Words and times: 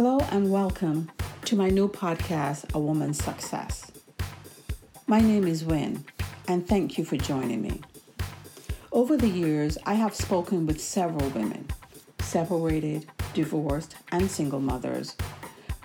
Hello 0.00 0.20
and 0.30 0.48
welcome 0.52 1.10
to 1.44 1.56
my 1.56 1.70
new 1.70 1.88
podcast, 1.88 2.72
A 2.72 2.78
Woman's 2.78 3.20
Success. 3.20 3.90
My 5.08 5.20
name 5.20 5.44
is 5.44 5.64
Wynn, 5.64 6.04
and 6.46 6.64
thank 6.64 6.96
you 6.96 7.04
for 7.04 7.16
joining 7.16 7.60
me. 7.62 7.80
Over 8.92 9.16
the 9.16 9.28
years, 9.28 9.76
I 9.86 9.94
have 9.94 10.14
spoken 10.14 10.66
with 10.66 10.80
several 10.80 11.28
women, 11.30 11.66
separated, 12.20 13.10
divorced, 13.34 13.96
and 14.12 14.30
single 14.30 14.60
mothers, 14.60 15.16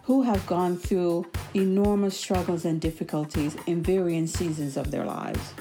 who 0.03 0.21
have 0.21 0.45
gone 0.45 0.77
through 0.77 1.25
enormous 1.55 2.15
struggles 2.15 2.65
and 2.65 2.79
difficulties 2.79 3.57
in 3.65 3.81
varying 3.81 4.27
seasons 4.27 4.77
of 4.77 4.91
their 4.91 5.05
lives. 5.05 5.55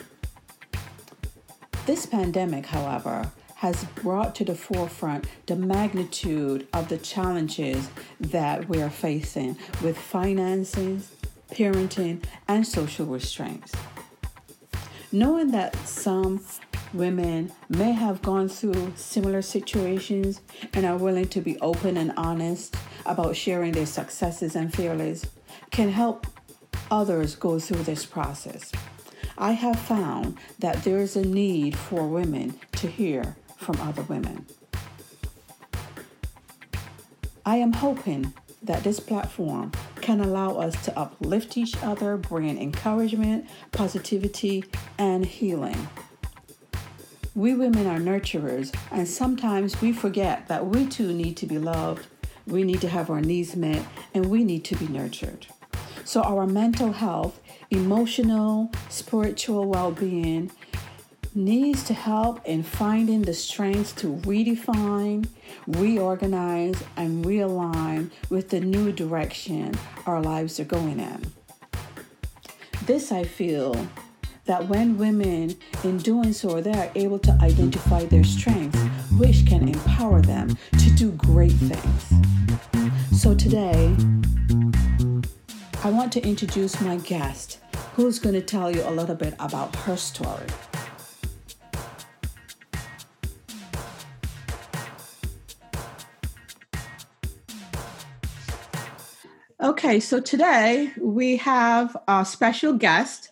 This 1.87 2.05
pandemic, 2.05 2.67
however, 2.67 3.33
has 3.63 3.85
brought 3.95 4.35
to 4.35 4.45
the 4.45 4.57
forefront 4.57 5.25
the 5.47 5.55
magnitude 5.55 6.67
of 6.73 6.89
the 6.89 6.99
challenges 6.99 7.89
that 8.19 8.69
we 8.69 8.83
are 8.83 8.91
facing 8.91 9.57
with 9.81 9.97
finances, 9.97 11.13
parenting, 11.53 12.21
and 12.49 12.67
social 12.67 13.07
restraints. 13.07 13.73
Knowing 15.13 15.53
that 15.53 15.77
some 15.87 16.45
women 16.93 17.53
may 17.69 17.93
have 17.93 18.21
gone 18.21 18.49
through 18.49 18.93
similar 18.97 19.41
situations 19.41 20.41
and 20.75 20.85
are 20.85 20.97
willing 20.97 21.29
to 21.29 21.41
be 21.41 21.57
open 21.61 21.97
and 21.97 22.13
honest 22.17 22.75
about 23.07 23.37
sharing 23.37 23.71
their 23.71 23.87
successes 23.87 24.57
and 24.57 24.75
failures 24.75 25.25
can 25.71 25.89
help 25.89 26.27
others 26.91 27.37
go 27.37 27.61
through 27.61 27.85
this 27.85 28.05
process. 28.05 28.73
I 29.39 29.53
have 29.53 29.79
found 29.79 30.37
that 30.59 30.83
there 30.83 30.99
is 30.99 31.15
a 31.15 31.23
need 31.23 31.77
for 31.77 32.09
women 32.09 32.59
to 32.73 32.89
hear 32.89 33.37
from 33.63 33.81
other 33.81 34.03
women. 34.03 34.47
I 37.47 37.57
am 37.57 37.73
hoping 37.73 38.35
that 38.63 38.85
this 38.85 39.01
platform 39.01 39.73
can 40.01 40.21
allow 40.21 40.57
us 40.57 40.85
to 40.85 40.99
uplift 40.99 41.57
each 41.57 41.77
other, 41.83 42.17
bring 42.17 42.59
encouragement, 42.59 43.49
positivity, 43.73 44.65
and 44.99 45.27
healing. 45.27 45.89
We 47.35 47.55
women 47.55 47.87
are 47.87 47.99
nurturers, 47.99 48.75
and 48.91 49.09
sometimes 49.09 49.81
we 49.81 49.93
forget 49.93 50.49
that 50.49 50.67
we 50.67 50.87
too 50.87 51.13
need 51.13 51.37
to 51.39 51.47
be 51.47 51.59
loved, 51.59 52.07
we 52.47 52.63
need 52.63 52.81
to 52.83 52.89
have 52.89 53.11
our 53.11 53.21
needs 53.21 53.57
met, 53.57 53.85
and 54.13 54.27
we 54.27 54.45
need 54.45 54.65
to 54.67 54.77
be 54.77 54.87
nurtured. 54.87 55.47
So, 56.05 56.21
our 56.23 56.47
mental 56.47 56.93
health, 56.93 57.41
emotional, 57.71 58.71
spiritual 58.91 59.67
well 59.67 59.93
being, 59.93 60.51
needs 61.35 61.83
to 61.85 61.95
help 61.95 62.47
in 62.47 62.63
finding 62.63 63.23
the 63.23 63.33
strength 63.33 63.97
to 63.97 64.17
redefine, 64.19 65.27
reorganize, 65.67 66.83
and 66.97 67.25
realign 67.25 68.11
with 68.29 68.51
the 68.51 68.61
new 68.61 68.93
direction 68.93 69.75
our 70.07 70.21
lives 70.21 70.61
are 70.61 70.65
going 70.65 71.01
in. 71.01 71.33
This, 72.85 73.13
I 73.13 73.25
feel, 73.25 73.89
that 74.45 74.69
when 74.69 74.99
women, 74.99 75.57
in 75.85 75.99
doing 75.99 76.33
so, 76.33 76.61
they 76.61 76.73
are 76.73 76.91
able 76.95 77.19
to 77.21 77.33
identify 77.41 78.05
their 78.05 78.25
strengths, 78.25 78.81
which 79.17 79.47
can 79.47 79.69
empower 79.69 80.21
them 80.21 80.59
to 80.73 80.91
do 80.91 81.13
great 81.13 81.53
things. 81.53 83.21
So 83.21 83.35
today, 83.35 83.95
I 85.85 85.91
want 85.91 86.13
to 86.13 86.23
introduce 86.27 86.81
my 86.81 86.97
guest, 86.97 87.59
who's 87.95 88.19
going 88.19 88.35
to 88.35 88.43
tell 88.43 88.71
you 88.71 88.83
a 88.83 88.91
little 88.91 89.17
bit 89.17 89.35
about 89.39 89.75
her 89.77 89.97
story. 89.97 90.47
Okay, 99.63 100.01
so 100.01 100.19
today 100.19 100.91
we 101.01 101.37
have 101.37 101.97
a 102.09 102.25
special 102.25 102.73
guest, 102.73 103.31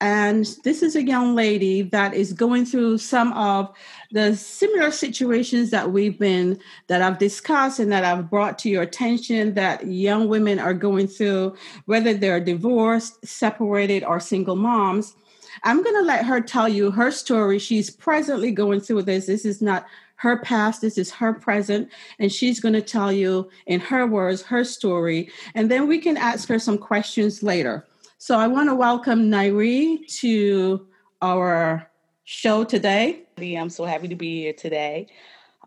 and 0.00 0.46
this 0.64 0.82
is 0.82 0.96
a 0.96 1.04
young 1.04 1.34
lady 1.34 1.82
that 1.82 2.14
is 2.14 2.32
going 2.32 2.64
through 2.64 2.96
some 2.96 3.30
of 3.34 3.70
the 4.10 4.34
similar 4.36 4.90
situations 4.90 5.68
that 5.72 5.92
we've 5.92 6.18
been 6.18 6.58
that 6.86 7.02
I've 7.02 7.18
discussed 7.18 7.78
and 7.78 7.92
that 7.92 8.06
I've 8.06 8.30
brought 8.30 8.58
to 8.60 8.70
your 8.70 8.84
attention 8.84 9.52
that 9.52 9.86
young 9.86 10.28
women 10.28 10.58
are 10.58 10.72
going 10.72 11.08
through, 11.08 11.54
whether 11.84 12.14
they're 12.14 12.40
divorced, 12.40 13.26
separated, 13.26 14.02
or 14.02 14.18
single 14.18 14.56
moms. 14.56 15.14
I'm 15.62 15.82
going 15.82 15.96
to 15.96 16.02
let 16.02 16.24
her 16.24 16.40
tell 16.40 16.70
you 16.70 16.90
her 16.90 17.10
story. 17.10 17.58
She's 17.58 17.90
presently 17.90 18.50
going 18.50 18.80
through 18.80 19.02
this. 19.02 19.26
This 19.26 19.44
is 19.44 19.60
not 19.60 19.84
her 20.16 20.38
past, 20.38 20.80
this 20.80 20.98
is 20.98 21.10
her 21.12 21.32
present, 21.32 21.90
and 22.18 22.32
she's 22.32 22.60
going 22.60 22.74
to 22.74 22.82
tell 22.82 23.12
you 23.12 23.50
in 23.66 23.80
her 23.80 24.06
words 24.06 24.42
her 24.42 24.64
story. 24.64 25.30
And 25.54 25.70
then 25.70 25.86
we 25.86 25.98
can 25.98 26.16
ask 26.16 26.48
her 26.48 26.58
some 26.58 26.78
questions 26.78 27.42
later. 27.42 27.86
So 28.18 28.38
I 28.38 28.46
want 28.46 28.68
to 28.70 28.74
welcome 28.74 29.30
Nairi 29.30 30.06
to 30.20 30.86
our 31.20 31.90
show 32.24 32.64
today. 32.64 33.24
I'm 33.38 33.70
so 33.70 33.84
happy 33.84 34.08
to 34.08 34.16
be 34.16 34.42
here 34.42 34.54
today 34.54 35.08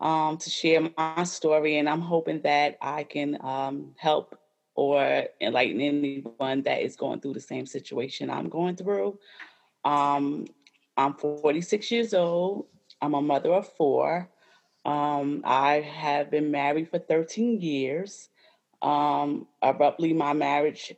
um, 0.00 0.36
to 0.38 0.50
share 0.50 0.90
my 0.96 1.24
story, 1.24 1.78
and 1.78 1.88
I'm 1.88 2.00
hoping 2.00 2.40
that 2.42 2.76
I 2.80 3.04
can 3.04 3.38
um, 3.42 3.94
help 3.96 4.36
or 4.74 5.24
enlighten 5.40 5.80
anyone 5.80 6.62
that 6.62 6.82
is 6.82 6.96
going 6.96 7.20
through 7.20 7.34
the 7.34 7.40
same 7.40 7.66
situation 7.66 8.30
I'm 8.30 8.48
going 8.48 8.76
through. 8.76 9.18
Um, 9.84 10.46
I'm 10.96 11.14
46 11.14 11.90
years 11.90 12.14
old. 12.14 12.66
I'm 13.00 13.14
a 13.14 13.22
mother 13.22 13.52
of 13.52 13.68
four. 13.74 14.28
Um, 14.84 15.42
I 15.44 15.80
have 15.80 16.30
been 16.30 16.50
married 16.50 16.90
for 16.90 16.98
13 16.98 17.60
years. 17.60 18.28
Um, 18.82 19.46
abruptly, 19.60 20.12
my 20.12 20.32
marriage 20.32 20.94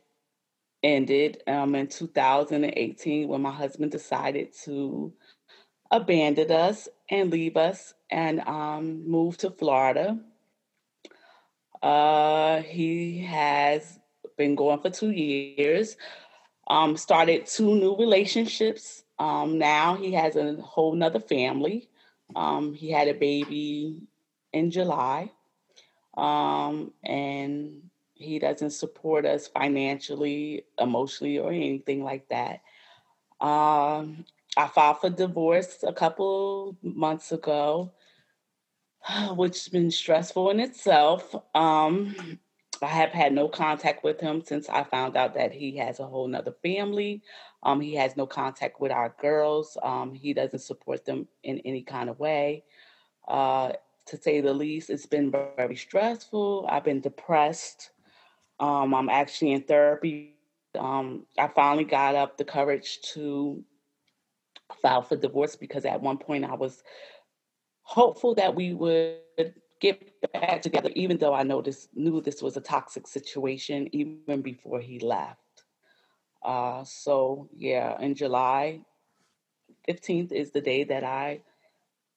ended 0.81 1.41
um, 1.47 1.75
in 1.75 1.87
2018 1.87 3.27
when 3.27 3.41
my 3.41 3.51
husband 3.51 3.91
decided 3.91 4.53
to 4.63 5.13
abandon 5.91 6.51
us 6.51 6.89
and 7.09 7.31
leave 7.31 7.57
us 7.57 7.93
and 8.09 8.41
um, 8.41 9.07
move 9.09 9.37
to 9.37 9.51
Florida. 9.51 10.17
Uh, 11.81 12.61
he 12.61 13.19
has 13.19 13.99
been 14.37 14.55
going 14.55 14.79
for 14.79 14.89
two 14.89 15.11
years. 15.11 15.97
Um, 16.67 16.95
started 16.95 17.45
two 17.45 17.75
new 17.75 17.95
relationships. 17.97 19.03
Um, 19.19 19.57
now 19.57 19.95
he 19.95 20.13
has 20.13 20.35
a 20.35 20.55
whole 20.55 20.95
nother 20.95 21.19
family. 21.19 21.89
Um, 22.35 22.73
he 22.73 22.91
had 22.91 23.07
a 23.07 23.13
baby 23.13 24.01
in 24.51 24.71
July, 24.71 25.31
um, 26.15 26.91
and 27.03 27.89
he 28.13 28.39
doesn't 28.39 28.71
support 28.71 29.25
us 29.25 29.47
financially, 29.47 30.65
emotionally, 30.79 31.39
or 31.39 31.51
anything 31.51 32.03
like 32.03 32.27
that. 32.29 32.61
Um, 33.41 34.25
I 34.55 34.67
filed 34.67 35.01
for 35.01 35.09
divorce 35.09 35.83
a 35.83 35.93
couple 35.93 36.77
months 36.81 37.31
ago, 37.31 37.91
which 39.35 39.55
has 39.55 39.67
been 39.67 39.91
stressful 39.91 40.49
in 40.51 40.59
itself. 40.59 41.35
Um, 41.55 42.39
I 42.83 42.87
have 42.87 43.11
had 43.11 43.33
no 43.33 43.47
contact 43.47 44.03
with 44.03 44.19
him 44.19 44.41
since 44.43 44.69
I 44.69 44.83
found 44.83 45.15
out 45.15 45.33
that 45.35 45.51
he 45.51 45.77
has 45.77 45.99
a 45.99 46.05
whole 46.05 46.27
nother 46.27 46.55
family. 46.63 47.21
Um, 47.63 47.79
he 47.81 47.95
has 47.95 48.17
no 48.17 48.25
contact 48.25 48.81
with 48.81 48.91
our 48.91 49.15
girls. 49.21 49.77
Um, 49.81 50.13
he 50.13 50.33
doesn't 50.33 50.59
support 50.59 51.05
them 51.05 51.27
in 51.43 51.59
any 51.59 51.81
kind 51.81 52.09
of 52.09 52.19
way. 52.19 52.63
Uh, 53.27 53.73
to 54.07 54.21
say 54.21 54.41
the 54.41 54.53
least, 54.53 54.89
it's 54.89 55.05
been 55.05 55.31
very 55.31 55.75
stressful. 55.75 56.67
I've 56.69 56.83
been 56.83 57.01
depressed. 57.01 57.91
Um, 58.59 58.93
I'm 58.93 59.09
actually 59.09 59.53
in 59.53 59.63
therapy. 59.63 60.35
Um, 60.77 61.25
I 61.37 61.47
finally 61.47 61.85
got 61.85 62.15
up 62.15 62.37
the 62.37 62.45
courage 62.45 62.99
to 63.13 63.63
file 64.81 65.01
for 65.01 65.15
divorce 65.15 65.55
because 65.55 65.85
at 65.85 66.01
one 66.01 66.17
point 66.17 66.45
I 66.45 66.55
was 66.55 66.83
hopeful 67.83 68.35
that 68.35 68.55
we 68.55 68.73
would 68.73 69.53
get 69.83 70.31
back 70.31 70.61
together, 70.61 70.89
even 70.95 71.17
though 71.17 71.33
I 71.33 71.43
this, 71.61 71.89
knew 71.93 72.21
this 72.21 72.41
was 72.41 72.55
a 72.55 72.61
toxic 72.61 73.05
situation 73.05 73.89
even 73.91 74.41
before 74.41 74.79
he 74.79 74.97
left. 74.99 75.39
Uh, 76.41 76.83
so 76.85 77.49
yeah, 77.55 77.99
in 77.99 78.15
July 78.15 78.79
15th 79.87 80.31
is 80.31 80.51
the 80.51 80.61
day 80.61 80.85
that 80.85 81.03
I 81.03 81.41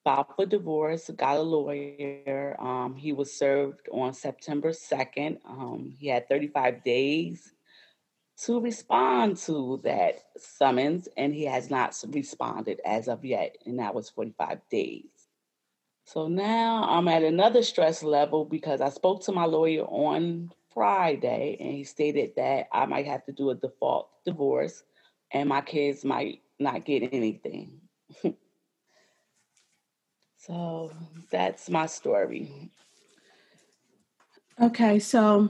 filed 0.05 0.27
for 0.37 0.45
divorce, 0.45 1.09
got 1.15 1.35
a 1.35 1.41
lawyer. 1.41 2.55
Um, 2.57 2.95
he 2.95 3.11
was 3.11 3.33
served 3.33 3.89
on 3.91 4.13
September 4.13 4.71
2nd. 4.71 5.39
Um, 5.45 5.93
he 5.99 6.07
had 6.07 6.29
35 6.29 6.83
days 6.85 7.51
to 8.45 8.61
respond 8.61 9.35
to 9.37 9.81
that 9.83 10.19
summons, 10.37 11.09
and 11.17 11.33
he 11.33 11.43
has 11.43 11.69
not 11.69 12.01
responded 12.07 12.79
as 12.85 13.09
of 13.09 13.25
yet, 13.25 13.57
and 13.65 13.79
that 13.79 13.93
was 13.93 14.09
45 14.09 14.61
days. 14.69 15.16
So 16.07 16.29
now 16.29 16.85
I'm 16.87 17.09
at 17.09 17.21
another 17.21 17.61
stress 17.61 18.01
level 18.01 18.45
because 18.45 18.79
I 18.79 18.87
spoke 18.87 19.25
to 19.25 19.33
my 19.33 19.43
lawyer 19.43 19.83
on 19.83 20.53
Friday, 20.73 21.57
and 21.59 21.73
he 21.73 21.83
stated 21.83 22.31
that 22.37 22.69
I 22.71 22.85
might 22.85 23.05
have 23.07 23.25
to 23.25 23.33
do 23.33 23.49
a 23.49 23.55
default 23.55 24.09
divorce, 24.23 24.83
and 25.31 25.49
my 25.49 25.59
kids 25.59 26.05
might 26.05 26.43
not 26.59 26.85
get 26.85 27.09
anything. 27.11 27.81
so 30.37 30.93
that's 31.29 31.69
my 31.69 31.87
story. 31.87 32.71
Okay, 34.61 34.99
so 34.99 35.49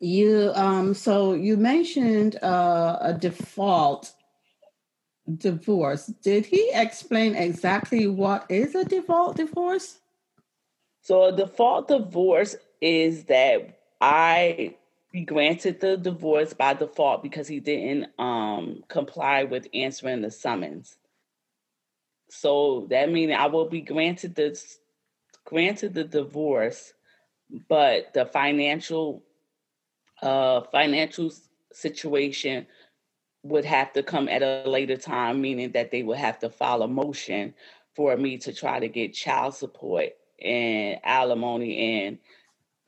You 0.00 0.52
um 0.54 0.94
so 0.94 1.34
you 1.34 1.56
mentioned 1.56 2.36
uh, 2.40 2.98
a 3.00 3.14
default 3.14 4.12
divorce. 5.36 6.06
Did 6.06 6.46
he 6.46 6.70
explain 6.72 7.34
exactly 7.34 8.06
what 8.06 8.46
is 8.48 8.74
a 8.74 8.84
default 8.84 9.36
divorce? 9.36 9.98
So 11.02 11.24
a 11.24 11.32
default 11.32 11.88
divorce 11.88 12.56
is 12.80 13.24
that 13.24 13.80
I 14.00 14.76
be 15.12 15.22
granted 15.22 15.80
the 15.80 15.96
divorce 15.96 16.52
by 16.52 16.74
default 16.74 17.22
because 17.22 17.48
he 17.48 17.60
didn't 17.60 18.08
um, 18.18 18.82
comply 18.88 19.44
with 19.44 19.68
answering 19.72 20.22
the 20.22 20.30
summons. 20.30 20.96
So 22.30 22.86
that 22.90 23.10
means 23.10 23.32
I 23.36 23.46
will 23.46 23.68
be 23.68 23.80
granted 23.80 24.34
the 24.34 24.60
granted 25.44 25.94
the 25.94 26.04
divorce, 26.04 26.92
but 27.68 28.12
the 28.12 28.26
financial 28.26 29.22
uh, 30.20 30.62
financial 30.72 31.32
situation 31.72 32.66
would 33.42 33.64
have 33.64 33.92
to 33.92 34.02
come 34.02 34.28
at 34.28 34.42
a 34.42 34.68
later 34.68 34.96
time, 34.96 35.40
meaning 35.40 35.72
that 35.72 35.90
they 35.90 36.02
would 36.02 36.18
have 36.18 36.38
to 36.40 36.50
file 36.50 36.82
a 36.82 36.88
motion 36.88 37.54
for 37.94 38.16
me 38.16 38.38
to 38.38 38.52
try 38.52 38.80
to 38.80 38.88
get 38.88 39.14
child 39.14 39.54
support 39.54 40.10
and 40.40 40.98
alimony 41.02 42.06
and 42.06 42.18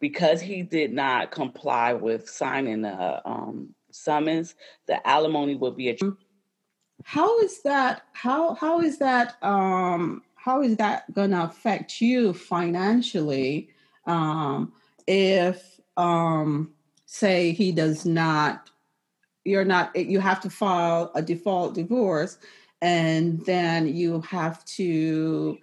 because 0.01 0.41
he 0.41 0.63
did 0.63 0.93
not 0.93 1.31
comply 1.31 1.93
with 1.93 2.29
signing 2.29 2.83
the 2.83 3.29
um, 3.29 3.75
summons, 3.91 4.55
the 4.87 5.07
alimony 5.07 5.55
would 5.55 5.77
be 5.77 5.91
a. 5.91 5.97
How 7.05 7.39
is 7.41 7.63
that? 7.63 8.03
How 8.13 8.55
how 8.55 8.81
is 8.81 8.99
that? 8.99 9.37
Um, 9.43 10.23
how 10.35 10.63
is 10.63 10.77
that 10.77 11.13
going 11.13 11.31
to 11.31 11.45
affect 11.45 12.01
you 12.01 12.33
financially? 12.33 13.69
Um, 14.07 14.73
if 15.07 15.81
um, 15.97 16.73
say 17.05 17.53
he 17.53 17.73
does 17.73 18.07
not, 18.07 18.71
you're 19.45 19.65
not. 19.65 19.95
You 19.97 20.21
have 20.21 20.41
to 20.43 20.51
file 20.51 21.11
a 21.15 21.23
default 21.23 21.75
divorce, 21.75 22.39
and 22.83 23.45
then 23.47 23.95
you 23.95 24.21
have 24.23 24.65
to 24.77 25.59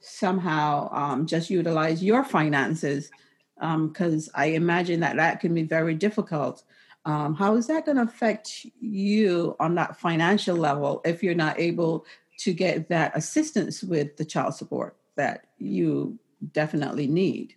somehow 0.00 0.88
um, 0.92 1.26
just 1.26 1.50
utilize 1.50 2.02
your 2.02 2.24
finances 2.24 3.10
because 3.56 4.28
um, 4.28 4.34
I 4.34 4.46
imagine 4.46 5.00
that 5.00 5.16
that 5.16 5.40
can 5.40 5.54
be 5.54 5.62
very 5.62 5.94
difficult. 5.94 6.64
Um, 7.04 7.34
how 7.34 7.56
is 7.56 7.66
that 7.66 7.86
going 7.86 7.96
to 7.96 8.04
affect 8.04 8.66
you 8.80 9.56
on 9.60 9.74
that 9.76 9.96
financial 9.96 10.56
level 10.56 11.00
if 11.04 11.22
you're 11.22 11.34
not 11.34 11.58
able 11.58 12.04
to 12.38 12.52
get 12.52 12.88
that 12.88 13.16
assistance 13.16 13.82
with 13.82 14.16
the 14.16 14.24
child 14.24 14.54
support 14.54 14.96
that 15.16 15.46
you 15.58 16.18
definitely 16.52 17.06
need? 17.06 17.54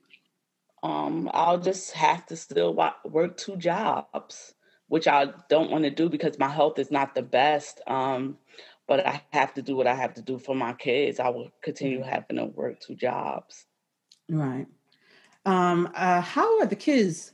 Um, 0.81 1.29
I'll 1.33 1.59
just 1.59 1.91
have 1.91 2.25
to 2.27 2.35
still 2.35 2.73
work 3.05 3.37
two 3.37 3.55
jobs, 3.55 4.53
which 4.93 5.07
I 5.07 5.29
don't 5.49 5.71
want 5.71 5.85
to 5.85 5.89
do 5.89 6.07
because 6.07 6.37
my 6.37 6.49
health 6.49 6.77
is 6.77 6.91
not 6.91 7.15
the 7.15 7.23
best. 7.23 7.81
Um, 7.87 8.37
but 8.87 9.07
I 9.07 9.23
have 9.31 9.51
to 9.55 9.63
do 9.63 9.75
what 9.75 9.87
I 9.87 9.95
have 9.95 10.13
to 10.13 10.21
do 10.21 10.37
for 10.37 10.53
my 10.53 10.73
kids. 10.73 11.19
I 11.19 11.29
will 11.29 11.49
continue 11.63 12.01
mm-hmm. 12.01 12.09
having 12.09 12.37
to 12.37 12.45
work 12.45 12.79
two 12.79 12.93
jobs. 12.93 13.65
Right. 14.29 14.67
Um, 15.47 15.89
uh, 15.95 16.21
how 16.21 16.59
are 16.59 16.67
the 16.67 16.75
kids? 16.75 17.31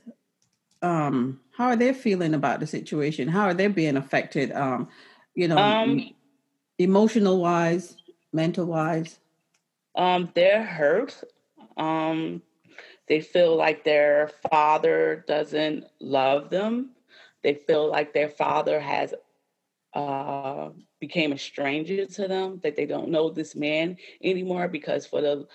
Um, 0.80 1.38
how 1.54 1.66
are 1.66 1.76
they 1.76 1.92
feeling 1.92 2.32
about 2.32 2.60
the 2.60 2.66
situation? 2.66 3.28
How 3.28 3.42
are 3.42 3.52
they 3.52 3.66
being 3.66 3.98
affected? 3.98 4.52
Um, 4.52 4.88
you 5.34 5.46
know, 5.46 5.58
um, 5.58 6.14
emotional 6.78 7.42
wise, 7.42 7.94
mental 8.32 8.64
wise. 8.64 9.18
Um, 9.96 10.30
they're 10.34 10.64
hurt. 10.64 11.22
Um, 11.76 12.40
they 13.06 13.20
feel 13.20 13.54
like 13.54 13.84
their 13.84 14.30
father 14.50 15.26
doesn't 15.28 15.84
love 16.00 16.48
them. 16.48 16.92
They 17.42 17.54
feel 17.54 17.88
like 17.90 18.12
their 18.12 18.28
father 18.28 18.80
has 18.80 19.14
uh, 19.94 20.70
became 21.00 21.32
a 21.32 21.38
stranger 21.38 22.06
to 22.06 22.28
them. 22.28 22.60
That 22.62 22.76
they 22.76 22.86
don't 22.86 23.10
know 23.10 23.30
this 23.30 23.54
man 23.54 23.96
anymore 24.22 24.68
because 24.68 25.06
for 25.06 25.20
the 25.20 25.46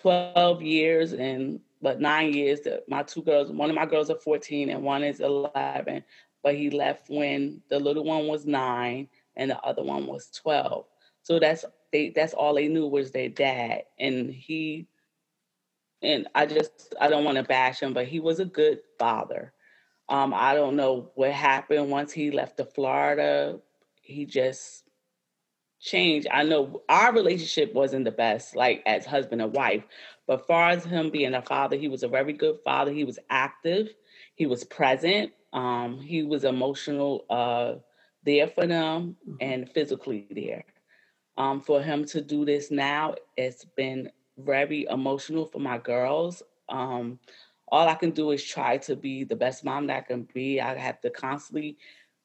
12 0.00 0.62
years 0.62 1.12
and 1.12 1.60
but 1.80 2.00
nine 2.00 2.32
years. 2.32 2.60
That 2.60 2.88
my 2.88 3.02
two 3.02 3.22
girls, 3.22 3.50
one 3.50 3.70
of 3.70 3.76
my 3.76 3.86
girls 3.86 4.10
are 4.10 4.18
14 4.18 4.70
and 4.70 4.82
one 4.82 5.02
is 5.02 5.20
11. 5.20 6.04
But 6.42 6.54
he 6.54 6.70
left 6.70 7.10
when 7.10 7.62
the 7.68 7.78
little 7.78 8.04
one 8.04 8.26
was 8.26 8.46
nine 8.46 9.08
and 9.36 9.50
the 9.50 9.60
other 9.60 9.82
one 9.82 10.06
was 10.06 10.30
12. 10.30 10.84
So 11.22 11.38
that's 11.38 11.64
they 11.92 12.10
that's 12.10 12.34
all 12.34 12.54
they 12.54 12.68
knew 12.68 12.86
was 12.86 13.10
their 13.10 13.28
dad. 13.28 13.82
And 13.98 14.30
he 14.30 14.86
and 16.02 16.28
I 16.34 16.46
just 16.46 16.94
I 17.00 17.08
don't 17.08 17.24
want 17.24 17.38
to 17.38 17.42
bash 17.44 17.80
him, 17.80 17.92
but 17.92 18.06
he 18.06 18.20
was 18.20 18.40
a 18.40 18.44
good 18.44 18.80
father. 18.98 19.52
Um, 20.08 20.32
I 20.34 20.54
don't 20.54 20.76
know 20.76 21.10
what 21.14 21.32
happened 21.32 21.90
once 21.90 22.12
he 22.12 22.30
left 22.30 22.56
to 22.56 22.64
Florida. 22.64 23.58
He 24.00 24.24
just 24.24 24.84
changed. 25.80 26.26
I 26.30 26.44
know 26.44 26.82
our 26.88 27.12
relationship 27.12 27.74
wasn't 27.74 28.04
the 28.04 28.10
best, 28.10 28.56
like 28.56 28.82
as 28.86 29.04
husband 29.04 29.42
and 29.42 29.52
wife, 29.52 29.84
but 30.26 30.46
far 30.46 30.70
as 30.70 30.84
him 30.84 31.10
being 31.10 31.34
a 31.34 31.42
father, 31.42 31.76
he 31.76 31.88
was 31.88 32.02
a 32.02 32.08
very 32.08 32.32
good 32.32 32.58
father. 32.64 32.92
He 32.92 33.04
was 33.04 33.18
active. 33.30 33.88
He 34.34 34.46
was 34.46 34.64
present. 34.64 35.32
Um, 35.52 35.98
he 36.00 36.22
was 36.22 36.44
emotional 36.44 37.24
uh, 37.30 37.74
there 38.24 38.48
for 38.48 38.66
them 38.66 39.16
mm-hmm. 39.26 39.36
and 39.40 39.70
physically 39.70 40.26
there. 40.30 40.64
Um, 41.36 41.60
for 41.60 41.80
him 41.82 42.04
to 42.06 42.20
do 42.20 42.44
this 42.44 42.70
now, 42.70 43.14
it's 43.36 43.64
been 43.64 44.10
very 44.36 44.86
emotional 44.90 45.46
for 45.46 45.60
my 45.60 45.78
girls. 45.78 46.42
Um, 46.68 47.20
all 47.70 47.88
I 47.88 47.94
can 47.94 48.10
do 48.10 48.30
is 48.30 48.44
try 48.44 48.78
to 48.78 48.96
be 48.96 49.24
the 49.24 49.36
best 49.36 49.64
mom 49.64 49.86
that 49.88 49.96
I 49.96 50.00
can 50.00 50.28
be. 50.32 50.60
I 50.60 50.76
have 50.76 51.00
to 51.02 51.10
constantly 51.10 51.78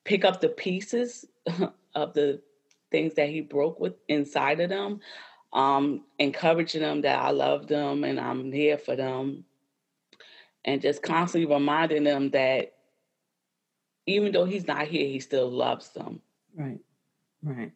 pick 0.03 0.25
up 0.25 0.41
the 0.41 0.49
pieces 0.49 1.25
of 1.95 2.13
the 2.13 2.41
things 2.91 3.13
that 3.15 3.29
he 3.29 3.41
broke 3.41 3.79
with 3.79 3.93
inside 4.07 4.59
of 4.59 4.69
them 4.69 4.99
um, 5.53 6.03
encouraging 6.17 6.81
them 6.81 7.01
that 7.01 7.19
I 7.19 7.29
love 7.29 7.67
them 7.67 8.03
and 8.03 8.19
I'm 8.19 8.51
here 8.51 8.77
for 8.77 8.95
them, 8.95 9.45
and 10.65 10.81
just 10.81 11.03
constantly 11.03 11.51
reminding 11.53 12.03
them 12.03 12.31
that 12.31 12.73
even 14.07 14.31
though 14.31 14.45
he's 14.45 14.67
not 14.67 14.87
here, 14.87 15.07
he 15.07 15.19
still 15.19 15.49
loves 15.49 15.89
them. 15.89 16.21
Right, 16.55 16.79
right. 17.43 17.71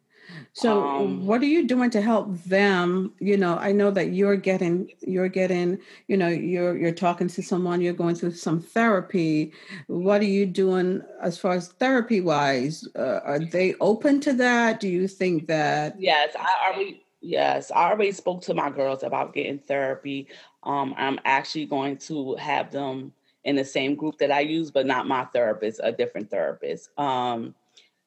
So, 0.52 0.82
um, 0.82 1.26
what 1.26 1.40
are 1.40 1.46
you 1.46 1.66
doing 1.66 1.90
to 1.90 2.00
help 2.00 2.36
them? 2.44 3.12
You 3.18 3.36
know, 3.36 3.56
I 3.56 3.72
know 3.72 3.90
that 3.90 4.12
you're 4.12 4.36
getting, 4.36 4.90
you're 5.00 5.28
getting, 5.28 5.78
you 6.06 6.16
know, 6.16 6.28
you're 6.28 6.76
you're 6.76 6.92
talking 6.92 7.28
to 7.28 7.42
someone, 7.42 7.80
you're 7.80 7.92
going 7.92 8.14
through 8.14 8.32
some 8.32 8.60
therapy. 8.60 9.52
What 9.86 10.20
are 10.20 10.24
you 10.24 10.46
doing 10.46 11.02
as 11.22 11.38
far 11.38 11.52
as 11.52 11.68
therapy 11.68 12.20
wise? 12.20 12.86
Uh, 12.96 13.20
are 13.24 13.38
they 13.38 13.74
open 13.80 14.20
to 14.20 14.32
that? 14.34 14.80
Do 14.80 14.88
you 14.88 15.08
think 15.08 15.46
that? 15.48 16.00
Yes, 16.00 16.34
I 16.38 16.68
already 16.68 17.02
Yes, 17.20 17.72
I 17.72 17.90
already 17.90 18.12
spoke 18.12 18.42
to 18.42 18.54
my 18.54 18.70
girls 18.70 19.02
about 19.02 19.34
getting 19.34 19.58
therapy. 19.58 20.28
Um, 20.62 20.94
I'm 20.96 21.18
actually 21.24 21.66
going 21.66 21.96
to 21.98 22.36
have 22.36 22.70
them 22.70 23.12
in 23.44 23.56
the 23.56 23.64
same 23.64 23.96
group 23.96 24.18
that 24.18 24.30
I 24.30 24.40
use, 24.40 24.70
but 24.70 24.86
not 24.86 25.08
my 25.08 25.24
therapist, 25.24 25.80
a 25.82 25.90
different 25.90 26.30
therapist. 26.30 26.90
Um, 26.98 27.54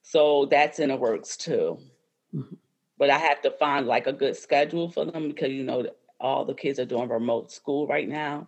so 0.02 0.46
that's 0.46 0.80
in 0.80 0.90
the 0.90 0.96
works 0.96 1.36
too. 1.36 1.80
Mm-hmm. 2.36 2.56
But 2.98 3.10
I 3.10 3.18
have 3.18 3.42
to 3.42 3.52
find 3.52 3.88
like 3.88 4.08
a 4.08 4.14
good 4.14 4.36
schedule 4.36 4.90
for 4.90 5.06
them 5.06 5.30
because 5.30 5.52
you 5.52 5.64
know 5.64 5.88
all 6.20 6.46
the 6.46 6.54
kids 6.54 6.80
are 6.80 6.86
doing 6.86 7.10
remote 7.10 7.52
school 7.52 7.88
right 7.88 8.08
now. 8.08 8.48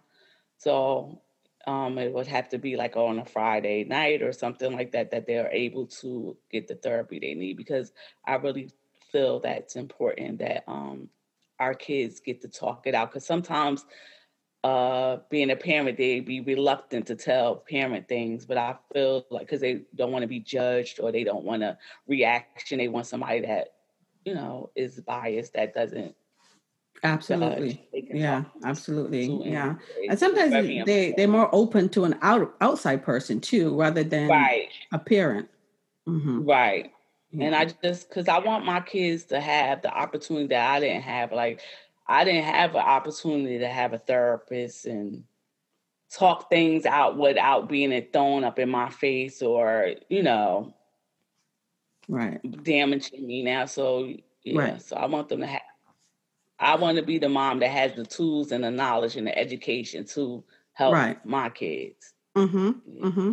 So 0.58 1.22
um, 1.66 1.98
it 1.98 2.14
would 2.14 2.28
have 2.28 2.50
to 2.50 2.58
be 2.58 2.76
like 2.76 2.96
on 2.96 3.20
a 3.20 3.26
Friday 3.26 3.84
night 3.84 4.22
or 4.22 4.32
something 4.32 4.72
like 4.74 4.92
that 4.92 5.12
that 5.12 5.26
they're 5.26 5.50
able 5.52 5.88
to 5.88 6.38
get 6.52 6.68
the 6.68 6.76
therapy 6.76 7.20
they 7.20 7.34
need 7.34 7.58
because 7.58 7.94
I 8.26 8.36
really 8.36 8.70
feel 9.12 9.40
that 9.42 9.58
it's 9.58 9.76
important 9.76 10.40
that 10.40 10.64
um, 10.68 11.10
our 11.60 11.74
kids 11.74 12.20
get 12.20 12.42
to 12.42 12.48
talk 12.48 12.86
it 12.86 12.96
out 12.96 13.12
because 13.12 13.26
sometimes 13.26 13.86
uh, 14.64 15.18
being 15.30 15.52
a 15.52 15.56
parent, 15.56 15.98
they 15.98 16.20
be 16.20 16.42
reluctant 16.42 17.08
to 17.08 17.16
tell 17.16 17.56
parent 17.56 18.08
things, 18.08 18.46
but 18.46 18.58
I 18.58 18.76
feel 18.94 19.26
like 19.30 19.48
because 19.48 19.62
they 19.62 19.82
don't 19.96 20.12
want 20.12 20.24
to 20.24 20.28
be 20.28 20.40
judged 20.40 21.00
or 21.00 21.12
they 21.12 21.24
don't 21.24 21.44
want 21.44 21.64
a 21.64 21.78
reaction, 22.08 22.78
they 22.78 22.88
want 22.88 23.08
somebody 23.08 23.42
that 23.42 23.74
you 24.26 24.34
know 24.34 24.70
is 24.76 25.00
biased 25.02 25.54
that 25.54 25.74
doesn't 25.74 26.16
absolutely 27.04 27.86
yeah 28.14 28.46
absolutely 28.64 29.26
yeah 29.44 29.76
and 30.08 30.18
sometimes 30.18 30.54
they 30.86 31.14
they're 31.18 31.28
more 31.28 31.54
open 31.54 31.90
to 31.90 32.06
an 32.06 32.18
out, 32.22 32.56
outside 32.62 33.04
person 33.04 33.42
too 33.42 33.78
rather 33.78 34.02
than 34.02 34.30
right. 34.30 34.70
a 34.94 35.00
parent 35.00 35.50
mm-hmm. 36.08 36.46
right 36.46 36.94
and 37.40 37.56
I 37.56 37.66
just 37.66 38.10
because 38.10 38.28
I 38.28 38.40
want 38.40 38.66
my 38.66 38.80
kids 38.80 39.24
to 39.26 39.40
have 39.40 39.82
the 39.82 39.92
opportunity 39.92 40.48
that 40.48 40.76
I 40.76 40.80
didn't 40.80 41.02
have. 41.02 41.32
Like 41.32 41.62
I 42.08 42.24
didn't 42.24 42.44
have 42.46 42.72
an 42.76 42.82
opportunity 42.82 43.60
to 43.60 43.68
have 43.68 43.94
a 43.94 43.98
therapist 43.98 44.86
and 44.86 45.24
talk 46.12 46.50
things 46.50 46.86
out 46.86 47.18
without 47.18 47.70
being 47.70 47.92
it 47.92 48.14
thrown 48.14 48.44
up 48.44 48.60
in 48.60 48.70
my 48.70 48.90
face 48.90 49.42
or, 49.42 49.96
you 50.10 50.22
know, 50.24 50.74
right 52.08 52.40
damaging 52.64 53.26
me 53.26 53.44
now. 53.44 53.66
So 53.66 54.14
yeah, 54.44 54.60
right. 54.60 54.82
so 54.82 54.96
I 54.96 55.06
want 55.06 55.30
them 55.30 55.40
to 55.40 55.48
have 55.48 55.62
I 56.60 56.76
want 56.76 56.98
to 56.98 57.04
be 57.04 57.18
the 57.18 57.30
mom 57.30 57.60
that 57.60 57.70
has 57.70 57.94
the 57.94 58.06
tools 58.06 58.52
and 58.52 58.64
the 58.64 58.72
knowledge 58.72 59.16
and 59.16 59.28
the 59.28 59.38
education 59.38 60.06
to 60.06 60.44
help 60.74 60.94
right. 60.94 61.26
my 61.26 61.50
kids. 61.50 62.14
Mm-hmm. 62.38 63.06
Mm-hmm. 63.06 63.32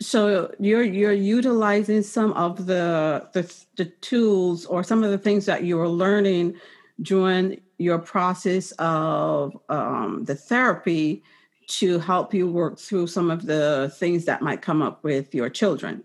So 0.00 0.52
you're 0.58 0.82
you're 0.82 1.12
utilizing 1.12 2.02
some 2.02 2.32
of 2.32 2.66
the, 2.66 3.28
the 3.32 3.52
the 3.76 3.86
tools 3.86 4.66
or 4.66 4.82
some 4.82 5.04
of 5.04 5.10
the 5.10 5.18
things 5.18 5.46
that 5.46 5.64
you 5.64 5.76
were 5.76 5.88
learning 5.88 6.54
during 7.00 7.60
your 7.82 7.98
process 7.98 8.72
of 8.78 9.56
um, 9.68 10.24
the 10.24 10.34
therapy 10.34 11.22
to 11.68 11.98
help 11.98 12.34
you 12.34 12.48
work 12.50 12.78
through 12.78 13.06
some 13.06 13.30
of 13.30 13.46
the 13.46 13.92
things 13.96 14.24
that 14.24 14.42
might 14.42 14.62
come 14.62 14.82
up 14.82 15.02
with 15.04 15.34
your 15.34 15.48
children. 15.48 16.04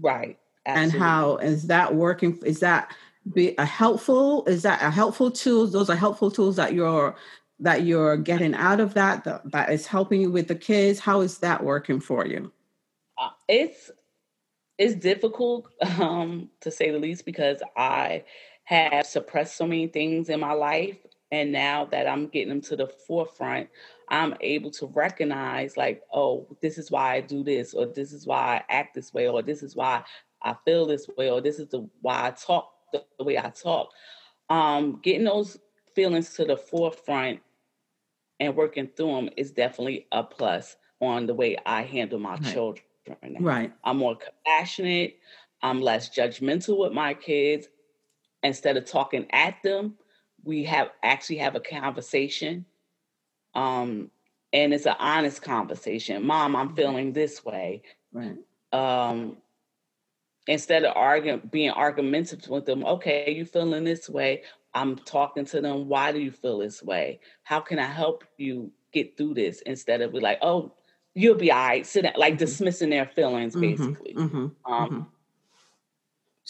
Right. 0.00 0.38
Absolutely. 0.66 0.94
And 0.94 1.02
how 1.02 1.36
is 1.36 1.66
that 1.66 1.94
working? 1.94 2.38
Is 2.44 2.60
that 2.60 2.94
be 3.32 3.54
a 3.58 3.64
helpful? 3.64 4.44
Is 4.46 4.62
that 4.62 4.82
a 4.82 4.90
helpful 4.90 5.30
tool? 5.30 5.66
Those 5.66 5.90
are 5.90 5.96
helpful 5.96 6.30
tools 6.30 6.56
that 6.56 6.74
you're 6.74 7.16
that 7.60 7.84
you're 7.84 8.16
getting 8.16 8.54
out 8.54 8.80
of 8.80 8.94
that 8.94 9.24
that, 9.24 9.50
that 9.52 9.70
is 9.70 9.86
helping 9.86 10.20
you 10.20 10.30
with 10.30 10.48
the 10.48 10.54
kids. 10.54 10.98
How 10.98 11.20
is 11.20 11.38
that 11.38 11.62
working 11.62 12.00
for 12.00 12.26
you? 12.26 12.52
Uh, 13.18 13.30
it's 13.48 13.90
it's 14.78 14.94
difficult 14.94 15.68
um, 16.00 16.50
to 16.60 16.70
say 16.70 16.90
the 16.90 16.98
least 16.98 17.24
because 17.24 17.62
I 17.76 18.24
have 18.64 19.06
suppressed 19.06 19.56
so 19.56 19.66
many 19.66 19.86
things 19.86 20.28
in 20.28 20.40
my 20.40 20.52
life, 20.52 20.98
and 21.30 21.50
now 21.50 21.86
that 21.86 22.06
I'm 22.06 22.28
getting 22.28 22.50
them 22.50 22.60
to 22.62 22.76
the 22.76 22.86
forefront, 22.86 23.68
I'm 24.08 24.34
able 24.40 24.70
to 24.72 24.86
recognize 24.86 25.76
like, 25.76 26.02
oh, 26.12 26.46
this 26.60 26.78
is 26.78 26.90
why 26.90 27.14
I 27.14 27.20
do 27.20 27.42
this, 27.42 27.74
or 27.74 27.86
this 27.86 28.12
is 28.12 28.26
why 28.26 28.62
I 28.68 28.72
act 28.72 28.94
this 28.94 29.14
way, 29.14 29.28
or 29.28 29.42
this 29.42 29.62
is 29.62 29.74
why 29.74 30.04
I 30.42 30.54
feel 30.64 30.86
this 30.86 31.08
way, 31.16 31.30
or 31.30 31.40
this 31.40 31.58
is 31.58 31.68
the 31.68 31.88
why 32.02 32.28
I 32.28 32.30
talk 32.30 32.70
the, 32.92 33.24
way 33.24 33.38
I 33.38 33.50
talk. 33.50 33.90
Um, 34.50 35.00
getting 35.02 35.24
those 35.24 35.58
feelings 35.94 36.34
to 36.34 36.44
the 36.44 36.56
forefront 36.56 37.40
and 38.40 38.54
working 38.54 38.88
through 38.88 39.14
them 39.14 39.30
is 39.36 39.52
definitely 39.52 40.06
a 40.12 40.22
plus 40.22 40.76
on 41.00 41.26
the 41.26 41.34
way 41.34 41.56
I 41.64 41.82
handle 41.82 42.18
my 42.18 42.34
right. 42.34 42.52
children. 42.52 42.84
Right. 43.40 43.72
I'm 43.84 43.98
more 43.98 44.16
compassionate. 44.16 45.16
I'm 45.62 45.80
less 45.80 46.08
judgmental 46.10 46.78
with 46.78 46.92
my 46.92 47.14
kids. 47.14 47.68
Instead 48.42 48.76
of 48.76 48.84
talking 48.84 49.26
at 49.30 49.62
them, 49.62 49.94
we 50.44 50.64
have 50.64 50.90
actually 51.02 51.38
have 51.38 51.54
a 51.54 51.60
conversation. 51.60 52.64
Um, 53.54 54.10
and 54.52 54.74
it's 54.74 54.86
an 54.86 54.96
honest 54.98 55.42
conversation. 55.42 56.24
Mom, 56.26 56.56
I'm 56.56 56.68
mm-hmm. 56.68 56.76
feeling 56.76 57.12
this 57.12 57.44
way. 57.44 57.82
Right. 58.12 58.36
Um, 58.72 59.38
instead 60.46 60.84
of 60.84 60.96
arguing, 60.96 61.42
being 61.50 61.70
argumentative 61.70 62.50
with 62.50 62.66
them, 62.66 62.84
okay, 62.84 63.32
you 63.32 63.44
feeling 63.44 63.84
this 63.84 64.08
way. 64.08 64.42
I'm 64.74 64.96
talking 64.96 65.44
to 65.46 65.60
them. 65.60 65.88
Why 65.88 66.12
do 66.12 66.18
you 66.18 66.30
feel 66.30 66.58
this 66.58 66.82
way? 66.82 67.20
How 67.44 67.60
can 67.60 67.78
I 67.78 67.84
help 67.84 68.24
you 68.38 68.72
get 68.92 69.16
through 69.16 69.34
this? 69.34 69.60
Instead 69.62 70.00
of 70.00 70.12
be 70.12 70.20
like, 70.20 70.38
oh, 70.42 70.72
you'll 71.14 71.36
be 71.36 71.52
all 71.52 71.58
right. 71.58 71.86
Sit 71.86 72.02
down, 72.02 72.14
like 72.16 72.34
mm-hmm. 72.34 72.38
dismissing 72.38 72.90
their 72.90 73.06
feelings, 73.06 73.54
mm-hmm, 73.54 73.60
basically. 73.60 74.14
Mm-hmm, 74.14 74.36
um, 74.36 74.54
mm-hmm. 74.66 75.00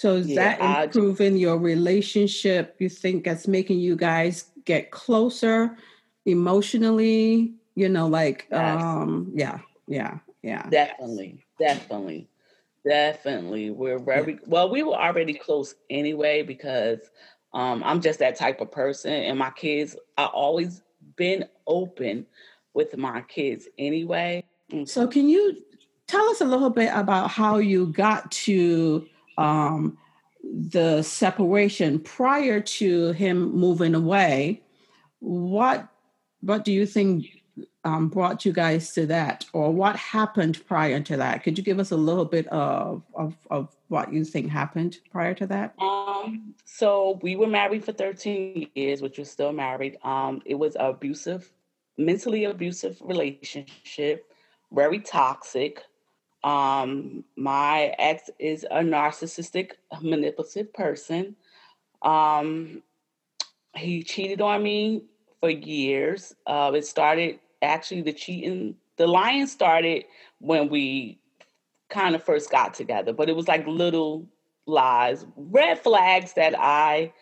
So 0.03 0.17
is 0.17 0.27
yeah, 0.27 0.57
that 0.59 0.87
improving 0.87 1.35
I, 1.35 1.37
your 1.37 1.59
relationship? 1.59 2.75
You 2.81 2.89
think 2.89 3.23
that's 3.23 3.47
making 3.47 3.79
you 3.79 3.95
guys 3.95 4.47
get 4.65 4.91
closer 4.91 5.77
emotionally? 6.27 7.55
You 7.77 7.89
know, 7.89 8.09
like 8.09 8.49
yes. 8.51 8.83
um, 8.83 9.31
yeah, 9.33 9.61
yeah, 9.87 10.19
yeah. 10.43 10.69
Definitely, 10.71 11.45
definitely. 11.57 12.29
Definitely. 12.85 13.71
We're 13.71 14.01
very 14.01 14.41
well, 14.45 14.69
we 14.69 14.83
were 14.83 14.97
already 14.97 15.35
close 15.35 15.77
anyway 15.89 16.43
because 16.43 16.99
um, 17.55 17.85
I'm 17.85 18.01
just 18.01 18.19
that 18.19 18.35
type 18.35 18.61
of 18.61 18.73
person. 18.73 19.13
And 19.13 19.39
my 19.39 19.51
kids, 19.51 19.95
I 20.19 20.25
always 20.25 20.83
been 21.15 21.45
open 21.69 22.27
with 22.75 22.97
my 22.97 23.21
kids 23.21 23.69
anyway. 23.79 24.43
Mm-hmm. 24.73 24.87
So 24.87 25.07
can 25.07 25.29
you 25.29 25.59
tell 26.09 26.29
us 26.31 26.41
a 26.41 26.45
little 26.45 26.71
bit 26.71 26.91
about 26.93 27.31
how 27.31 27.59
you 27.59 27.87
got 27.87 28.33
to 28.33 29.07
um, 29.39 29.99
the 30.45 31.03
separation 31.03 31.99
prior 31.99 32.61
to 32.61 33.13
him 33.13 33.53
moving 33.53 33.95
away? 33.95 34.63
What 35.21 35.89
what 36.41 36.65
do 36.65 36.73
you 36.73 36.87
think 36.87 37.43
um, 37.85 38.09
brought 38.09 38.45
you 38.45 38.53
guys 38.53 38.93
to 38.93 39.07
that, 39.07 39.45
or 39.53 39.73
what 39.73 39.97
happened 39.97 40.65
prior 40.67 41.01
to 41.01 41.17
that? 41.17 41.43
Could 41.43 41.59
you 41.59 41.65
give 41.65 41.79
us 41.79 41.91
a 41.91 41.97
little 41.97 42.25
bit 42.25 42.47
of, 42.49 43.03
of, 43.15 43.37
of 43.51 43.75
what 43.89 44.13
you 44.13 44.25
think 44.25 44.51
happened 44.51 44.99
prior 45.11 45.35
to 45.35 45.47
that? 45.49 45.75
Um, 45.81 46.55
so 46.65 47.19
we 47.23 47.37
were 47.37 47.47
married 47.47 47.85
for 47.85 47.93
13 47.93 48.69
years, 48.75 49.03
which 49.03 49.19
was 49.19 49.31
still 49.31 49.53
married. 49.53 49.99
Um, 50.05 50.43
it 50.45 50.55
was 50.55 50.77
abusive, 50.79 51.51
mentally 51.99 52.45
abusive 52.45 52.99
relationship, 53.01 54.31
very 54.73 55.01
toxic. 55.01 55.83
Um, 56.45 57.25
my 57.37 57.95
ex 57.99 58.31
is 58.39 58.65
a 58.71 58.81
narcissistic, 58.81 59.73
manipulative 60.01 60.73
person. 60.73 61.37
Um, 62.03 62.83
he 63.77 64.03
cheated 64.03 64.41
on 64.41 64.63
me 64.63 65.05
for 65.41 65.51
years. 65.51 66.35
Uh, 66.47 66.73
it 66.75 66.87
started 66.87 67.39
actually 67.63 68.03
the 68.03 68.13
cheating, 68.13 68.77
the 68.97 69.07
lying 69.07 69.47
started 69.47 70.05
when 70.41 70.69
we 70.69 71.19
kind 71.89 72.15
of 72.15 72.23
first 72.23 72.51
got 72.51 72.75
together, 72.75 73.13
but 73.13 73.29
it 73.29 73.37
was 73.37 73.49
like 73.49 73.67
little 73.67 74.27
lies, 74.67 75.27
red 75.37 75.79
flags 75.79 76.33
that 76.35 76.55
I 76.59 77.13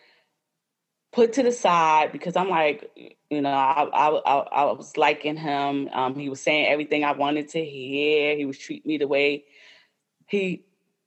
put 1.11 1.33
to 1.33 1.43
the 1.43 1.51
side 1.51 2.11
because 2.11 2.35
I'm 2.35 2.49
like, 2.49 2.89
you 3.29 3.41
know, 3.41 3.49
I 3.49 3.83
I, 3.83 4.07
I, 4.09 4.37
I 4.37 4.71
was 4.71 4.97
liking 4.97 5.37
him. 5.37 5.89
Um, 5.91 6.15
he 6.15 6.29
was 6.29 6.41
saying 6.41 6.67
everything 6.67 7.03
I 7.03 7.11
wanted 7.11 7.49
to 7.49 7.63
hear. 7.63 8.35
He 8.35 8.45
was 8.45 8.57
treating 8.57 8.89
me 8.89 8.97
the 8.97 9.07
way 9.07 9.45
he 10.27 10.63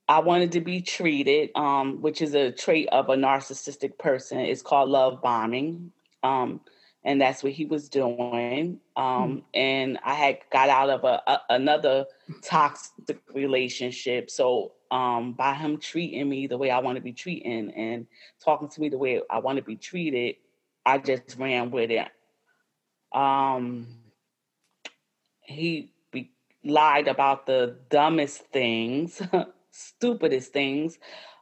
I 0.07 0.19
wanted 0.19 0.51
to 0.51 0.61
be 0.61 0.81
treated, 0.81 1.49
um, 1.55 2.01
which 2.01 2.21
is 2.21 2.35
a 2.35 2.51
trait 2.51 2.87
of 2.89 3.09
a 3.09 3.15
narcissistic 3.15 3.97
person. 3.97 4.39
It's 4.39 4.61
called 4.61 4.89
love 4.89 5.21
bombing. 5.21 5.91
Um, 6.21 6.61
and 7.05 7.21
that's 7.21 7.43
what 7.43 7.53
he 7.53 7.65
was 7.65 7.87
doing. 7.87 8.79
Um, 8.97 9.05
mm. 9.05 9.43
And 9.53 9.99
I 10.03 10.15
had 10.15 10.39
got 10.51 10.69
out 10.69 10.89
of 10.89 11.03
a, 11.03 11.21
a 11.27 11.41
another 11.51 12.07
toxic 12.41 13.19
relationship. 13.31 14.31
So 14.31 14.73
um, 14.89 15.33
by 15.33 15.53
him 15.53 15.77
treating 15.77 16.27
me 16.27 16.47
the 16.47 16.57
way 16.57 16.71
I 16.71 16.79
want 16.79 16.95
to 16.95 17.01
be 17.01 17.13
treated 17.13 17.71
and 17.75 18.07
talking 18.43 18.69
to 18.69 18.81
me 18.81 18.89
the 18.89 18.97
way 18.97 19.21
I 19.29 19.37
want 19.37 19.57
to 19.57 19.63
be 19.63 19.75
treated, 19.75 20.37
I 20.83 20.97
just 20.97 21.37
ran 21.37 21.69
with 21.69 21.91
it. 21.91 22.07
Um, 23.15 23.99
he 25.41 25.93
be- 26.11 26.31
lied 26.63 27.07
about 27.07 27.45
the 27.45 27.77
dumbest 27.91 28.47
things, 28.47 29.21
stupidest 29.69 30.51
things. 30.51 30.97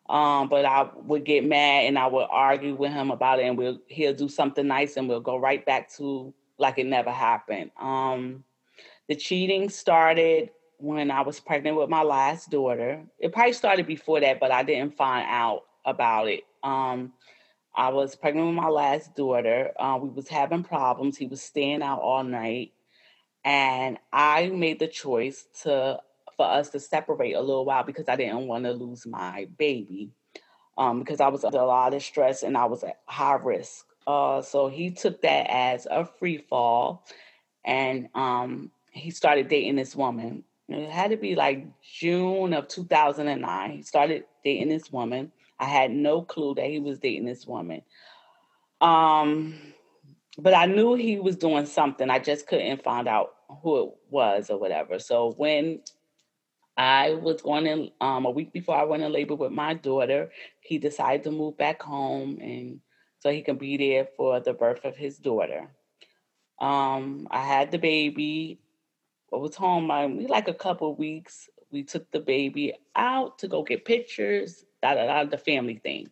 Um, 0.10 0.50
but 0.50 0.66
I 0.66 0.90
would 0.96 1.24
get 1.24 1.46
mad 1.46 1.86
and 1.86 1.98
I 1.98 2.08
would 2.08 2.28
argue 2.30 2.76
with 2.76 2.92
him 2.92 3.12
about 3.12 3.40
it, 3.40 3.46
and 3.46 3.58
we'll 3.58 3.80
he'll 3.88 4.14
do 4.14 4.28
something 4.28 4.68
nice, 4.68 4.98
and 4.98 5.08
we'll 5.08 5.22
go 5.22 5.38
right 5.38 5.66
back 5.66 5.92
to 5.96 6.34
like 6.58 6.78
it 6.78 6.86
never 6.86 7.12
happened. 7.12 7.72
Um, 7.80 8.44
the 9.08 9.16
cheating 9.16 9.70
started 9.70 10.50
when 10.78 11.12
I 11.12 11.22
was 11.22 11.40
pregnant 11.40 11.78
with 11.78 11.90
my 11.90 12.04
last 12.04 12.52
daughter. 12.52 13.04
It 13.20 13.32
probably 13.32 13.54
started 13.54 13.88
before 13.88 14.20
that, 14.20 14.40
but 14.40 14.52
I 14.52 14.64
didn't 14.64 14.96
find 14.96 15.26
out 15.30 15.64
about 15.86 16.28
it. 16.28 16.44
Um, 16.64 17.14
I 17.76 17.90
was 17.90 18.16
pregnant 18.16 18.48
with 18.48 18.56
my 18.56 18.70
last 18.70 19.16
daughter. 19.16 19.72
Uh, 19.80 20.00
we 20.02 20.10
was 20.10 20.28
having 20.28 20.64
problems. 20.64 21.18
He 21.18 21.26
was 21.26 21.42
staying 21.42 21.82
out 21.82 22.02
all 22.02 22.24
night, 22.24 22.74
and 23.44 23.98
I 24.12 24.48
made 24.48 24.80
the 24.80 24.88
choice 24.88 25.46
to 25.64 26.00
for 26.36 26.46
us 26.46 26.70
to 26.70 26.80
separate 26.80 27.34
a 27.34 27.42
little 27.42 27.66
while 27.66 27.84
because 27.84 28.10
I 28.10 28.16
didn't 28.16 28.48
want 28.48 28.66
to 28.66 28.72
lose 28.72 29.06
my 29.06 29.48
baby. 29.58 30.12
Um, 30.76 31.00
because 31.00 31.22
I 31.22 31.28
was 31.28 31.44
under 31.44 31.60
a 31.60 31.66
lot 31.66 31.94
of 31.94 32.02
stress 32.02 32.42
and 32.42 32.58
I 32.58 32.66
was 32.66 32.84
at 32.84 33.00
high 33.06 33.36
risk. 33.36 33.86
Uh, 34.08 34.42
so 34.42 34.68
he 34.68 34.90
took 34.90 35.22
that 35.22 35.48
as 35.50 35.88
a 35.90 36.06
free 36.06 36.38
fall, 36.38 37.06
and 37.64 38.10
um, 38.16 38.72
he 38.92 39.12
started 39.12 39.48
dating 39.48 39.76
this 39.76 39.96
woman. 39.96 40.44
It 40.68 40.90
had 40.90 41.12
to 41.12 41.18
be 41.18 41.36
like 41.36 41.66
June 41.82 42.54
of 42.54 42.68
2009. 42.68 43.72
He 43.72 43.82
started 43.84 44.26
dating 44.44 44.70
this 44.70 44.92
woman. 44.92 45.32
I 45.60 45.66
had 45.66 45.92
no 45.92 46.22
clue 46.22 46.56
that 46.56 46.66
he 46.66 46.80
was 46.80 47.00
dating 47.00 47.26
this 47.26 47.46
woman. 47.46 47.84
Um, 48.82 49.56
but 50.38 50.54
I 50.54 50.66
knew 50.66 50.96
he 50.96 51.20
was 51.20 51.36
doing 51.36 51.66
something. 51.66 52.10
I 52.10 52.20
just 52.20 52.48
couldn't 52.48 52.84
find 52.84 53.08
out 53.08 53.34
who 53.62 53.84
it 53.84 53.90
was 54.10 54.50
or 54.50 54.58
whatever. 54.58 55.00
So 55.00 55.34
when 55.38 55.82
I 56.78 57.14
was 57.14 57.42
going 57.42 57.68
in 57.68 57.92
um, 58.02 58.26
a 58.26 58.32
week 58.32 58.52
before 58.52 58.76
I 58.76 58.84
went 58.84 59.04
in 59.04 59.12
labor 59.12 59.36
with 59.36 59.52
my 59.52 59.74
daughter. 59.76 60.32
He 60.60 60.78
decided 60.78 61.24
to 61.24 61.32
move 61.32 61.58
back 61.58 61.82
home, 61.82 62.40
and 62.42 62.80
so 63.20 63.32
he 63.32 63.42
can 63.42 63.58
be 63.58 63.78
there 63.78 64.08
for 64.18 64.40
the 64.40 64.54
birth 64.54 64.84
of 64.84 64.96
his 64.98 65.18
daughter. 65.18 65.70
Um, 66.60 67.28
I 67.32 67.42
had 67.42 67.72
the 67.72 67.78
baby. 67.78 68.60
I 69.34 69.38
was 69.38 69.56
home 69.56 69.92
um, 69.92 70.26
like 70.26 70.48
a 70.48 70.54
couple 70.54 70.96
weeks. 70.96 71.50
We 71.72 71.84
took 71.84 72.10
the 72.12 72.20
baby 72.20 72.74
out 72.96 73.40
to 73.40 73.48
go 73.48 73.64
get 73.64 73.86
pictures. 73.86 74.66
Da 74.82 74.96
da 74.96 75.06
da. 75.06 75.30
The 75.30 75.38
family 75.38 75.78
thing. 75.78 76.10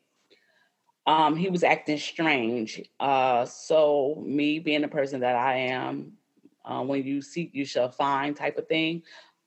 Um, 1.08 1.36
he 1.36 1.50
was 1.50 1.64
acting 1.64 1.98
strange. 1.98 2.82
Uh, 3.00 3.46
so 3.46 4.22
me 4.26 4.60
being 4.60 4.82
the 4.82 4.88
person 4.88 5.22
that 5.22 5.36
I 5.36 5.58
am, 5.58 6.14
uh, 6.64 6.84
when 6.84 7.04
you 7.04 7.22
seek, 7.22 7.52
you 7.54 7.66
shall 7.66 7.90
find 7.90 8.36
type 8.36 8.58
of 8.58 8.68
thing. 8.68 9.02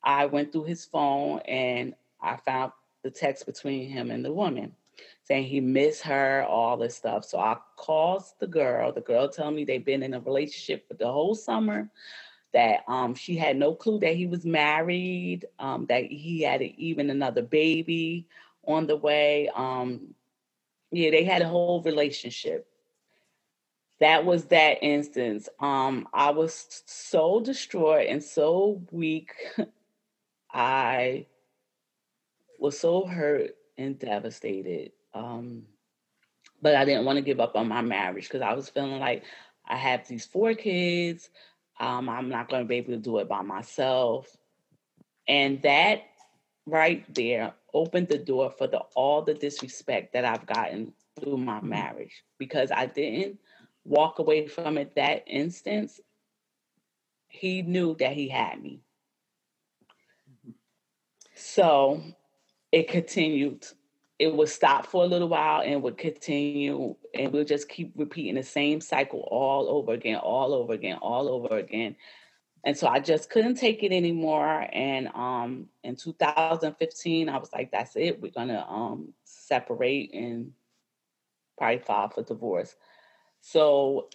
I 0.04 0.26
went 0.26 0.52
through 0.52 0.64
his 0.64 0.84
phone 0.84 1.40
and 1.40 1.94
I 2.20 2.36
found 2.36 2.72
the 3.02 3.10
text 3.10 3.46
between 3.46 3.88
him 3.88 4.10
and 4.10 4.24
the 4.24 4.32
woman 4.32 4.74
saying 5.24 5.44
he 5.44 5.60
missed 5.60 6.02
her, 6.02 6.44
all 6.44 6.76
this 6.76 6.96
stuff. 6.96 7.24
So 7.24 7.38
I 7.38 7.56
called 7.76 8.24
the 8.40 8.46
girl. 8.46 8.92
The 8.92 9.00
girl 9.00 9.28
told 9.28 9.54
me 9.54 9.64
they've 9.64 9.84
been 9.84 10.02
in 10.02 10.14
a 10.14 10.20
relationship 10.20 10.86
for 10.86 10.94
the 10.94 11.10
whole 11.10 11.34
summer. 11.34 11.90
That 12.52 12.84
um, 12.86 13.16
she 13.16 13.36
had 13.36 13.56
no 13.56 13.74
clue 13.74 13.98
that 14.00 14.14
he 14.14 14.26
was 14.26 14.44
married. 14.44 15.46
Um, 15.58 15.86
that 15.86 16.04
he 16.04 16.42
had 16.42 16.62
even 16.62 17.10
another 17.10 17.42
baby 17.42 18.28
on 18.64 18.86
the 18.86 18.96
way. 18.96 19.50
Um, 19.54 20.14
yeah, 20.92 21.10
they 21.10 21.24
had 21.24 21.42
a 21.42 21.48
whole 21.48 21.82
relationship. 21.82 22.68
That 24.00 24.24
was 24.24 24.44
that 24.46 24.82
instance. 24.82 25.48
Um, 25.58 26.06
I 26.12 26.30
was 26.30 26.82
so 26.86 27.40
distraught 27.40 28.06
and 28.08 28.22
so 28.22 28.82
weak. 28.92 29.32
I 30.54 31.26
was 32.58 32.78
so 32.78 33.04
hurt 33.04 33.56
and 33.76 33.98
devastated. 33.98 34.92
Um, 35.12 35.64
but 36.62 36.76
I 36.76 36.84
didn't 36.84 37.04
want 37.04 37.16
to 37.16 37.22
give 37.22 37.40
up 37.40 37.56
on 37.56 37.68
my 37.68 37.82
marriage 37.82 38.24
because 38.24 38.40
I 38.40 38.54
was 38.54 38.68
feeling 38.68 39.00
like 39.00 39.24
I 39.66 39.76
have 39.76 40.06
these 40.06 40.24
four 40.24 40.54
kids. 40.54 41.28
Um, 41.80 42.08
I'm 42.08 42.28
not 42.28 42.48
going 42.48 42.62
to 42.62 42.68
be 42.68 42.76
able 42.76 42.92
to 42.92 42.98
do 42.98 43.18
it 43.18 43.28
by 43.28 43.42
myself. 43.42 44.34
And 45.26 45.60
that 45.62 46.02
right 46.66 47.04
there 47.12 47.52
opened 47.74 48.08
the 48.08 48.18
door 48.18 48.50
for 48.50 48.66
the 48.66 48.78
all 48.94 49.22
the 49.22 49.34
disrespect 49.34 50.12
that 50.12 50.24
I've 50.24 50.46
gotten 50.46 50.92
through 51.20 51.38
my 51.38 51.58
mm-hmm. 51.58 51.70
marriage 51.70 52.24
because 52.38 52.70
I 52.70 52.86
didn't 52.86 53.38
walk 53.84 54.20
away 54.20 54.46
from 54.46 54.78
it 54.78 54.94
that 54.94 55.24
instance. 55.26 56.00
He 57.26 57.62
knew 57.62 57.96
that 57.98 58.12
he 58.12 58.28
had 58.28 58.62
me. 58.62 58.83
So 61.34 62.02
it 62.72 62.88
continued. 62.88 63.66
It 64.18 64.34
would 64.34 64.48
stop 64.48 64.86
for 64.86 65.04
a 65.04 65.06
little 65.06 65.28
while 65.28 65.62
and 65.62 65.82
would 65.82 65.98
continue, 65.98 66.94
and 67.14 67.32
we'll 67.32 67.44
just 67.44 67.68
keep 67.68 67.92
repeating 67.96 68.36
the 68.36 68.42
same 68.42 68.80
cycle 68.80 69.26
all 69.30 69.68
over 69.68 69.92
again, 69.92 70.18
all 70.18 70.54
over 70.54 70.72
again, 70.72 70.98
all 70.98 71.28
over 71.28 71.58
again. 71.58 71.96
And 72.64 72.76
so 72.76 72.86
I 72.86 73.00
just 73.00 73.28
couldn't 73.28 73.56
take 73.56 73.82
it 73.82 73.92
anymore. 73.92 74.66
And 74.72 75.08
um, 75.08 75.66
in 75.82 75.96
2015, 75.96 77.28
I 77.28 77.36
was 77.36 77.52
like, 77.52 77.70
"That's 77.70 77.96
it. 77.96 78.22
We're 78.22 78.32
gonna 78.32 78.64
um, 78.68 79.12
separate 79.24 80.14
and 80.14 80.52
probably 81.58 81.78
file 81.78 82.08
for 82.08 82.22
divorce." 82.22 82.74
So 83.40 84.08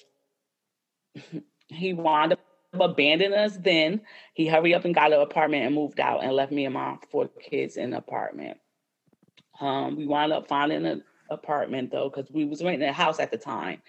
he 1.68 1.94
wound 1.94 2.34
up 2.34 2.40
abandoned 2.74 3.34
us 3.34 3.58
then. 3.58 4.02
He 4.34 4.48
hurried 4.48 4.74
up 4.74 4.86
and 4.86 4.96
got 4.96 5.14
an 5.14 5.22
apartment 5.22 5.66
and 5.66 5.76
moved 5.76 6.00
out 6.00 6.24
and 6.24 6.34
left 6.34 6.52
me 6.52 6.66
and 6.66 6.74
my 6.74 6.98
four 7.10 7.28
kids 7.28 7.78
in 7.78 7.86
an 7.86 7.94
apartment. 7.94 8.58
Um, 9.60 9.96
we 9.96 10.06
wound 10.06 10.32
up 10.32 10.48
finding 10.48 10.86
an 10.86 11.04
apartment 11.30 11.92
though, 11.92 12.10
because 12.10 12.32
we 12.32 12.46
was 12.46 12.64
renting 12.64 12.88
a 12.88 12.94
house 12.94 13.20
at 13.20 13.32
the 13.32 13.38
time. 13.38 13.82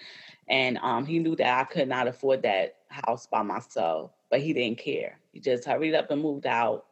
And 0.48 0.78
um, 0.78 1.06
he 1.06 1.18
knew 1.18 1.36
that 1.36 1.60
I 1.60 1.64
could 1.64 1.88
not 1.88 2.08
afford 2.08 2.42
that 2.42 2.76
house 2.88 3.26
by 3.26 3.42
myself, 3.42 4.12
but 4.30 4.40
he 4.40 4.52
didn't 4.52 4.78
care. 4.78 5.18
He 5.32 5.40
just 5.40 5.64
hurried 5.64 5.94
up 5.94 6.10
and 6.10 6.22
moved 6.22 6.46
out 6.46 6.86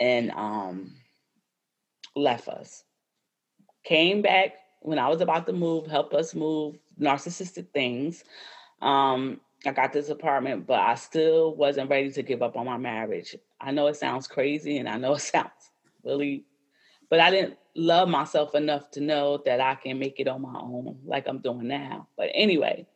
and 0.00 0.30
um, 0.32 0.94
left 2.14 2.48
us. 2.48 2.84
Came 3.84 4.20
back 4.20 4.52
when 4.80 4.98
I 4.98 5.08
was 5.08 5.20
about 5.20 5.46
to 5.46 5.52
move, 5.52 5.86
helped 5.86 6.14
us 6.14 6.34
move 6.34 6.76
narcissistic 7.00 7.70
things. 7.72 8.22
Um, 8.82 9.40
I 9.66 9.72
got 9.72 9.92
this 9.92 10.08
apartment, 10.08 10.66
but 10.66 10.80
I 10.80 10.94
still 10.94 11.54
wasn't 11.54 11.90
ready 11.90 12.12
to 12.12 12.22
give 12.22 12.42
up 12.42 12.56
on 12.56 12.66
my 12.66 12.76
marriage. 12.76 13.34
I 13.60 13.72
know 13.72 13.88
it 13.88 13.96
sounds 13.96 14.28
crazy 14.28 14.78
and 14.78 14.88
I 14.88 14.98
know 14.98 15.14
it 15.14 15.20
sounds 15.20 15.50
really, 16.04 16.44
but 17.10 17.20
I 17.20 17.30
didn't 17.30 17.58
love 17.74 18.08
myself 18.08 18.54
enough 18.54 18.90
to 18.92 19.00
know 19.00 19.42
that 19.44 19.60
I 19.60 19.74
can 19.74 19.98
make 19.98 20.20
it 20.20 20.28
on 20.28 20.42
my 20.42 20.58
own 20.60 20.98
like 21.04 21.26
I'm 21.26 21.38
doing 21.38 21.68
now. 21.68 22.08
But 22.16 22.30
anyway, 22.34 22.86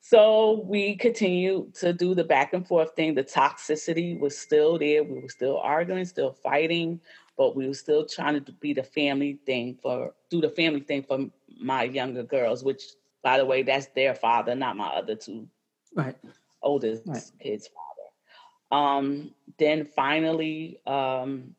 so 0.00 0.62
we 0.66 0.94
continued 0.96 1.74
to 1.76 1.92
do 1.92 2.14
the 2.14 2.24
back 2.24 2.52
and 2.52 2.66
forth 2.66 2.94
thing. 2.94 3.14
The 3.14 3.24
toxicity 3.24 4.18
was 4.18 4.38
still 4.38 4.78
there. 4.78 5.02
We 5.02 5.20
were 5.20 5.28
still 5.28 5.58
arguing, 5.58 6.04
still 6.04 6.32
fighting, 6.32 7.00
but 7.36 7.56
we 7.56 7.66
were 7.66 7.74
still 7.74 8.06
trying 8.06 8.42
to 8.42 8.52
be 8.52 8.72
the 8.72 8.84
family 8.84 9.40
thing 9.44 9.78
for 9.82 10.14
do 10.30 10.40
the 10.40 10.50
family 10.50 10.80
thing 10.80 11.02
for 11.02 11.26
my 11.60 11.82
younger 11.82 12.22
girls, 12.22 12.62
which 12.62 12.82
by 13.22 13.36
the 13.36 13.44
way, 13.44 13.62
that's 13.64 13.86
their 13.88 14.14
father, 14.14 14.54
not 14.54 14.76
my 14.76 14.86
other 14.86 15.16
two 15.16 15.48
right. 15.94 16.16
Oldest 16.62 17.06
right. 17.06 17.22
kid's 17.40 17.68
father. 17.68 18.82
Um 18.82 19.34
then 19.58 19.84
finally 19.84 20.80
um 20.86 21.54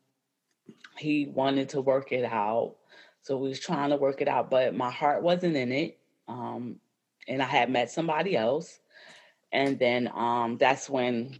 he 0.98 1.26
wanted 1.26 1.70
to 1.70 1.80
work 1.80 2.12
it 2.12 2.24
out. 2.24 2.76
So 3.22 3.36
we 3.36 3.48
was 3.48 3.60
trying 3.60 3.90
to 3.90 3.96
work 3.96 4.20
it 4.20 4.28
out 4.28 4.50
but 4.50 4.74
my 4.74 4.90
heart 4.90 5.22
wasn't 5.22 5.56
in 5.56 5.72
it 5.72 5.98
um 6.28 6.76
and 7.28 7.42
i 7.42 7.46
had 7.46 7.70
met 7.70 7.90
somebody 7.90 8.36
else. 8.36 8.80
And 9.52 9.78
then 9.78 10.10
um 10.14 10.58
that's 10.58 10.88
when 10.88 11.38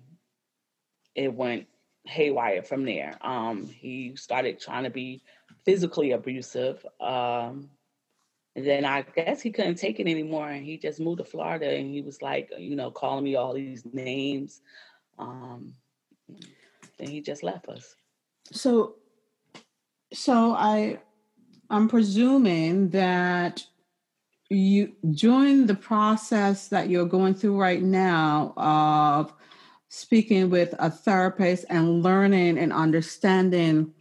it 1.15 1.33
went 1.33 1.67
haywire 2.05 2.63
from 2.63 2.85
there. 2.85 3.17
Um 3.21 3.67
he 3.67 4.17
started 4.17 4.61
trying 4.61 4.85
to 4.85 4.91
be 4.91 5.23
physically 5.65 6.13
abusive 6.13 6.85
um 7.01 7.71
and 8.61 8.69
then 8.69 8.85
I 8.85 9.01
guess 9.03 9.41
he 9.41 9.51
couldn't 9.51 9.77
take 9.77 10.01
it 10.01 10.07
anymore 10.07 10.51
and 10.51 10.63
he 10.63 10.77
just 10.77 11.01
moved 11.01 11.19
to 11.19 11.25
Florida 11.25 11.71
and 11.71 11.91
he 11.91 12.03
was 12.03 12.21
like, 12.21 12.53
you 12.59 12.77
know, 12.77 12.91
calling 12.91 13.25
me 13.25 13.35
all 13.35 13.55
these 13.55 13.85
names. 13.91 14.61
Um, 15.19 15.73
then 16.99 17.09
he 17.09 17.23
just 17.23 17.43
left 17.43 17.69
us. 17.69 17.95
So 18.53 18.97
so 20.13 20.53
I 20.53 20.99
I'm 21.71 21.89
presuming 21.89 22.91
that 22.91 23.65
you 24.51 24.93
during 25.13 25.67
the 25.67 25.75
process 25.75 26.69
that 26.69 26.91
you're 26.91 27.07
going 27.07 27.33
through 27.33 27.59
right 27.59 27.83
now 27.83 28.53
of 28.59 29.33
speaking 29.89 30.51
with 30.51 30.75
a 30.79 30.91
therapist 30.91 31.65
and 31.71 32.03
learning 32.03 32.59
and 32.59 32.75
understanding 32.75 33.95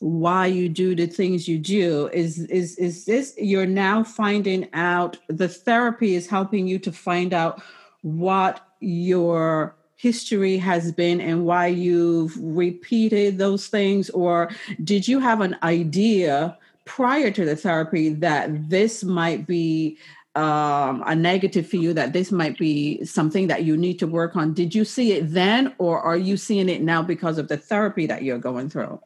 why 0.00 0.46
you 0.46 0.68
do 0.68 0.94
the 0.94 1.06
things 1.06 1.48
you 1.48 1.58
do 1.58 2.08
is 2.12 2.40
is 2.40 2.76
is 2.76 3.04
this 3.04 3.34
you're 3.38 3.66
now 3.66 4.04
finding 4.04 4.68
out 4.74 5.16
the 5.28 5.48
therapy 5.48 6.14
is 6.14 6.26
helping 6.26 6.66
you 6.66 6.78
to 6.78 6.92
find 6.92 7.32
out 7.32 7.62
what 8.02 8.60
your 8.80 9.74
history 9.96 10.58
has 10.58 10.92
been 10.92 11.20
and 11.20 11.46
why 11.46 11.66
you've 11.66 12.36
repeated 12.38 13.38
those 13.38 13.68
things 13.68 14.10
or 14.10 14.50
did 14.84 15.08
you 15.08 15.18
have 15.18 15.40
an 15.40 15.56
idea 15.62 16.56
prior 16.84 17.30
to 17.30 17.44
the 17.44 17.56
therapy 17.56 18.10
that 18.10 18.68
this 18.68 19.02
might 19.02 19.46
be 19.46 19.96
um, 20.34 21.02
a 21.06 21.16
negative 21.16 21.66
for 21.66 21.76
you 21.76 21.94
that 21.94 22.12
this 22.12 22.30
might 22.30 22.58
be 22.58 23.02
something 23.06 23.46
that 23.46 23.64
you 23.64 23.74
need 23.74 23.98
to 23.98 24.06
work 24.06 24.36
on? 24.36 24.52
Did 24.52 24.74
you 24.74 24.84
see 24.84 25.12
it 25.12 25.32
then 25.32 25.74
or 25.78 25.98
are 25.98 26.16
you 26.16 26.36
seeing 26.36 26.68
it 26.68 26.82
now 26.82 27.02
because 27.02 27.38
of 27.38 27.48
the 27.48 27.56
therapy 27.56 28.06
that 28.06 28.22
you're 28.22 28.38
going 28.38 28.68
through 28.68 29.00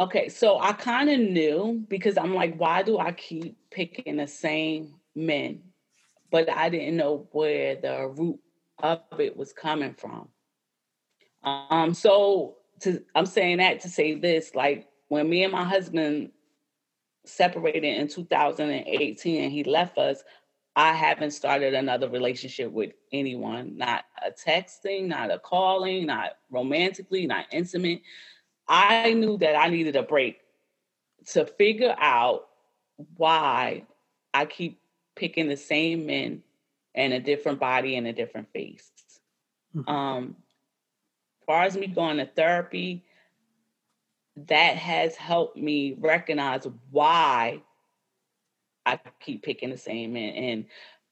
Okay, 0.00 0.28
so 0.28 0.60
I 0.60 0.72
kind 0.72 1.10
of 1.10 1.18
knew 1.18 1.84
because 1.88 2.16
I'm 2.16 2.34
like, 2.34 2.56
why 2.56 2.82
do 2.82 2.98
I 2.98 3.12
keep 3.12 3.56
picking 3.70 4.16
the 4.16 4.28
same 4.28 4.94
men? 5.16 5.62
But 6.30 6.50
I 6.50 6.68
didn't 6.68 6.96
know 6.96 7.26
where 7.32 7.74
the 7.76 8.06
root 8.06 8.38
of 8.80 9.00
it 9.18 9.36
was 9.36 9.52
coming 9.52 9.94
from. 9.94 10.28
Um, 11.42 11.94
so 11.94 12.58
to 12.80 13.02
I'm 13.14 13.26
saying 13.26 13.58
that 13.58 13.80
to 13.80 13.88
say 13.88 14.14
this, 14.14 14.54
like 14.54 14.86
when 15.08 15.28
me 15.28 15.42
and 15.42 15.52
my 15.52 15.64
husband 15.64 16.30
separated 17.24 17.84
in 17.84 18.08
2018 18.08 19.42
and 19.42 19.52
he 19.52 19.64
left 19.64 19.98
us, 19.98 20.22
I 20.76 20.92
haven't 20.92 21.32
started 21.32 21.74
another 21.74 22.08
relationship 22.08 22.70
with 22.70 22.92
anyone, 23.12 23.76
not 23.76 24.04
a 24.24 24.30
texting, 24.30 25.06
not 25.08 25.32
a 25.32 25.38
calling, 25.38 26.06
not 26.06 26.34
romantically, 26.50 27.26
not 27.26 27.46
intimate. 27.50 28.02
I 28.68 29.14
knew 29.14 29.38
that 29.38 29.56
I 29.56 29.68
needed 29.68 29.96
a 29.96 30.02
break 30.02 30.38
to 31.32 31.46
figure 31.46 31.94
out 31.98 32.48
why 33.16 33.84
I 34.34 34.44
keep 34.44 34.80
picking 35.16 35.48
the 35.48 35.56
same 35.56 36.06
men 36.06 36.42
and 36.94 37.12
a 37.12 37.20
different 37.20 37.60
body 37.60 37.96
and 37.96 38.06
a 38.06 38.12
different 38.12 38.52
face. 38.52 38.90
Mm-hmm. 39.74 39.88
Um, 39.88 40.36
as 41.40 41.46
far 41.46 41.62
as 41.64 41.76
me 41.76 41.86
going 41.86 42.18
to 42.18 42.26
therapy, 42.26 43.04
that 44.46 44.76
has 44.76 45.16
helped 45.16 45.56
me 45.56 45.96
recognize 45.98 46.66
why 46.90 47.62
I 48.86 48.98
keep 49.20 49.42
picking 49.42 49.70
the 49.70 49.78
same 49.78 50.12
men 50.14 50.34
and 50.34 50.64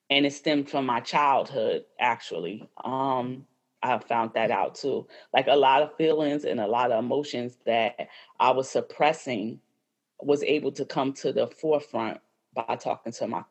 and 0.09 0.25
it 0.25 0.33
stemmed 0.33 0.71
from 0.71 0.87
my 0.87 1.01
childhood 1.01 1.85
actually. 1.99 2.69
Um, 2.85 3.47
I 3.82 3.98
found 3.98 4.32
that 4.34 4.50
out 4.50 4.74
too. 4.74 5.06
Like 5.32 5.46
a 5.48 5.56
lot 5.56 5.82
of 5.82 5.96
feelings 5.96 6.44
and 6.44 6.60
a 6.60 6.66
lot 6.66 6.90
of 6.90 7.04
emotions 7.04 7.56
that 7.66 8.08
I 8.40 8.50
was 8.50 8.68
suppressing 8.68 9.60
was 10.20 10.42
able 10.42 10.72
to 10.72 10.84
come 10.84 11.12
to 11.12 11.32
the 11.32 11.46
forefront 11.46 12.20
by 12.54 12.76
talking 12.76 13.12
to 13.12 13.26
my 13.28 13.44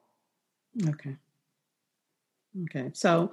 Okay. 0.89 1.15
Okay. 2.63 2.89
So 2.93 3.31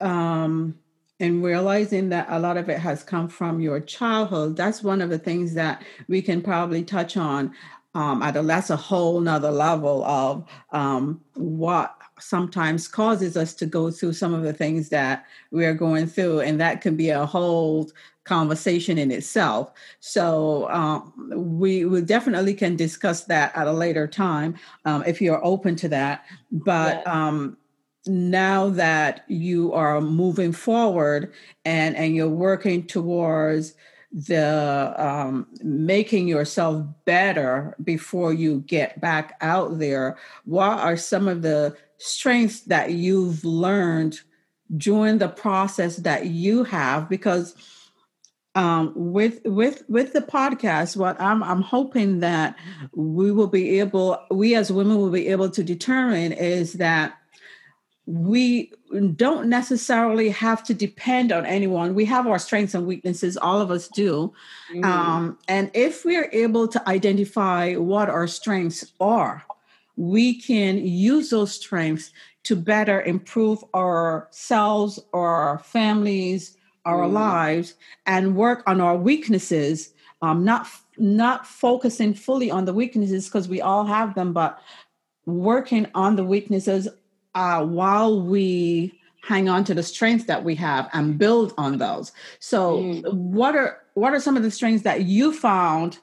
um, 0.00 0.78
and 1.18 1.42
realizing 1.42 2.10
that 2.10 2.26
a 2.28 2.38
lot 2.38 2.56
of 2.56 2.68
it 2.68 2.78
has 2.78 3.02
come 3.02 3.28
from 3.28 3.60
your 3.60 3.80
childhood, 3.80 4.56
that's 4.56 4.82
one 4.82 5.00
of 5.00 5.10
the 5.10 5.18
things 5.18 5.54
that 5.54 5.82
we 6.08 6.20
can 6.20 6.42
probably 6.42 6.84
touch 6.84 7.16
on. 7.16 7.54
Um, 7.94 8.22
at 8.22 8.36
a 8.36 8.42
that's 8.42 8.68
a 8.68 8.76
whole 8.76 9.20
nother 9.20 9.50
level 9.50 10.04
of 10.04 10.44
um, 10.70 11.22
what 11.32 11.95
sometimes 12.18 12.88
causes 12.88 13.36
us 13.36 13.54
to 13.54 13.66
go 13.66 13.90
through 13.90 14.12
some 14.12 14.34
of 14.34 14.42
the 14.42 14.52
things 14.52 14.88
that 14.90 15.26
we 15.50 15.64
are 15.64 15.74
going 15.74 16.06
through, 16.06 16.40
and 16.40 16.60
that 16.60 16.80
can 16.80 16.96
be 16.96 17.10
a 17.10 17.26
whole 17.26 17.90
conversation 18.24 18.98
in 18.98 19.10
itself. 19.10 19.72
So 20.00 20.68
um, 20.70 21.12
we, 21.58 21.84
we 21.84 22.00
definitely 22.02 22.54
can 22.54 22.76
discuss 22.76 23.24
that 23.24 23.56
at 23.56 23.68
a 23.68 23.72
later 23.72 24.06
time 24.06 24.56
um, 24.84 25.04
if 25.06 25.20
you're 25.20 25.44
open 25.44 25.76
to 25.76 25.88
that. 25.90 26.24
But 26.50 27.02
yeah. 27.06 27.26
um, 27.26 27.56
now 28.06 28.68
that 28.70 29.24
you 29.28 29.72
are 29.72 30.00
moving 30.00 30.52
forward 30.52 31.32
and 31.64 31.96
and 31.96 32.14
you're 32.14 32.28
working 32.28 32.86
towards 32.86 33.74
the 34.12 34.94
um, 34.96 35.46
making 35.62 36.28
yourself 36.28 36.86
better 37.04 37.74
before 37.82 38.32
you 38.32 38.60
get 38.66 39.00
back 39.00 39.36
out 39.40 39.78
there 39.78 40.16
what 40.44 40.78
are 40.78 40.96
some 40.96 41.26
of 41.26 41.42
the 41.42 41.76
strengths 41.98 42.60
that 42.62 42.92
you've 42.92 43.44
learned 43.44 44.20
during 44.76 45.18
the 45.18 45.28
process 45.28 45.96
that 45.96 46.26
you 46.26 46.64
have 46.64 47.08
because 47.08 47.54
um, 48.54 48.92
with 48.96 49.40
with 49.44 49.82
with 49.88 50.12
the 50.12 50.22
podcast 50.22 50.96
what 50.96 51.20
I'm, 51.20 51.42
I'm 51.42 51.60
hoping 51.60 52.20
that 52.20 52.56
we 52.94 53.30
will 53.30 53.48
be 53.48 53.78
able 53.80 54.18
we 54.30 54.54
as 54.54 54.72
women 54.72 54.96
will 54.96 55.10
be 55.10 55.28
able 55.28 55.50
to 55.50 55.62
determine 55.62 56.32
is 56.32 56.74
that 56.74 57.18
we 58.06 58.72
don't 59.16 59.48
necessarily 59.48 60.30
have 60.30 60.62
to 60.62 60.72
depend 60.72 61.32
on 61.32 61.44
anyone. 61.44 61.94
We 61.94 62.04
have 62.04 62.28
our 62.28 62.38
strengths 62.38 62.74
and 62.74 62.86
weaknesses, 62.86 63.36
all 63.36 63.60
of 63.60 63.72
us 63.72 63.88
do. 63.88 64.32
Mm-hmm. 64.72 64.84
Um, 64.84 65.38
and 65.48 65.72
if 65.74 66.04
we're 66.04 66.30
able 66.32 66.68
to 66.68 66.88
identify 66.88 67.74
what 67.74 68.08
our 68.08 68.28
strengths 68.28 68.92
are, 69.00 69.44
we 69.96 70.40
can 70.40 70.78
use 70.86 71.30
those 71.30 71.52
strengths 71.52 72.10
to 72.44 72.54
better 72.54 73.02
improve 73.02 73.64
ourselves, 73.74 75.00
our 75.12 75.58
families, 75.64 76.56
our 76.84 77.04
mm-hmm. 77.04 77.14
lives, 77.14 77.74
and 78.06 78.36
work 78.36 78.62
on 78.66 78.80
our 78.80 78.96
weaknesses. 78.96 79.92
Um, 80.22 80.44
not 80.44 80.66
not 80.96 81.46
focusing 81.46 82.14
fully 82.14 82.50
on 82.50 82.64
the 82.64 82.72
weaknesses 82.72 83.26
because 83.26 83.48
we 83.48 83.60
all 83.60 83.84
have 83.84 84.14
them, 84.14 84.32
but 84.32 84.58
working 85.26 85.86
on 85.94 86.16
the 86.16 86.24
weaknesses 86.24 86.88
uh, 87.34 87.64
while 87.64 88.22
we 88.22 88.98
hang 89.22 89.48
on 89.48 89.64
to 89.64 89.74
the 89.74 89.82
strengths 89.82 90.24
that 90.26 90.44
we 90.44 90.54
have 90.54 90.88
and 90.92 91.18
build 91.18 91.52
on 91.58 91.78
those. 91.78 92.12
So, 92.38 92.78
mm. 92.78 93.12
what 93.12 93.56
are 93.56 93.78
what 93.94 94.14
are 94.14 94.20
some 94.20 94.36
of 94.36 94.42
the 94.42 94.50
strengths 94.50 94.84
that 94.84 95.02
you 95.02 95.32
found 95.32 95.98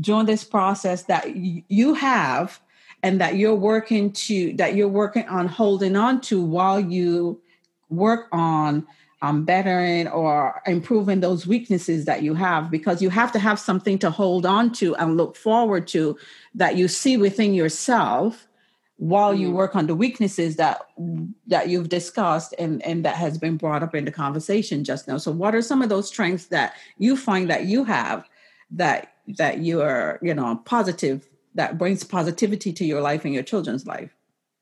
during 0.00 0.26
this 0.26 0.44
process 0.44 1.04
that 1.04 1.26
y- 1.34 1.64
you 1.68 1.94
have 1.94 2.60
and 3.02 3.20
that 3.20 3.36
you're 3.36 3.54
working 3.54 4.12
to 4.12 4.52
that 4.54 4.74
you're 4.74 4.88
working 4.88 5.26
on 5.28 5.48
holding 5.48 5.96
on 5.96 6.20
to 6.20 6.42
while 6.42 6.80
you 6.80 7.40
work 7.88 8.28
on 8.32 8.86
um, 9.22 9.44
bettering 9.44 10.08
or 10.08 10.62
improving 10.66 11.20
those 11.20 11.46
weaknesses 11.46 12.06
that 12.06 12.22
you 12.22 12.34
have 12.34 12.70
because 12.70 13.02
you 13.02 13.10
have 13.10 13.32
to 13.32 13.38
have 13.38 13.58
something 13.58 13.98
to 13.98 14.10
hold 14.10 14.46
on 14.46 14.72
to 14.72 14.94
and 14.96 15.16
look 15.16 15.36
forward 15.36 15.86
to 15.88 16.16
that 16.54 16.76
you 16.76 16.88
see 16.88 17.16
within 17.16 17.52
yourself 17.52 18.46
while 18.96 19.34
you 19.34 19.48
mm. 19.48 19.54
work 19.54 19.74
on 19.74 19.86
the 19.86 19.94
weaknesses 19.94 20.56
that 20.56 20.82
that 21.46 21.68
you've 21.68 21.88
discussed 21.88 22.54
and 22.58 22.82
and 22.82 23.04
that 23.04 23.16
has 23.16 23.38
been 23.38 23.56
brought 23.56 23.82
up 23.82 23.94
in 23.94 24.04
the 24.04 24.12
conversation 24.12 24.84
just 24.84 25.06
now 25.08 25.18
so 25.18 25.30
what 25.30 25.54
are 25.54 25.62
some 25.62 25.82
of 25.82 25.88
those 25.88 26.08
strengths 26.08 26.46
that 26.46 26.74
you 26.98 27.16
find 27.16 27.50
that 27.50 27.66
you 27.66 27.84
have 27.84 28.28
that 28.70 29.14
that 29.26 29.58
you 29.58 29.80
are 29.82 30.18
you 30.22 30.34
know 30.34 30.56
positive 30.64 31.26
that 31.54 31.78
brings 31.78 32.04
positivity 32.04 32.72
to 32.72 32.84
your 32.84 33.00
life 33.00 33.24
and 33.24 33.34
your 33.34 33.42
children's 33.42 33.86
life 33.86 34.14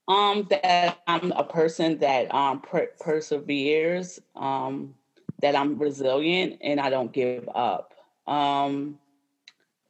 um 0.07 0.47
that 0.49 0.99
i'm 1.07 1.31
a 1.33 1.43
person 1.43 1.97
that 1.99 2.33
um 2.33 2.61
per- 2.61 2.91
perseveres 2.99 4.19
um 4.35 4.93
that 5.41 5.55
i'm 5.55 5.77
resilient 5.77 6.57
and 6.61 6.79
i 6.79 6.89
don't 6.89 7.13
give 7.13 7.47
up 7.53 7.93
um 8.27 8.97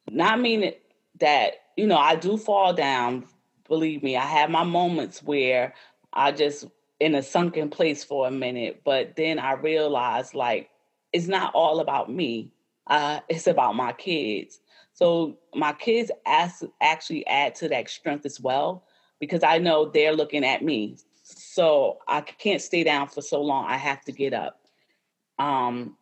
not 0.09 0.39
mean 0.39 0.73
that 1.19 1.53
you 1.77 1.88
know 1.88 1.97
i 1.97 2.15
do 2.15 2.38
fall 2.38 2.73
down 2.73 3.25
believe 3.69 4.03
me, 4.03 4.17
I 4.17 4.25
have 4.25 4.49
my 4.49 4.63
moments 4.63 5.23
where 5.23 5.73
I 6.12 6.33
just 6.33 6.65
in 6.99 7.15
a 7.15 7.23
sunken 7.23 7.69
place 7.69 8.03
for 8.03 8.27
a 8.27 8.31
minute, 8.31 8.81
but 8.83 9.15
then 9.15 9.39
I 9.39 9.53
realized 9.53 10.33
like 10.33 10.69
it's 11.13 11.27
not 11.27 11.53
all 11.53 11.79
about 11.79 12.12
me. 12.12 12.51
Uh, 12.88 13.21
it's 13.29 13.47
about 13.47 13.75
my 13.75 13.93
kids. 13.93 14.59
So 14.99 15.38
my 15.55 15.71
kids 15.71 16.12
ask, 16.25 16.62
actually 16.81 17.25
add 17.25 17.55
to 17.55 17.69
that 17.69 17.89
strength 17.89 18.25
as 18.25 18.38
well 18.38 18.83
because 19.21 19.43
I 19.43 19.57
know 19.57 19.89
they're 19.89 20.12
looking 20.12 20.43
at 20.43 20.62
me. 20.62 20.97
So 21.23 21.99
I 22.05 22.19
can't 22.19 22.62
stay 22.62 22.83
down 22.83 23.07
for 23.07 23.21
so 23.21 23.41
long. 23.41 23.63
I 23.63 23.77
have 23.77 24.03
to 24.05 24.12
get 24.12 24.33
up. 24.33 24.59
Um, 25.38 25.95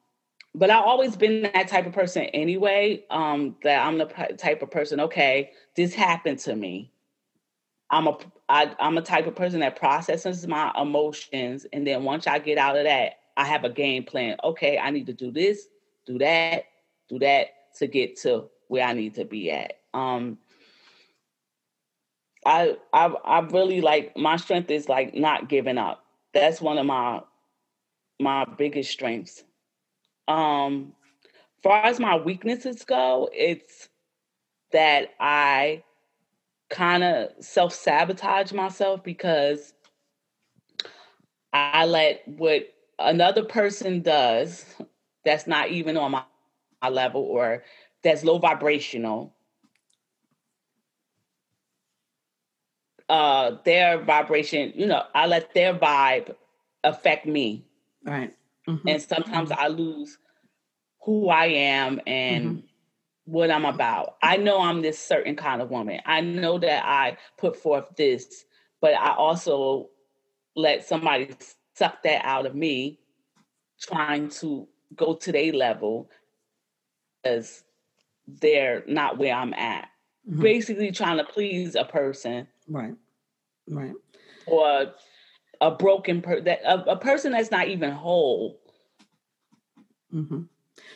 but 0.56 0.72
I've 0.72 0.84
always 0.84 1.16
been 1.16 1.44
that 1.44 1.68
type 1.68 1.86
of 1.86 1.94
person 1.94 2.24
anyway. 2.24 3.06
Um, 3.12 3.56
that 3.62 3.86
I'm 3.86 4.00
the 4.00 4.06
type 4.36 4.64
of 4.64 4.72
person. 4.72 5.00
Okay, 5.02 5.52
this 5.76 5.94
happened 5.94 6.40
to 6.40 6.56
me. 6.56 6.92
I'm 7.92 8.08
a 8.08 8.18
I, 8.50 8.76
I'm 8.80 8.98
a 8.98 9.04
type 9.04 9.28
of 9.28 9.36
person 9.36 9.60
that 9.60 9.76
processes 9.76 10.48
my 10.48 10.72
emotions, 10.76 11.68
and 11.72 11.86
then 11.86 12.04
once 12.04 12.26
I 12.26 12.40
get 12.40 12.58
out 12.58 12.76
of 12.76 12.86
that, 12.86 13.20
I 13.36 13.46
have 13.46 13.64
a 13.64 13.70
game 13.70 14.06
plan. 14.06 14.38
Okay, 14.44 14.80
I 14.80 14.90
need 14.90 15.06
to 15.06 15.14
do 15.14 15.30
this, 15.30 15.68
do 16.08 16.18
that, 16.18 16.64
do 17.08 17.20
that 17.20 17.50
to 17.76 17.86
get 17.86 18.18
to 18.22 18.50
where 18.68 18.86
I 18.86 18.94
need 18.94 19.16
to 19.16 19.26
be 19.26 19.52
at. 19.52 19.74
Um, 19.94 20.38
I 22.46 22.78
I 22.94 23.06
I 23.08 23.40
really 23.40 23.82
like 23.82 24.16
my 24.18 24.38
strength 24.38 24.72
is 24.72 24.88
like 24.88 25.14
not 25.16 25.50
giving 25.50 25.78
up. 25.78 26.04
That's 26.34 26.62
one 26.62 26.78
of 26.78 26.86
my 26.86 27.22
my 28.20 28.46
biggest 28.58 28.92
strengths. 28.92 29.44
Um, 30.28 30.94
far 31.64 31.86
as 31.86 32.00
my 32.00 32.18
weaknesses 32.18 32.84
go, 32.84 33.30
it's 33.34 33.90
that 34.72 35.10
I 35.20 35.84
kind 36.70 37.04
of 37.04 37.30
self 37.40 37.74
sabotage 37.74 38.52
myself 38.52 39.04
because 39.04 39.74
I 41.54 41.86
let 41.86 42.22
what 42.28 42.64
another 43.00 43.44
person 43.44 44.02
does 44.02 44.66
that's 45.26 45.48
not 45.48 45.70
even 45.70 45.98
on 45.98 46.12
my, 46.12 46.24
my 46.82 46.90
level 46.90 47.22
or 47.22 47.64
that's 48.04 48.24
low 48.24 48.38
vibrational 48.38 49.34
uh 53.10 53.52
their 53.64 54.00
vibration 54.04 54.74
you 54.76 54.86
know 54.86 55.04
i 55.16 55.26
let 55.26 55.54
their 55.54 55.74
vibe 55.74 56.36
affect 56.84 57.26
me 57.26 57.66
right 58.04 58.36
mm-hmm. 58.68 58.88
and 58.88 59.02
sometimes 59.02 59.50
mm-hmm. 59.50 59.62
i 59.62 59.68
lose 59.68 60.18
who 61.02 61.30
i 61.30 61.46
am 61.46 62.02
and 62.06 62.46
mm-hmm 62.46 62.68
what 63.28 63.52
I'm 63.52 63.66
about. 63.66 64.16
I 64.24 64.38
know 64.38 64.62
I'm 64.62 64.82
this 64.82 64.98
certain 64.98 65.36
kind 65.36 65.62
of 65.62 65.70
woman. 65.70 66.00
I 66.06 66.22
know 66.22 66.58
that 66.60 66.86
I 66.86 67.18
put 67.38 67.58
forth 67.58 67.86
this, 67.98 68.46
but 68.80 68.94
I 68.94 69.14
also 69.16 69.90
let 70.56 70.88
somebody 70.88 71.36
suck 71.76 72.02
that 72.04 72.24
out 72.24 72.46
of 72.46 72.56
me 72.56 73.00
trying 73.82 74.30
to 74.30 74.68
go 74.96 75.14
to 75.16 75.32
their 75.34 75.52
level 75.52 76.10
because 77.22 77.64
they're 78.28 78.84
not 78.88 79.18
where 79.18 79.34
I'm 79.34 79.54
at. 79.54 79.90
Mm-hmm. 80.30 80.42
Basically 80.42 80.92
trying 80.92 81.18
to 81.18 81.24
please 81.24 81.76
a 81.76 81.86
person. 81.86 82.48
Right. 82.68 82.96
Right. 83.70 83.94
Or 84.46 84.94
a 85.62 85.72
broken 85.72 86.22
person 86.22 86.46
that 86.46 86.62
a, 86.64 86.92
a, 86.92 86.98
person 86.98 87.32
that's 87.32 87.52
not 87.52 87.68
even 87.68 87.92
whole. 87.92 88.60
Mm-hmm. 90.14 90.44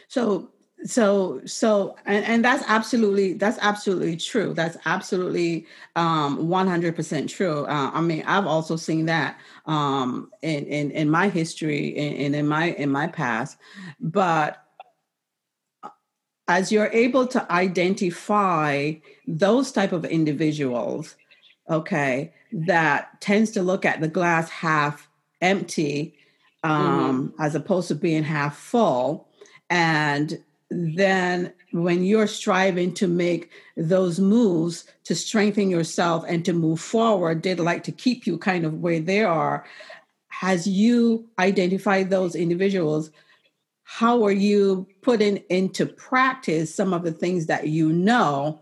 So 0.07 0.51
so 0.83 1.41
so 1.45 1.95
and, 2.05 2.25
and 2.25 2.45
that's 2.45 2.63
absolutely 2.67 3.33
that's 3.33 3.59
absolutely 3.61 4.17
true 4.17 4.53
that's 4.53 4.77
absolutely 4.85 5.65
um 5.95 6.47
100% 6.47 7.29
true 7.29 7.65
uh, 7.65 7.91
i 7.93 8.01
mean 8.01 8.23
i've 8.25 8.47
also 8.47 8.75
seen 8.75 9.05
that 9.05 9.37
um 9.67 10.31
in 10.41 10.65
in, 10.65 10.91
in 10.91 11.09
my 11.09 11.29
history 11.29 11.95
and 11.95 12.15
in, 12.15 12.35
in 12.35 12.47
my 12.47 12.71
in 12.71 12.89
my 12.89 13.07
past 13.07 13.57
but 13.99 14.65
as 16.51 16.71
you're 16.71 16.91
able 16.91 17.25
to 17.25 17.51
identify 17.51 18.93
those 19.27 19.71
type 19.71 19.93
of 19.93 20.03
individuals 20.05 21.15
okay 21.69 22.33
that 22.51 23.19
tends 23.21 23.51
to 23.51 23.61
look 23.61 23.85
at 23.85 24.01
the 24.01 24.07
glass 24.07 24.49
half 24.49 25.07
empty 25.41 26.13
um 26.63 27.29
mm-hmm. 27.31 27.41
as 27.41 27.55
opposed 27.55 27.87
to 27.87 27.95
being 27.95 28.23
half 28.23 28.57
full 28.57 29.27
and 29.69 30.43
then 30.69 31.53
when 31.71 32.03
you're 32.03 32.27
striving 32.27 32.93
to 32.93 33.07
make 33.07 33.49
those 33.77 34.19
moves 34.19 34.85
to 35.03 35.15
strengthen 35.15 35.69
yourself 35.69 36.23
and 36.27 36.45
to 36.45 36.53
move 36.53 36.79
forward, 36.79 37.43
they'd 37.43 37.59
like 37.59 37.83
to 37.83 37.91
keep 37.91 38.25
you 38.25 38.37
kind 38.37 38.65
of 38.65 38.81
where 38.81 38.99
they 38.99 39.21
are. 39.23 39.65
as 40.43 40.65
you 40.65 41.27
identify 41.37 42.03
those 42.03 42.35
individuals, 42.35 43.11
how 43.93 44.23
are 44.23 44.31
you 44.31 44.87
putting 45.01 45.35
into 45.49 45.85
practice 45.85 46.73
some 46.73 46.93
of 46.93 47.03
the 47.03 47.11
things 47.11 47.47
that 47.47 47.67
you 47.67 47.91
know 47.91 48.57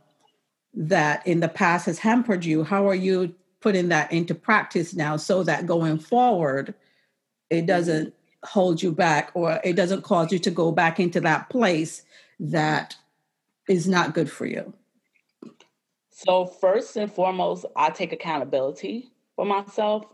that 0.74 1.26
in 1.28 1.39
the 1.39 1.48
past 1.48 1.86
has 1.86 2.00
hampered 2.00 2.44
you? 2.44 2.63
How 2.63 2.88
are 2.89 2.96
you 2.96 3.36
putting 3.62 3.89
that 3.89 4.12
into 4.12 4.34
practice 4.34 4.96
now 4.96 5.18
so 5.18 5.44
that 5.44 5.68
going 5.68 6.00
forward, 6.00 6.74
it 7.52 7.68
doesn't 7.68 8.12
hold 8.44 8.82
you 8.82 8.92
back 8.92 9.30
or 9.36 9.60
it 9.63 9.76
doesn't 9.76 10.02
cause 10.02 10.32
you 10.32 10.39
to 10.39 10.50
go 10.50 10.72
back 10.72 11.00
into 11.00 11.22
that 11.22 11.48
place 11.52 12.02
that 12.39 12.96
is 13.68 13.88
not 13.88 14.15
good 14.15 14.32
for 14.32 14.48
you? 14.48 14.74
So, 16.10 16.48
first 16.48 16.96
and 16.96 17.10
foremost, 17.10 17.68
I 17.76 17.92
take 17.92 18.12
accountability 18.12 19.12
for 19.36 19.46
myself. 19.46 20.06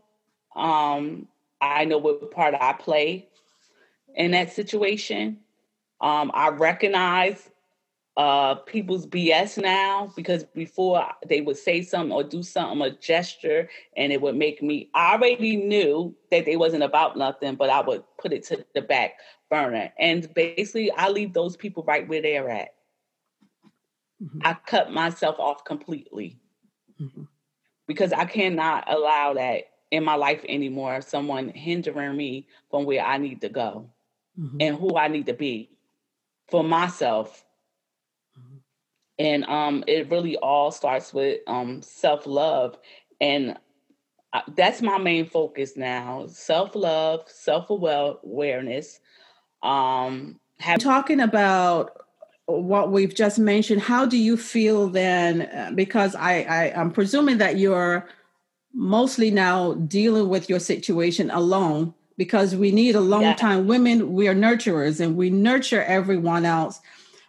Um, 0.57 1.29
I 1.61 1.85
know 1.85 1.99
what 1.99 2.31
part 2.31 2.53
I 2.59 2.73
play 2.73 3.29
in 4.15 4.31
that 4.31 4.51
situation. 4.51 5.37
Um, 6.01 6.31
I 6.33 6.49
recognize 6.49 7.49
uh, 8.17 8.55
people's 8.55 9.05
BS 9.05 9.61
now 9.61 10.11
because 10.15 10.43
before 10.43 11.05
they 11.27 11.41
would 11.41 11.57
say 11.57 11.81
something 11.81 12.13
or 12.13 12.23
do 12.23 12.43
something, 12.43 12.81
a 12.81 12.91
gesture, 12.91 13.69
and 13.97 14.13
it 14.13 14.21
would 14.21 14.35
make 14.35 14.61
me. 14.61 14.89
I 14.93 15.13
already 15.13 15.57
knew 15.57 16.15
that 16.31 16.45
they 16.45 16.55
wasn't 16.55 16.83
about 16.83 17.17
nothing, 17.17 17.55
but 17.55 17.69
I 17.69 17.81
would 17.81 18.03
put 18.17 18.31
it 18.31 18.43
to 18.45 18.65
the 18.73 18.81
back 18.81 19.15
burner, 19.49 19.91
and 19.99 20.33
basically, 20.33 20.91
I 20.91 21.09
leave 21.09 21.33
those 21.33 21.57
people 21.57 21.83
right 21.83 22.07
where 22.07 22.21
they're 22.21 22.49
at. 22.49 22.69
Mm-hmm. 24.23 24.39
I 24.43 24.55
cut 24.65 24.91
myself 24.91 25.37
off 25.37 25.65
completely 25.65 26.39
mm-hmm. 27.01 27.23
because 27.85 28.13
I 28.13 28.23
cannot 28.23 28.89
allow 28.89 29.33
that 29.33 29.63
in 29.91 30.05
my 30.05 30.15
life 30.15 30.43
anymore. 30.47 31.01
Someone 31.01 31.49
hindering 31.49 32.15
me 32.15 32.47
from 32.71 32.85
where 32.85 33.03
I 33.03 33.17
need 33.17 33.41
to 33.41 33.49
go 33.49 33.89
mm-hmm. 34.39 34.57
and 34.59 34.77
who 34.77 34.97
I 34.97 35.07
need 35.07 35.25
to 35.27 35.33
be 35.33 35.69
for 36.49 36.63
myself. 36.63 37.45
Mm-hmm. 38.37 38.57
And 39.19 39.43
um, 39.45 39.83
it 39.87 40.09
really 40.09 40.37
all 40.37 40.71
starts 40.71 41.13
with 41.13 41.39
um, 41.47 41.81
self 41.81 42.25
love. 42.25 42.77
And 43.21 43.57
I, 44.33 44.43
that's 44.55 44.81
my 44.81 44.97
main 44.97 45.29
focus 45.29 45.77
now 45.77 46.27
self 46.27 46.75
love, 46.75 47.23
self 47.27 47.69
awareness. 47.69 48.99
Um, 49.63 50.39
have- 50.59 50.79
Talking 50.79 51.19
about 51.19 52.05
what 52.47 52.91
we've 52.91 53.15
just 53.15 53.39
mentioned, 53.39 53.81
how 53.81 54.05
do 54.05 54.17
you 54.17 54.37
feel 54.37 54.87
then? 54.87 55.43
Uh, 55.43 55.71
because 55.73 56.15
I, 56.15 56.41
I 56.41 56.79
I'm 56.79 56.91
presuming 56.91 57.39
that 57.39 57.57
you're 57.57 58.07
mostly 58.73 59.31
now 59.31 59.73
dealing 59.73 60.27
with 60.29 60.49
your 60.49 60.59
situation 60.59 61.31
alone 61.31 61.93
because 62.17 62.55
we 62.55 62.71
need 62.71 62.95
a 62.95 63.01
long 63.01 63.21
yes. 63.21 63.39
time 63.39 63.67
women 63.67 64.13
we 64.13 64.27
are 64.27 64.35
nurturers 64.35 64.99
and 64.99 65.15
we 65.15 65.29
nurture 65.29 65.83
everyone 65.83 66.45
else 66.45 66.79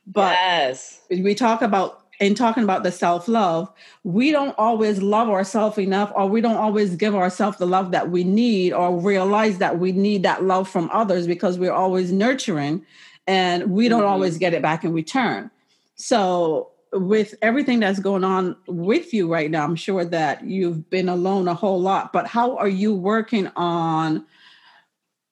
but 0.06 0.32
yes. 0.32 1.00
we 1.10 1.34
talk 1.34 1.62
about 1.62 2.02
in 2.18 2.34
talking 2.34 2.62
about 2.62 2.82
the 2.82 2.92
self-love 2.92 3.70
we 4.04 4.30
don't 4.30 4.54
always 4.58 5.02
love 5.02 5.28
ourselves 5.28 5.78
enough 5.78 6.10
or 6.14 6.26
we 6.26 6.40
don't 6.40 6.56
always 6.56 6.96
give 6.96 7.14
ourselves 7.14 7.58
the 7.58 7.66
love 7.66 7.90
that 7.90 8.10
we 8.10 8.24
need 8.24 8.72
or 8.72 8.98
realize 8.98 9.58
that 9.58 9.78
we 9.78 9.92
need 9.92 10.22
that 10.22 10.44
love 10.44 10.68
from 10.68 10.88
others 10.92 11.26
because 11.26 11.58
we're 11.58 11.72
always 11.72 12.12
nurturing 12.12 12.84
and 13.26 13.70
we 13.70 13.88
don't 13.88 14.00
mm-hmm. 14.00 14.08
always 14.08 14.38
get 14.38 14.54
it 14.54 14.62
back 14.62 14.84
in 14.84 14.92
return 14.92 15.50
so 15.96 16.70
with 16.92 17.34
everything 17.42 17.80
that's 17.80 17.98
going 17.98 18.24
on 18.24 18.56
with 18.66 19.12
you 19.12 19.30
right 19.30 19.50
now, 19.50 19.64
I'm 19.64 19.76
sure 19.76 20.04
that 20.04 20.44
you've 20.44 20.88
been 20.90 21.08
alone 21.08 21.48
a 21.48 21.54
whole 21.54 21.80
lot, 21.80 22.12
but 22.12 22.26
how 22.26 22.56
are 22.56 22.68
you 22.68 22.94
working 22.94 23.50
on 23.56 24.24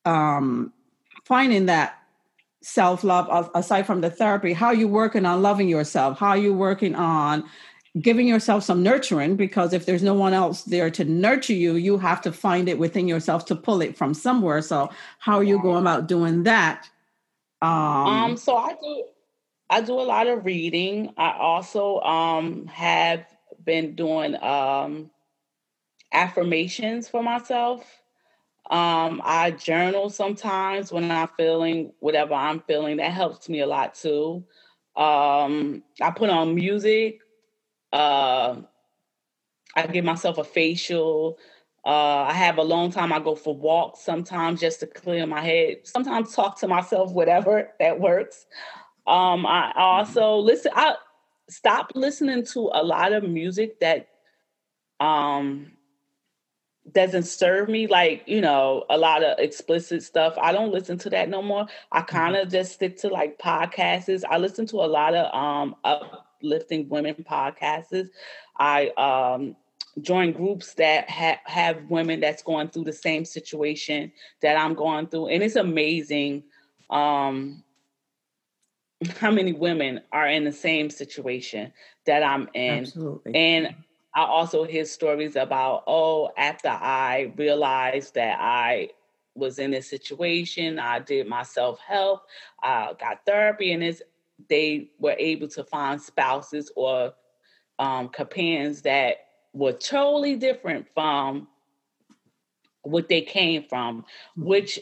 um, 0.05 0.73
finding 1.25 1.67
that 1.67 1.99
self 2.63 3.05
love 3.05 3.51
aside 3.55 3.87
from 3.87 4.01
the 4.01 4.11
therapy? 4.11 4.53
How 4.53 4.67
are 4.67 4.75
you 4.75 4.89
working 4.89 5.27
on 5.27 5.43
loving 5.43 5.69
yourself? 5.69 6.19
How 6.19 6.31
are 6.31 6.37
you 6.37 6.55
working 6.55 6.95
on 6.95 7.45
giving 8.01 8.27
yourself 8.27 8.65
some 8.65 8.83
nurturing? 8.83 9.37
Because 9.37 9.73
if 9.73 9.87
there's 9.87 10.03
no 10.03 10.15
one 10.15 10.33
else 10.33 10.63
there 10.65 10.91
to 10.91 11.05
nurture 11.05 11.55
you, 11.55 11.75
you 11.75 11.99
have 11.99 12.21
to 12.23 12.33
find 12.33 12.69
it 12.69 12.79
within 12.79 13.07
yourself 13.07 13.45
to 13.47 13.57
pull 13.57 13.81
it 13.83 13.97
from 13.97 14.15
somewhere. 14.15 14.63
So, 14.63 14.91
how 15.19 15.37
are 15.37 15.45
you 15.45 15.61
going 15.61 15.81
about 15.81 16.07
doing 16.07 16.45
that? 16.45 16.89
Um, 17.63 17.71
um 17.71 18.37
so 18.37 18.57
I 18.57 18.75
do 18.75 19.05
I 19.71 19.81
do 19.81 19.95
a 19.95 20.03
lot 20.03 20.27
of 20.27 20.45
reading. 20.45 21.15
I 21.17 21.33
also 21.39 22.01
um, 22.01 22.67
have 22.67 23.27
been 23.65 23.95
doing 23.95 24.41
um, 24.43 25.11
affirmations 26.13 27.09
for 27.09 27.23
myself. 27.23 27.85
Um, 28.71 29.21
I 29.25 29.51
journal 29.51 30.09
sometimes 30.09 30.91
when 30.91 31.11
I'm 31.11 31.29
feeling 31.37 31.93
whatever 32.01 32.35
I'm 32.35 32.61
feeling. 32.61 32.97
That 32.97 33.13
helps 33.13 33.49
me 33.49 33.61
a 33.61 33.67
lot 33.67 33.95
too. 33.95 34.45
Um, 34.97 35.83
I 36.01 36.11
put 36.11 36.31
on 36.31 36.55
music. 36.55 37.21
Uh, 37.93 38.63
I 39.77 39.87
give 39.87 40.05
myself 40.05 40.39
a 40.39 40.45
facial. 40.45 41.39
Uh, 41.85 42.23
I 42.23 42.33
have 42.33 42.57
a 42.57 42.63
long 42.63 42.91
time. 42.91 43.13
I 43.13 43.19
go 43.19 43.35
for 43.35 43.55
walks 43.55 44.01
sometimes 44.01 44.61
just 44.61 44.81
to 44.81 44.87
clear 44.87 45.27
my 45.27 45.43
head. 45.43 45.79
Sometimes 45.85 46.35
talk 46.35 46.59
to 46.61 46.69
myself, 46.69 47.13
whatever 47.13 47.71
that 47.81 48.01
works. 48.01 48.47
Um, 49.07 49.45
I 49.45 49.69
mm-hmm. 49.71 49.81
also 49.81 50.37
listen. 50.37 50.73
I 50.75 50.95
stop 51.51 51.93
listening 51.95 52.47
to 52.47 52.71
a 52.73 52.83
lot 52.83 53.13
of 53.13 53.25
music 53.25 53.81
that 53.81 54.09
um 55.01 55.73
doesn't 56.95 57.25
serve 57.25 57.69
me 57.69 57.87
like 57.87 58.23
you 58.27 58.41
know 58.41 58.85
a 58.91 58.97
lot 58.97 59.23
of 59.23 59.39
explicit 59.39 60.03
stuff 60.03 60.35
i 60.41 60.53
don't 60.53 60.73
listen 60.73 60.97
to 60.97 61.11
that 61.11 61.29
no 61.29 61.43
more 61.43 61.67
i 61.93 62.01
mm-hmm. 62.01 62.17
kind 62.17 62.37
of 62.37 62.51
just 62.51 62.73
stick 62.73 62.97
to 62.97 63.09
like 63.09 63.39
podcasts 63.39 64.23
i 64.31 64.39
listen 64.39 64.67
to 64.67 64.77
a 64.77 64.87
lot 64.87 65.15
of 65.15 65.35
um 65.35 65.75
uplifting 65.85 66.89
women 66.89 67.15
podcasts 67.29 68.09
i 68.59 68.89
um 68.97 69.57
join 70.01 70.33
groups 70.33 70.75
that 70.75 71.09
ha- 71.09 71.41
have 71.45 71.85
women 71.89 72.19
that's 72.19 72.43
going 72.43 72.69
through 72.69 72.85
the 72.85 72.93
same 72.93 73.25
situation 73.25 74.11
that 74.41 74.57
i'm 74.57 74.75
going 74.75 75.07
through 75.07 75.29
and 75.29 75.43
it's 75.43 75.57
amazing 75.57 76.43
um 76.91 77.63
how 79.19 79.31
many 79.31 79.53
women 79.53 80.01
are 80.13 80.29
in 80.29 80.45
the 80.45 80.53
same 80.53 80.91
situation 80.91 81.73
that 82.07 82.23
I'm 82.23 82.49
in. 82.55 82.81
Absolutely. 82.81 83.35
And 83.35 83.75
I 84.15 84.25
also 84.25 84.65
hear 84.65 84.85
stories 84.85 85.37
about, 85.37 85.85
oh, 85.87 86.31
after 86.37 86.69
I 86.69 87.33
realized 87.37 88.15
that 88.15 88.39
I 88.41 88.91
was 89.35 89.59
in 89.59 89.73
this 89.73 89.91
situation, 89.91 90.79
I 90.79 91.01
did 91.01 91.27
my 91.27 91.43
self 91.43 91.81
help, 91.81 92.23
I 92.63 92.93
got 92.99 93.25
therapy, 93.27 93.73
and 93.73 93.83
it's, 93.83 94.03
they 94.49 94.91
were 94.99 95.17
able 95.19 95.49
to 95.49 95.65
find 95.65 96.01
spouses 96.01 96.71
or 96.77 97.15
um, 97.79 98.09
companions 98.09 98.83
that 98.83 99.17
were 99.53 99.73
totally 99.73 100.37
different 100.37 100.87
from 100.95 101.49
what 102.83 103.09
they 103.09 103.23
came 103.23 103.65
from, 103.65 104.03
mm-hmm. 104.03 104.45
which 104.45 104.79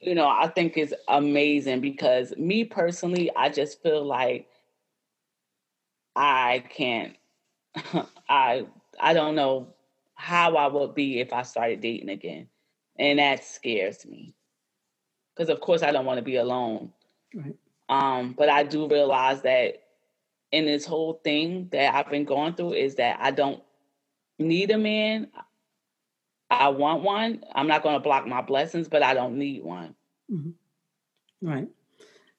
you 0.00 0.14
know, 0.14 0.28
I 0.28 0.48
think 0.48 0.76
is 0.76 0.94
amazing 1.08 1.80
because 1.80 2.36
me 2.36 2.64
personally, 2.64 3.30
I 3.34 3.48
just 3.48 3.82
feel 3.82 4.04
like 4.04 4.48
I 6.14 6.64
can't 6.70 7.14
I 8.28 8.66
I 9.00 9.12
don't 9.12 9.34
know 9.34 9.68
how 10.14 10.56
I 10.56 10.66
would 10.66 10.94
be 10.94 11.20
if 11.20 11.32
I 11.32 11.42
started 11.42 11.80
dating 11.80 12.08
again. 12.08 12.48
And 12.98 13.18
that 13.18 13.44
scares 13.44 14.06
me. 14.06 14.34
Because 15.34 15.50
of 15.50 15.60
course 15.60 15.82
I 15.82 15.92
don't 15.92 16.06
want 16.06 16.18
to 16.18 16.24
be 16.24 16.36
alone. 16.36 16.92
Right. 17.34 17.56
Um, 17.88 18.34
but 18.36 18.48
I 18.48 18.62
do 18.62 18.88
realize 18.88 19.42
that 19.42 19.82
in 20.50 20.64
this 20.64 20.86
whole 20.86 21.20
thing 21.22 21.68
that 21.72 21.94
I've 21.94 22.10
been 22.10 22.24
going 22.24 22.54
through 22.54 22.72
is 22.72 22.96
that 22.96 23.18
I 23.20 23.30
don't 23.30 23.62
need 24.38 24.70
a 24.70 24.78
man. 24.78 25.28
I 26.50 26.68
want 26.68 27.02
one. 27.02 27.44
I'm 27.54 27.66
not 27.66 27.82
going 27.82 27.96
to 27.96 28.00
block 28.00 28.26
my 28.26 28.40
blessings, 28.40 28.88
but 28.88 29.02
I 29.02 29.14
don't 29.14 29.38
need 29.38 29.62
one. 29.62 29.94
Mm-hmm. 30.32 31.48
Right. 31.48 31.68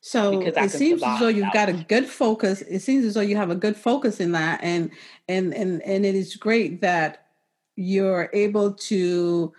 So 0.08 0.40
it 0.42 0.72
seems 0.72 1.04
as 1.04 1.20
though 1.20 1.28
you've 1.28 1.52
got 1.52 1.68
a 1.68 1.74
good 1.74 2.08
focus. 2.08 2.62
It 2.62 2.80
seems 2.80 3.04
as 3.04 3.16
though 3.16 3.22
you 3.22 3.36
have 3.36 3.50
a 3.50 3.56
good 3.56 3.76
focus 3.76 4.22
in 4.22 4.32
that, 4.32 4.62
and 4.64 4.90
and 5.28 5.54
and 5.54 5.82
and 5.82 6.06
it 6.06 6.16
is 6.16 6.38
great 6.38 6.80
that 6.80 7.28
you're 7.76 8.30
able 8.32 8.72
to 8.74 9.52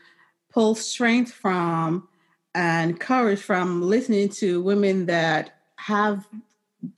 pull 0.51 0.75
strength 0.75 1.33
from 1.33 2.09
and 2.55 2.99
courage 2.99 3.41
from 3.41 3.83
listening 3.83 4.31
to 4.31 4.63
women 4.63 5.05
that 5.05 5.59
have 5.77 6.27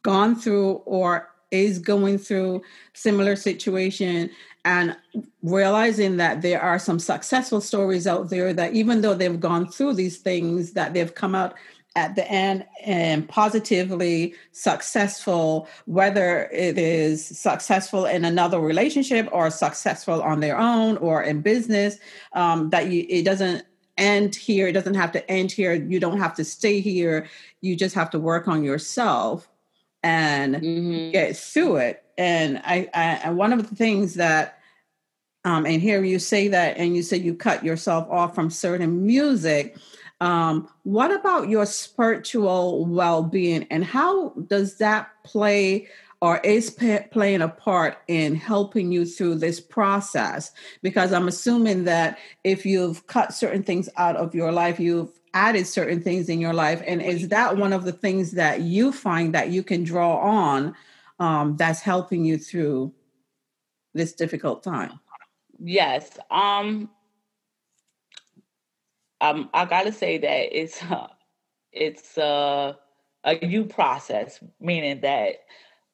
gone 0.03 0.37
through 0.37 0.75
or 0.87 1.29
is 1.51 1.81
going 1.81 2.19
through 2.19 2.63
similar 2.93 3.35
situation 3.35 4.31
and 4.65 4.97
realizing 5.43 6.19
that 6.19 6.43
there 6.43 6.61
are 6.61 6.79
some 6.79 7.01
successful 7.01 7.61
stories 7.61 8.07
out 8.07 8.31
there 8.31 8.53
that 8.53 8.75
even 8.75 9.01
though 9.01 9.15
they've 9.15 9.41
gone 9.41 9.67
through 9.67 9.95
these 9.95 10.19
things 10.19 10.73
that 10.73 10.95
they've 10.95 11.15
come 11.17 11.35
out 11.35 11.55
at 11.97 12.15
the 12.15 12.31
end 12.31 12.65
and 12.85 13.29
positively 13.29 14.35
successful 14.53 15.69
whether 15.87 16.49
it 16.53 16.79
is 16.79 17.27
successful 17.27 18.07
in 18.07 18.25
another 18.25 18.61
relationship 18.61 19.29
or 19.33 19.51
successful 19.51 20.23
on 20.23 20.41
their 20.41 20.57
own 20.57 20.97
or 20.99 21.23
in 21.23 21.41
business 21.41 21.99
um, 22.35 22.71
that 22.71 22.91
you, 22.91 23.05
it 23.09 23.25
doesn't 23.25 23.65
end 24.01 24.35
here. 24.35 24.69
It 24.69 24.73
doesn't 24.73 24.95
have 24.95 25.13
to 25.13 25.31
end 25.31 25.53
here. 25.53 25.75
You 25.75 26.01
don't 26.01 26.19
have 26.19 26.35
to 26.37 26.45
stay 26.45 26.81
here. 26.81 27.29
You 27.61 27.77
just 27.77 27.95
have 27.95 28.11
to 28.11 28.19
work 28.19 28.49
on 28.49 28.65
yourself 28.65 29.49
and 30.03 30.57
mm-hmm. 30.57 31.11
get 31.11 31.37
through 31.37 31.77
it. 31.77 32.03
And 32.17 32.59
I, 32.65 32.89
I, 32.95 33.05
and 33.25 33.37
one 33.37 33.53
of 33.53 33.69
the 33.69 33.77
things 33.77 34.15
that, 34.15 34.59
um, 35.45 35.67
and 35.67 35.81
here 35.81 36.03
you 36.05 36.19
say 36.19 36.49
that, 36.49 36.77
and 36.77 36.95
you 36.95 37.03
say 37.03 37.17
you 37.17 37.35
cut 37.35 37.65
yourself 37.65 38.09
off 38.11 38.35
from 38.35 38.51
certain 38.51 39.07
music. 39.07 39.77
Um, 40.21 40.69
what 40.83 41.11
about 41.13 41.49
your 41.49 41.67
spiritual 41.67 42.85
well 42.87 43.23
being, 43.23 43.67
and 43.71 43.85
how 43.85 44.31
does 44.31 44.79
that 44.79 45.11
play 45.25 45.89
or 46.23 46.39
is 46.39 46.71
playing 47.13 47.41
a 47.41 47.49
part 47.49 47.99
in 48.07 48.35
helping 48.35 48.93
you 48.93 49.07
through 49.07 49.37
this 49.37 49.59
process? 49.59 50.53
Because 50.83 51.13
I'm 51.13 51.29
assuming 51.29 51.85
that 51.85 52.19
if 52.45 52.67
you've 52.67 53.07
cut 53.07 53.33
certain 53.33 53.63
things 53.63 53.89
out 53.97 54.17
of 54.17 54.35
your 54.35 54.53
life, 54.53 54.79
you've 54.79 55.19
added 55.33 55.67
certain 55.67 56.03
things 56.03 56.29
in 56.29 56.39
your 56.41 56.53
life. 56.53 56.83
And 56.87 57.01
is 57.01 57.29
that 57.29 57.57
one 57.57 57.73
of 57.73 57.85
the 57.85 57.93
things 57.93 58.33
that 58.33 58.61
you 58.61 58.93
find 58.93 59.35
that 59.35 59.49
you 59.51 59.63
can 59.63 59.83
draw 59.83 60.19
on 60.19 60.75
um, 61.19 61.57
that's 61.57 61.81
helping 61.81 62.25
you 62.25 62.37
through 62.37 62.93
this 63.95 64.13
difficult 64.13 64.63
time? 64.63 65.01
Yes. 65.59 66.19
Um, 66.31 66.91
um, 69.21 69.51
I 69.55 69.65
gotta 69.65 69.93
say 69.93 70.19
that 70.19 70.59
it's 70.59 70.83
it's 71.73 72.19
uh, 72.19 72.75
a 73.25 73.47
you 73.47 73.65
process, 73.65 74.41
meaning 74.61 75.01
that 75.03 75.37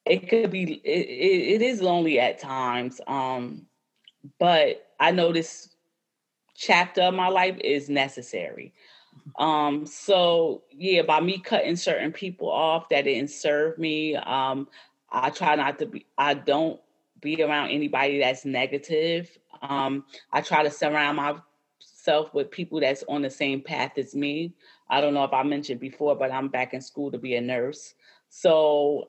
it 0.06 0.28
could 0.28 0.50
be 0.50 0.74
it, 0.74 1.60
it 1.60 1.62
is 1.62 1.82
lonely 1.82 2.18
at 2.18 2.38
times 2.38 3.00
um 3.08 3.66
but 4.38 4.86
i 5.00 5.10
know 5.10 5.32
this 5.32 5.74
chapter 6.54 7.02
of 7.02 7.14
my 7.14 7.28
life 7.28 7.58
is 7.62 7.90
necessary. 7.90 8.72
Um 9.38 9.84
so 9.84 10.62
yeah 10.70 11.02
by 11.02 11.20
me 11.20 11.38
cutting 11.38 11.76
certain 11.76 12.12
people 12.12 12.50
off 12.50 12.88
that 12.90 13.02
didn't 13.02 13.30
serve 13.30 13.76
me 13.78 14.16
um 14.16 14.68
i 15.10 15.30
try 15.30 15.56
not 15.56 15.78
to 15.80 15.86
be 15.86 16.06
i 16.16 16.32
don't 16.34 16.80
be 17.20 17.42
around 17.42 17.70
anybody 17.70 18.20
that's 18.20 18.44
negative. 18.44 19.36
Um 19.60 20.04
i 20.32 20.40
try 20.40 20.62
to 20.62 20.70
surround 20.70 21.16
myself 22.06 22.32
with 22.34 22.50
people 22.50 22.80
that's 22.80 23.04
on 23.08 23.22
the 23.22 23.30
same 23.30 23.60
path 23.60 23.92
as 23.98 24.14
me 24.14 24.52
i 24.88 25.00
don't 25.00 25.14
know 25.14 25.24
if 25.24 25.32
i 25.32 25.42
mentioned 25.42 25.80
before 25.80 26.14
but 26.14 26.30
i'm 26.32 26.48
back 26.48 26.72
in 26.72 26.80
school 26.80 27.10
to 27.10 27.18
be 27.18 27.34
a 27.34 27.40
nurse 27.40 27.94
so 28.28 29.08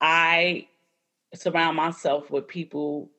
I 0.00 0.68
surround 1.34 1.76
myself 1.76 2.30
with 2.30 2.48
people 2.48 3.10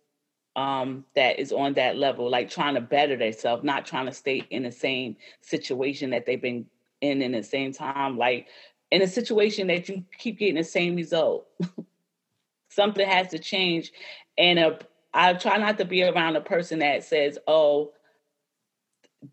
um, 0.56 1.06
that 1.16 1.40
is 1.40 1.52
on 1.52 1.74
that 1.74 1.98
level, 1.98 2.30
like 2.30 2.50
trying 2.50 2.76
to 2.76 2.82
better 2.82 3.18
themselves, 3.18 3.64
not 3.64 3.86
trying 3.86 4.06
to 4.06 4.14
stay 4.14 4.46
in 4.50 4.64
the 4.64 4.72
same 4.72 5.18
situation 5.42 6.12
that 6.12 6.26
they've 6.26 6.42
been 6.42 6.68
in 7.02 7.22
in 7.22 7.34
the 7.34 7.44
same 7.44 7.74
time, 7.74 8.18
like 8.18 8.48
in 8.92 9.02
a 9.02 9.08
situation 9.08 9.68
that 9.68 9.90
you 9.90 10.04
keep 10.18 10.40
getting 10.40 10.56
the 10.56 10.64
same 10.64 10.96
result. 10.96 11.48
Something 12.70 13.08
has 13.08 13.30
to 13.30 13.40
change, 13.40 13.92
and 14.38 14.60
a, 14.60 14.80
I 15.14 15.34
try 15.34 15.58
not 15.58 15.78
to 15.78 15.86
be 15.86 16.04
around 16.04 16.36
a 16.36 16.42
person 16.42 16.80
that 16.80 17.04
says, 17.04 17.38
"Oh, 17.48 17.94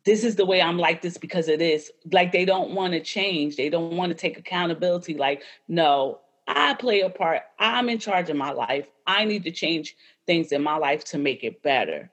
this 0.04 0.24
is 0.24 0.36
the 0.36 0.46
way 0.46 0.60
I'm 0.60 0.78
like 0.78 1.02
this 1.02 1.18
because 1.18 1.48
it 1.48 1.62
is." 1.62 1.90
Like 2.10 2.32
they 2.32 2.44
don't 2.44 2.72
want 2.72 2.92
to 2.92 3.00
change. 3.00 3.56
They 3.56 3.68
don't 3.68 3.96
want 3.96 4.10
to 4.10 4.16
take 4.16 4.38
accountability. 4.38 5.14
Like, 5.14 5.42
no, 5.68 6.20
I 6.46 6.74
play 6.74 7.00
a 7.00 7.10
part. 7.10 7.42
I'm 7.58 7.88
in 7.88 7.98
charge 7.98 8.30
of 8.30 8.36
my 8.36 8.50
life. 8.52 8.88
I 9.06 9.24
need 9.24 9.44
to 9.44 9.50
change 9.50 9.96
things 10.26 10.52
in 10.52 10.62
my 10.62 10.76
life 10.76 11.04
to 11.06 11.18
make 11.18 11.44
it 11.44 11.62
better. 11.62 12.10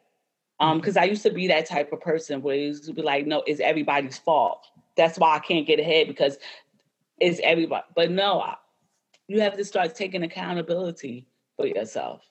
Um, 0.59 0.79
because 0.79 0.95
mm-hmm. 0.95 1.03
I 1.03 1.07
used 1.07 1.23
to 1.23 1.31
be 1.31 1.47
that 1.47 1.67
type 1.67 1.93
of 1.93 2.01
person 2.01 2.41
where 2.41 2.55
it 2.55 2.61
used 2.61 2.85
to 2.85 2.93
be 2.93 3.01
like, 3.01 3.25
no, 3.25 3.43
it's 3.47 3.61
everybody's 3.61 4.17
fault. 4.17 4.67
That's 4.97 5.17
why 5.17 5.35
I 5.35 5.39
can't 5.39 5.65
get 5.65 5.79
ahead 5.79 6.07
because 6.07 6.37
it's 7.19 7.39
everybody. 7.43 7.85
But 7.95 8.11
no, 8.11 8.41
I, 8.41 8.55
you 9.27 9.39
have 9.41 9.55
to 9.57 9.63
start 9.63 9.95
taking 9.95 10.23
accountability 10.23 11.27
for 11.55 11.65
yourself. 11.65 12.21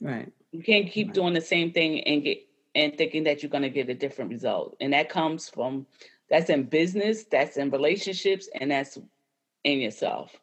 Right. 0.00 0.32
You 0.52 0.62
can't 0.62 0.90
keep 0.90 1.08
right. 1.08 1.14
doing 1.14 1.34
the 1.34 1.40
same 1.40 1.72
thing 1.72 2.00
and 2.04 2.22
get 2.22 2.38
and 2.74 2.96
thinking 2.96 3.24
that 3.24 3.42
you're 3.42 3.50
going 3.50 3.62
to 3.62 3.70
get 3.70 3.88
a 3.88 3.94
different 3.94 4.30
result. 4.30 4.76
And 4.80 4.92
that 4.92 5.08
comes 5.08 5.48
from 5.48 5.86
that's 6.30 6.50
in 6.50 6.64
business, 6.64 7.24
that's 7.24 7.56
in 7.56 7.70
relationships, 7.70 8.48
and 8.54 8.70
that's 8.70 8.98
in 9.64 9.80
yourself. 9.80 10.34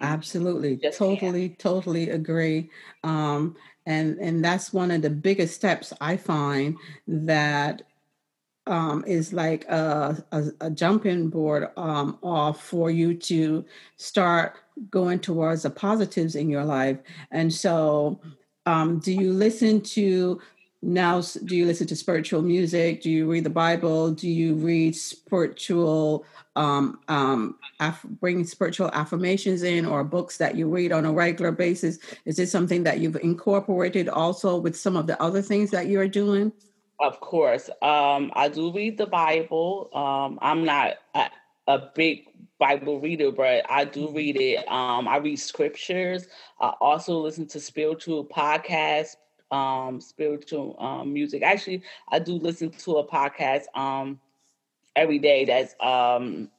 Absolutely, 0.00 0.76
totally, 0.92 1.48
can't. 1.48 1.58
totally 1.58 2.10
agree. 2.10 2.70
Um, 3.02 3.56
and 3.86 4.18
and 4.18 4.44
that's 4.44 4.72
one 4.72 4.90
of 4.90 5.02
the 5.02 5.10
biggest 5.10 5.54
steps 5.54 5.92
I 6.00 6.16
find 6.16 6.76
that 7.06 7.82
um, 8.66 9.04
is 9.06 9.32
like 9.32 9.64
a, 9.66 10.24
a, 10.32 10.44
a 10.62 10.70
jumping 10.70 11.28
board 11.28 11.68
um, 11.76 12.18
off 12.22 12.62
for 12.62 12.90
you 12.90 13.14
to 13.14 13.64
start 13.96 14.56
going 14.90 15.18
towards 15.18 15.62
the 15.62 15.70
positives 15.70 16.34
in 16.34 16.48
your 16.48 16.64
life. 16.64 16.98
And 17.30 17.52
so, 17.52 18.20
um, 18.66 18.98
do 19.00 19.12
you 19.12 19.32
listen 19.32 19.82
to 19.82 20.40
now? 20.84 21.20
Do 21.20 21.56
you 21.56 21.66
listen 21.66 21.86
to 21.88 21.96
spiritual 21.96 22.42
music? 22.42 23.02
Do 23.02 23.10
you 23.10 23.30
read 23.30 23.44
the 23.44 23.50
Bible? 23.50 24.12
Do 24.12 24.28
you 24.28 24.54
read 24.54 24.94
spiritual 24.94 26.24
um, 26.56 27.00
um, 27.08 27.56
bring 28.20 28.44
spiritual 28.44 28.90
affirmations 28.92 29.62
in 29.62 29.84
or 29.84 30.04
books 30.04 30.36
that 30.38 30.54
you 30.54 30.68
read 30.68 30.92
on 30.92 31.04
a 31.04 31.12
regular 31.12 31.52
basis? 31.52 31.98
Is 32.24 32.36
this 32.36 32.50
something 32.50 32.84
that 32.84 33.00
you've 33.00 33.16
incorporated 33.16 34.08
also 34.08 34.56
with 34.56 34.76
some 34.76 34.96
of 34.96 35.06
the 35.06 35.20
other 35.20 35.42
things 35.42 35.70
that 35.72 35.88
you're 35.88 36.08
doing? 36.08 36.52
Of 37.00 37.20
course. 37.20 37.68
Um, 37.82 38.30
I 38.34 38.48
do 38.48 38.72
read 38.72 38.98
the 38.98 39.06
Bible. 39.06 39.90
Um, 39.92 40.38
I'm 40.40 40.64
not 40.64 40.94
a, 41.14 41.28
a, 41.66 41.90
big 41.94 42.28
Bible 42.58 43.00
reader, 43.00 43.32
but 43.32 43.66
I 43.68 43.84
do 43.84 44.10
read 44.10 44.40
it. 44.40 44.66
Um, 44.68 45.08
I 45.08 45.16
read 45.16 45.38
scriptures. 45.40 46.28
I 46.60 46.72
also 46.80 47.18
listen 47.18 47.46
to 47.48 47.60
spiritual 47.60 48.24
podcasts, 48.24 49.16
um, 49.50 50.00
spiritual 50.00 50.76
um, 50.78 51.12
music. 51.12 51.42
Actually, 51.42 51.82
I 52.10 52.18
do 52.18 52.34
listen 52.34 52.70
to 52.70 52.96
a 52.98 53.06
podcast 53.06 53.64
um, 53.74 54.20
every 54.96 55.18
day 55.18 55.44
that's 55.44 55.74
um 55.80 56.50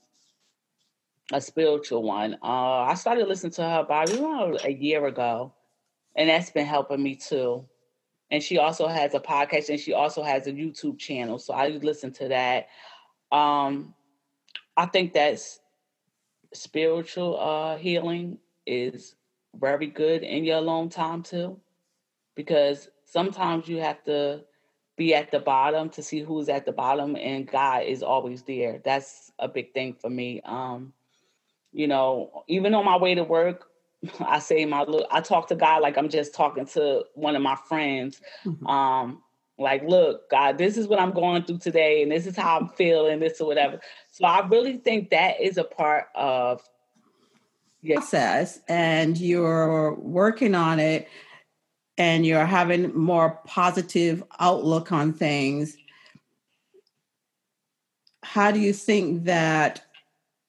a 1.34 1.42
spiritual 1.42 2.04
one. 2.04 2.36
Uh, 2.44 2.82
I 2.84 2.94
started 2.96 3.28
listening 3.28 3.52
to 3.54 3.64
her 3.64 3.80
about 3.80 4.10
a 4.66 4.72
year 4.72 5.06
ago, 5.08 5.54
and 6.16 6.30
that's 6.30 6.52
been 6.52 6.66
helping 6.66 7.02
me 7.04 7.16
too. 7.16 7.66
And 8.32 8.42
she 8.44 8.58
also 8.58 8.88
has 8.88 9.14
a 9.14 9.20
podcast, 9.20 9.70
and 9.70 9.80
she 9.80 9.94
also 9.94 10.24
has 10.24 10.48
a 10.48 10.52
YouTube 10.52 11.00
channel, 11.00 11.40
so 11.40 11.54
I 11.54 11.70
listen 11.70 12.12
to 12.14 12.28
that. 12.30 12.68
Um, 13.32 13.94
I 14.78 14.86
think 14.88 15.14
that's 15.14 15.60
spiritual 16.54 17.40
uh, 17.40 17.78
healing 17.78 18.40
is 18.66 19.16
very 19.56 19.88
good 19.88 20.24
in 20.24 20.44
your 20.44 20.58
alone 20.58 20.90
time 20.90 21.24
too, 21.24 21.60
because 22.36 22.90
sometimes 23.06 23.68
you 23.68 23.80
have 23.82 24.04
to 24.04 24.44
be 24.98 25.14
at 25.14 25.32
the 25.32 25.40
bottom 25.40 25.90
to 25.90 26.04
see 26.04 26.22
who's 26.22 26.50
at 26.50 26.66
the 26.66 26.72
bottom 26.72 27.16
and 27.16 27.48
God 27.50 27.84
is 27.84 28.04
always 28.04 28.44
there. 28.44 28.82
That's 28.84 29.32
a 29.40 29.48
big 29.48 29.74
thing 29.74 29.94
for 29.94 30.10
me. 30.10 30.42
Um, 30.46 30.94
you 31.72 31.88
know, 31.88 32.44
even 32.48 32.74
on 32.74 32.86
my 32.86 32.98
way 32.98 33.16
to 33.16 33.24
work, 33.24 33.68
I 34.20 34.40
say 34.40 34.66
my 34.66 34.84
look, 34.84 35.08
I 35.12 35.22
talk 35.22 35.48
to 35.50 35.56
God 35.56 35.82
like 35.82 35.98
I'm 35.98 36.10
just 36.10 36.34
talking 36.34 36.66
to 36.68 37.04
one 37.16 37.36
of 37.36 37.42
my 37.42 37.58
friends. 37.68 38.22
Mm-hmm. 38.46 38.68
Um, 38.68 39.22
like, 39.58 39.84
look, 39.84 40.30
God, 40.30 40.58
this 40.58 40.76
is 40.76 40.86
what 40.86 41.00
I'm 41.00 41.14
going 41.14 41.44
through 41.44 41.60
today, 41.60 42.04
and 42.04 42.12
this 42.12 42.28
is 42.28 42.36
how 42.36 42.60
I'm 42.60 42.68
feeling, 42.68 43.22
this 43.22 43.40
or 43.40 43.48
whatever. 43.48 43.80
So 44.12 44.26
I 44.26 44.46
really 44.46 44.78
think 44.78 45.12
that 45.12 45.40
is 45.40 45.58
a 45.58 45.64
part 45.64 46.08
of 46.14 46.62
process 47.94 48.60
and 48.68 49.18
you're 49.18 49.94
working 49.96 50.56
on 50.56 50.80
it 50.80 51.08
and 51.98 52.26
you're 52.26 52.46
having 52.46 52.94
more 52.96 53.40
positive 53.46 54.24
outlook 54.40 54.92
on 54.92 55.14
things 55.14 55.78
how 58.26 58.52
do 58.52 58.60
you 58.60 58.74
think 58.74 59.26
that 59.26 59.86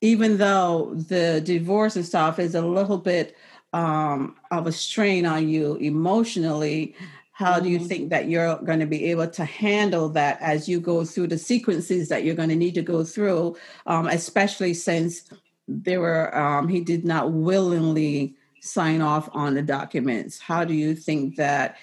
even 0.01 0.39
though 0.39 0.95
the 0.95 1.43
divorce 1.45 1.95
and 1.95 2.07
stuff 2.07 2.39
is 2.39 2.55
a 2.55 2.63
little 2.63 2.99
bit 2.99 3.37
um, 3.73 4.35
of 4.51 4.67
a 4.67 4.73
strain 4.73 5.27
on 5.27 5.49
you 5.49 5.77
emotionally 5.77 6.95
how 7.33 7.61
do 7.61 7.69
you 7.69 7.79
mm-hmm. 7.79 7.87
think 7.87 8.11
that 8.11 8.31
you're 8.31 8.57
going 8.65 8.81
to 8.81 8.87
be 8.87 9.05
able 9.11 9.29
to 9.29 9.45
handle 9.45 10.09
that 10.09 10.41
as 10.41 10.67
you 10.67 10.81
go 10.81 11.05
through 11.05 11.27
the 11.27 11.37
sequences 11.37 12.09
that 12.09 12.25
you're 12.25 12.35
going 12.35 12.49
to 12.49 12.57
need 12.57 12.75
to 12.75 12.83
go 12.83 13.05
through 13.05 13.55
um, 13.87 14.07
especially 14.07 14.73
since 14.73 15.31
there 15.69 16.01
were 16.01 16.37
um, 16.37 16.69
he 16.69 16.81
did 16.81 17.05
not 17.05 17.33
willingly 17.33 18.35
sign 18.67 19.01
off 19.01 19.29
on 19.33 19.55
the 19.55 19.63
documents? 19.63 20.39
How 20.39 20.65
do 20.65 20.75
you 20.75 20.95
think 20.95 21.37
that? 21.37 21.77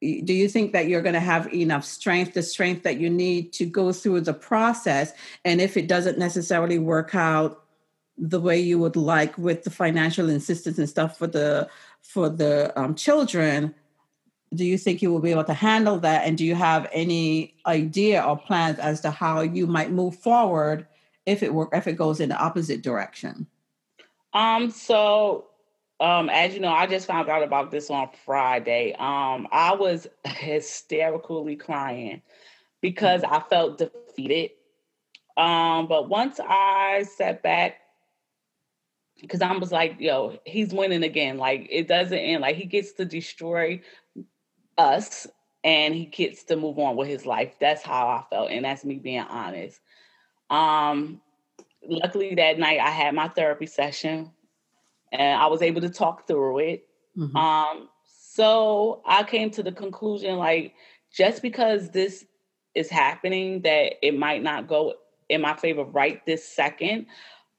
Do 0.00 0.32
you 0.32 0.48
think 0.48 0.72
that 0.72 0.88
you're 0.88 1.02
going 1.02 1.14
to 1.14 1.20
have 1.20 1.52
enough 1.54 1.84
strength, 1.84 2.34
the 2.34 2.42
strength 2.42 2.82
that 2.82 2.98
you 2.98 3.08
need 3.08 3.52
to 3.52 3.64
go 3.64 3.92
through 3.92 4.22
the 4.22 4.34
process? 4.34 5.12
And 5.44 5.60
if 5.60 5.76
it 5.76 5.86
doesn't 5.86 6.18
necessarily 6.18 6.80
work 6.80 7.14
out 7.14 7.62
the 8.18 8.40
way 8.40 8.58
you 8.58 8.78
would 8.78 8.96
like 8.96 9.38
with 9.38 9.62
the 9.62 9.70
financial 9.70 10.28
assistance 10.30 10.78
and 10.78 10.88
stuff 10.88 11.18
for 11.18 11.26
the 11.26 11.68
for 12.02 12.28
the 12.28 12.72
um, 12.78 12.94
children, 12.96 13.74
do 14.54 14.64
you 14.64 14.76
think 14.76 15.02
you 15.02 15.12
will 15.12 15.20
be 15.20 15.30
able 15.30 15.44
to 15.44 15.54
handle 15.54 15.98
that? 16.00 16.26
And 16.26 16.36
do 16.36 16.44
you 16.44 16.54
have 16.54 16.88
any 16.92 17.54
idea 17.66 18.22
or 18.22 18.36
plans 18.36 18.78
as 18.78 19.00
to 19.02 19.10
how 19.10 19.40
you 19.40 19.66
might 19.66 19.90
move 19.90 20.16
forward 20.16 20.86
if 21.26 21.42
it 21.42 21.54
work 21.54 21.70
if 21.72 21.86
it 21.86 21.94
goes 21.94 22.20
in 22.20 22.28
the 22.28 22.36
opposite 22.36 22.82
direction? 22.82 23.46
Um, 24.34 24.70
so 24.70 25.46
um, 26.00 26.28
as 26.28 26.54
you 26.54 26.60
know, 26.60 26.72
I 26.72 26.86
just 26.86 27.06
found 27.06 27.28
out 27.28 27.42
about 27.42 27.70
this 27.70 27.90
on 27.90 28.08
Friday. 28.24 28.94
Um, 28.98 29.46
I 29.52 29.74
was 29.74 30.06
hysterically 30.26 31.56
crying 31.56 32.22
because 32.80 33.22
I 33.24 33.40
felt 33.40 33.78
defeated. 33.78 34.50
Um, 35.36 35.86
but 35.88 36.08
once 36.08 36.40
I 36.40 37.04
sat 37.04 37.42
back, 37.42 37.76
because 39.20 39.40
I 39.40 39.56
was 39.56 39.70
like, 39.70 39.96
yo, 40.00 40.38
he's 40.44 40.74
winning 40.74 41.04
again. 41.04 41.38
Like 41.38 41.68
it 41.70 41.86
doesn't 41.86 42.18
end. 42.18 42.42
Like 42.42 42.56
he 42.56 42.66
gets 42.66 42.92
to 42.94 43.04
destroy 43.04 43.80
us 44.76 45.28
and 45.62 45.94
he 45.94 46.06
gets 46.06 46.42
to 46.44 46.56
move 46.56 46.78
on 46.78 46.96
with 46.96 47.08
his 47.08 47.24
life. 47.24 47.54
That's 47.60 47.82
how 47.82 48.08
I 48.08 48.24
felt. 48.28 48.50
And 48.50 48.64
that's 48.64 48.84
me 48.84 48.96
being 48.96 49.20
honest. 49.20 49.80
Um, 50.50 51.20
luckily 51.86 52.34
that 52.34 52.58
night 52.58 52.80
I 52.80 52.90
had 52.90 53.14
my 53.14 53.28
therapy 53.28 53.66
session 53.66 54.30
and 55.12 55.40
I 55.40 55.46
was 55.46 55.62
able 55.62 55.80
to 55.82 55.90
talk 55.90 56.26
through 56.26 56.58
it. 56.60 56.86
Mm-hmm. 57.16 57.36
Um, 57.36 57.88
so 58.06 59.02
I 59.06 59.22
came 59.24 59.50
to 59.50 59.62
the 59.62 59.72
conclusion 59.72 60.36
like 60.36 60.74
just 61.12 61.42
because 61.42 61.90
this 61.90 62.24
is 62.74 62.88
happening 62.88 63.60
that 63.62 63.94
it 64.06 64.18
might 64.18 64.42
not 64.42 64.66
go 64.66 64.94
in 65.28 65.40
my 65.42 65.54
favor 65.54 65.84
right 65.84 66.24
this 66.26 66.46
second 66.46 67.06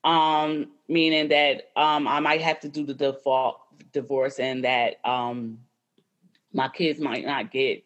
um 0.04 0.68
meaning 0.88 1.30
that 1.30 1.70
um 1.76 2.08
I 2.08 2.20
might 2.20 2.42
have 2.42 2.60
to 2.62 2.70
do 2.70 2.86
the 2.86 2.94
default 2.94 3.60
divorce 3.94 4.40
and 4.40 4.64
that 4.64 4.96
um 5.06 5.60
my 6.54 6.70
kids 6.70 7.00
might 7.00 7.26
not 7.26 7.52
get 7.52 7.84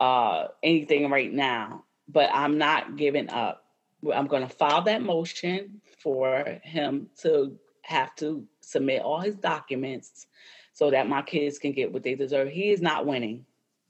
uh, 0.00 0.48
anything 0.62 1.08
right 1.10 1.32
now, 1.32 1.84
but 2.08 2.28
I'm 2.32 2.58
not 2.58 2.96
giving 2.96 3.30
up. 3.30 3.64
I'm 4.12 4.26
going 4.26 4.46
to 4.46 4.54
file 4.54 4.82
that 4.82 5.02
motion 5.02 5.80
for 5.98 6.44
him 6.62 7.08
to 7.22 7.56
have 7.84 8.14
to 8.16 8.46
submit 8.60 9.02
all 9.02 9.20
his 9.20 9.36
documents 9.36 10.26
so 10.72 10.90
that 10.90 11.08
my 11.08 11.22
kids 11.22 11.58
can 11.58 11.72
get 11.72 11.92
what 11.92 12.02
they 12.02 12.14
deserve. 12.14 12.48
He 12.48 12.70
is 12.70 12.80
not 12.80 13.06
winning. 13.06 13.44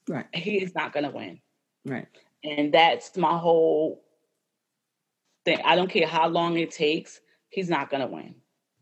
Right. 0.09 0.27
He 0.35 0.63
is 0.63 0.75
not 0.75 0.93
going 0.93 1.05
to 1.05 1.17
win. 1.17 1.41
Right. 1.85 2.07
And 2.43 2.73
that's 2.73 3.17
my 3.17 3.39
whole 3.39 4.05
thing. 5.45 5.61
I 5.65 5.77
don't 5.77 5.91
care 5.91 6.07
how 6.07 6.29
long 6.29 6.59
it 6.59 6.71
takes, 6.71 7.21
he's 7.49 7.71
not 7.71 7.91
going 7.91 8.03
to 8.03 8.13
win. 8.13 8.35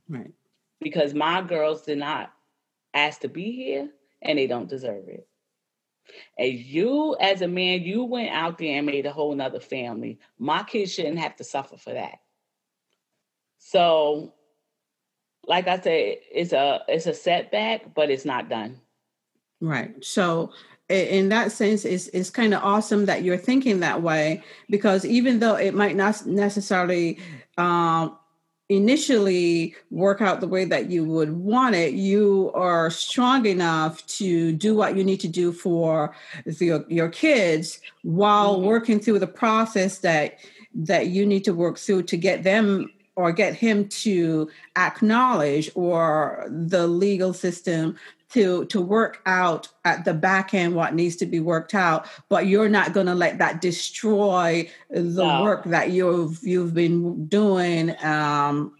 Right. 0.08 0.32
Because 0.80 1.14
my 1.14 1.42
girls 1.42 1.82
did 1.82 1.98
not 1.98 2.32
ask 2.94 3.20
to 3.20 3.28
be 3.28 3.52
here 3.52 3.88
and 4.20 4.38
they 4.38 4.46
don't 4.46 4.68
deserve 4.68 5.08
it. 5.08 5.28
And 6.36 6.52
you, 6.52 7.16
as 7.20 7.42
a 7.42 7.48
man, 7.48 7.82
you 7.82 8.02
went 8.02 8.30
out 8.30 8.58
there 8.58 8.78
and 8.78 8.86
made 8.86 9.06
a 9.06 9.12
whole 9.12 9.34
nother 9.34 9.60
family. 9.60 10.18
My 10.38 10.64
kids 10.64 10.92
shouldn't 10.92 11.20
have 11.20 11.36
to 11.36 11.44
suffer 11.44 11.76
for 11.76 11.92
that. 11.92 12.18
So, 13.58 14.34
like 15.46 15.68
I 15.68 15.80
said, 15.80 16.18
it's 16.30 16.52
a 16.52 16.82
it's 16.88 17.06
a 17.06 17.14
setback, 17.14 17.94
but 17.94 18.10
it's 18.10 18.24
not 18.24 18.48
done. 18.48 18.80
Right. 19.60 20.04
So 20.04 20.52
in 20.88 21.30
that 21.30 21.50
sense 21.52 21.84
it's, 21.84 22.08
it's 22.08 22.28
kind 22.28 22.52
of 22.52 22.62
awesome 22.62 23.06
that 23.06 23.22
you're 23.22 23.38
thinking 23.38 23.80
that 23.80 24.02
way 24.02 24.42
because 24.68 25.06
even 25.06 25.38
though 25.38 25.54
it 25.54 25.74
might 25.74 25.96
not 25.96 26.26
necessarily 26.26 27.18
um, 27.56 28.14
initially 28.68 29.74
work 29.90 30.20
out 30.20 30.40
the 30.40 30.48
way 30.48 30.64
that 30.64 30.90
you 30.90 31.04
would 31.04 31.32
want 31.32 31.74
it, 31.74 31.94
you 31.94 32.50
are 32.54 32.90
strong 32.90 33.46
enough 33.46 34.04
to 34.06 34.52
do 34.52 34.74
what 34.74 34.96
you 34.96 35.04
need 35.04 35.20
to 35.20 35.28
do 35.28 35.52
for 35.52 36.14
the, 36.44 36.84
your 36.88 37.08
kids 37.08 37.80
while 38.02 38.56
mm-hmm. 38.56 38.66
working 38.66 39.00
through 39.00 39.18
the 39.18 39.26
process 39.26 39.98
that 39.98 40.38
that 40.74 41.08
you 41.08 41.26
need 41.26 41.44
to 41.44 41.52
work 41.52 41.78
through 41.78 42.02
to 42.02 42.16
get 42.16 42.44
them 42.44 42.90
or 43.16 43.32
get 43.32 43.54
him 43.54 43.88
to 43.88 44.48
acknowledge 44.76 45.70
or 45.74 46.46
the 46.48 46.86
legal 46.86 47.32
system 47.32 47.96
to 48.30 48.64
to 48.66 48.80
work 48.80 49.20
out 49.26 49.68
at 49.84 50.04
the 50.04 50.14
back 50.14 50.54
end 50.54 50.74
what 50.74 50.94
needs 50.94 51.16
to 51.16 51.26
be 51.26 51.38
worked 51.38 51.74
out 51.74 52.06
but 52.28 52.46
you're 52.46 52.68
not 52.68 52.92
going 52.92 53.06
to 53.06 53.14
let 53.14 53.38
that 53.38 53.60
destroy 53.60 54.68
the 54.90 55.02
no. 55.02 55.42
work 55.42 55.64
that 55.64 55.90
you've 55.90 56.38
you've 56.42 56.74
been 56.74 57.26
doing 57.26 57.94
um 58.04 58.74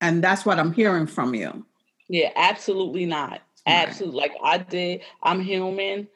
and 0.00 0.22
that's 0.22 0.46
what 0.46 0.58
i'm 0.58 0.72
hearing 0.72 1.06
from 1.06 1.34
you 1.34 1.64
yeah 2.08 2.30
absolutely 2.36 3.04
not 3.04 3.30
right. 3.30 3.40
absolutely 3.66 4.20
like 4.20 4.32
i 4.44 4.58
did 4.58 5.00
i'm 5.22 5.40
human 5.40 6.06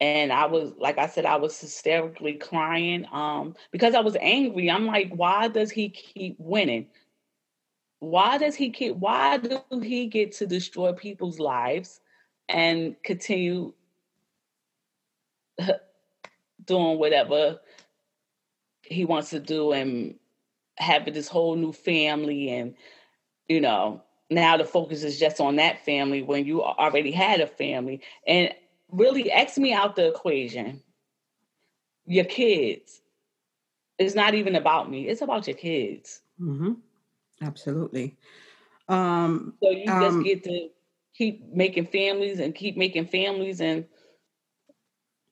and 0.00 0.32
i 0.32 0.46
was 0.46 0.72
like 0.78 0.98
i 0.98 1.06
said 1.06 1.24
i 1.24 1.36
was 1.36 1.58
hysterically 1.58 2.34
crying 2.34 3.06
um 3.12 3.54
because 3.70 3.94
i 3.94 4.00
was 4.00 4.16
angry. 4.20 4.70
I'm 4.70 4.86
like 4.86 5.12
why 5.14 5.48
does 5.48 5.70
he 5.70 5.88
keep 5.88 6.36
winning? 6.38 6.88
Why 8.00 8.38
does 8.38 8.54
he 8.54 8.70
keep 8.70 8.96
why 8.96 9.38
do 9.38 9.60
he 9.80 10.06
get 10.06 10.32
to 10.32 10.46
destroy 10.46 10.92
people's 10.92 11.38
lives 11.38 12.00
and 12.48 12.96
continue 13.02 13.72
doing 16.64 16.98
whatever 16.98 17.60
he 18.82 19.04
wants 19.04 19.30
to 19.30 19.40
do 19.40 19.72
and 19.72 20.16
having 20.76 21.14
this 21.14 21.28
whole 21.28 21.56
new 21.56 21.72
family 21.72 22.50
and 22.50 22.74
you 23.48 23.60
know 23.60 24.02
now 24.30 24.56
the 24.56 24.64
focus 24.64 25.04
is 25.04 25.18
just 25.18 25.40
on 25.40 25.56
that 25.56 25.84
family 25.84 26.22
when 26.22 26.44
you 26.44 26.62
already 26.62 27.10
had 27.10 27.40
a 27.40 27.46
family. 27.46 28.00
And 28.26 28.52
really 28.94 29.30
X 29.30 29.58
me 29.58 29.72
out 29.72 29.96
the 29.96 30.08
equation 30.08 30.82
your 32.06 32.24
kids 32.24 33.00
it's 33.98 34.14
not 34.14 34.34
even 34.34 34.56
about 34.56 34.90
me 34.90 35.08
it's 35.08 35.22
about 35.22 35.46
your 35.46 35.56
kids 35.56 36.20
mm-hmm. 36.40 36.72
Absolutely. 37.42 38.16
Um, 38.88 39.54
so 39.62 39.70
you 39.70 39.90
um, 39.90 40.00
just 40.00 40.24
get 40.24 40.44
to 40.44 40.68
keep 41.14 41.52
making 41.52 41.86
families 41.86 42.40
and 42.40 42.54
keep 42.54 42.76
making 42.76 43.06
families 43.06 43.60
and 43.60 43.84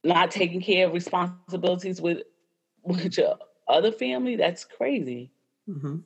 not 0.04 0.30
taking 0.30 0.60
care 0.60 0.86
of 0.86 0.92
responsibilities 0.92 2.00
with 2.00 2.22
with 2.82 3.16
your 3.16 3.36
other 3.68 3.92
family. 3.92 4.36
That's 4.36 4.64
crazy. 4.64 5.30
Mm-hmm. 5.68 5.98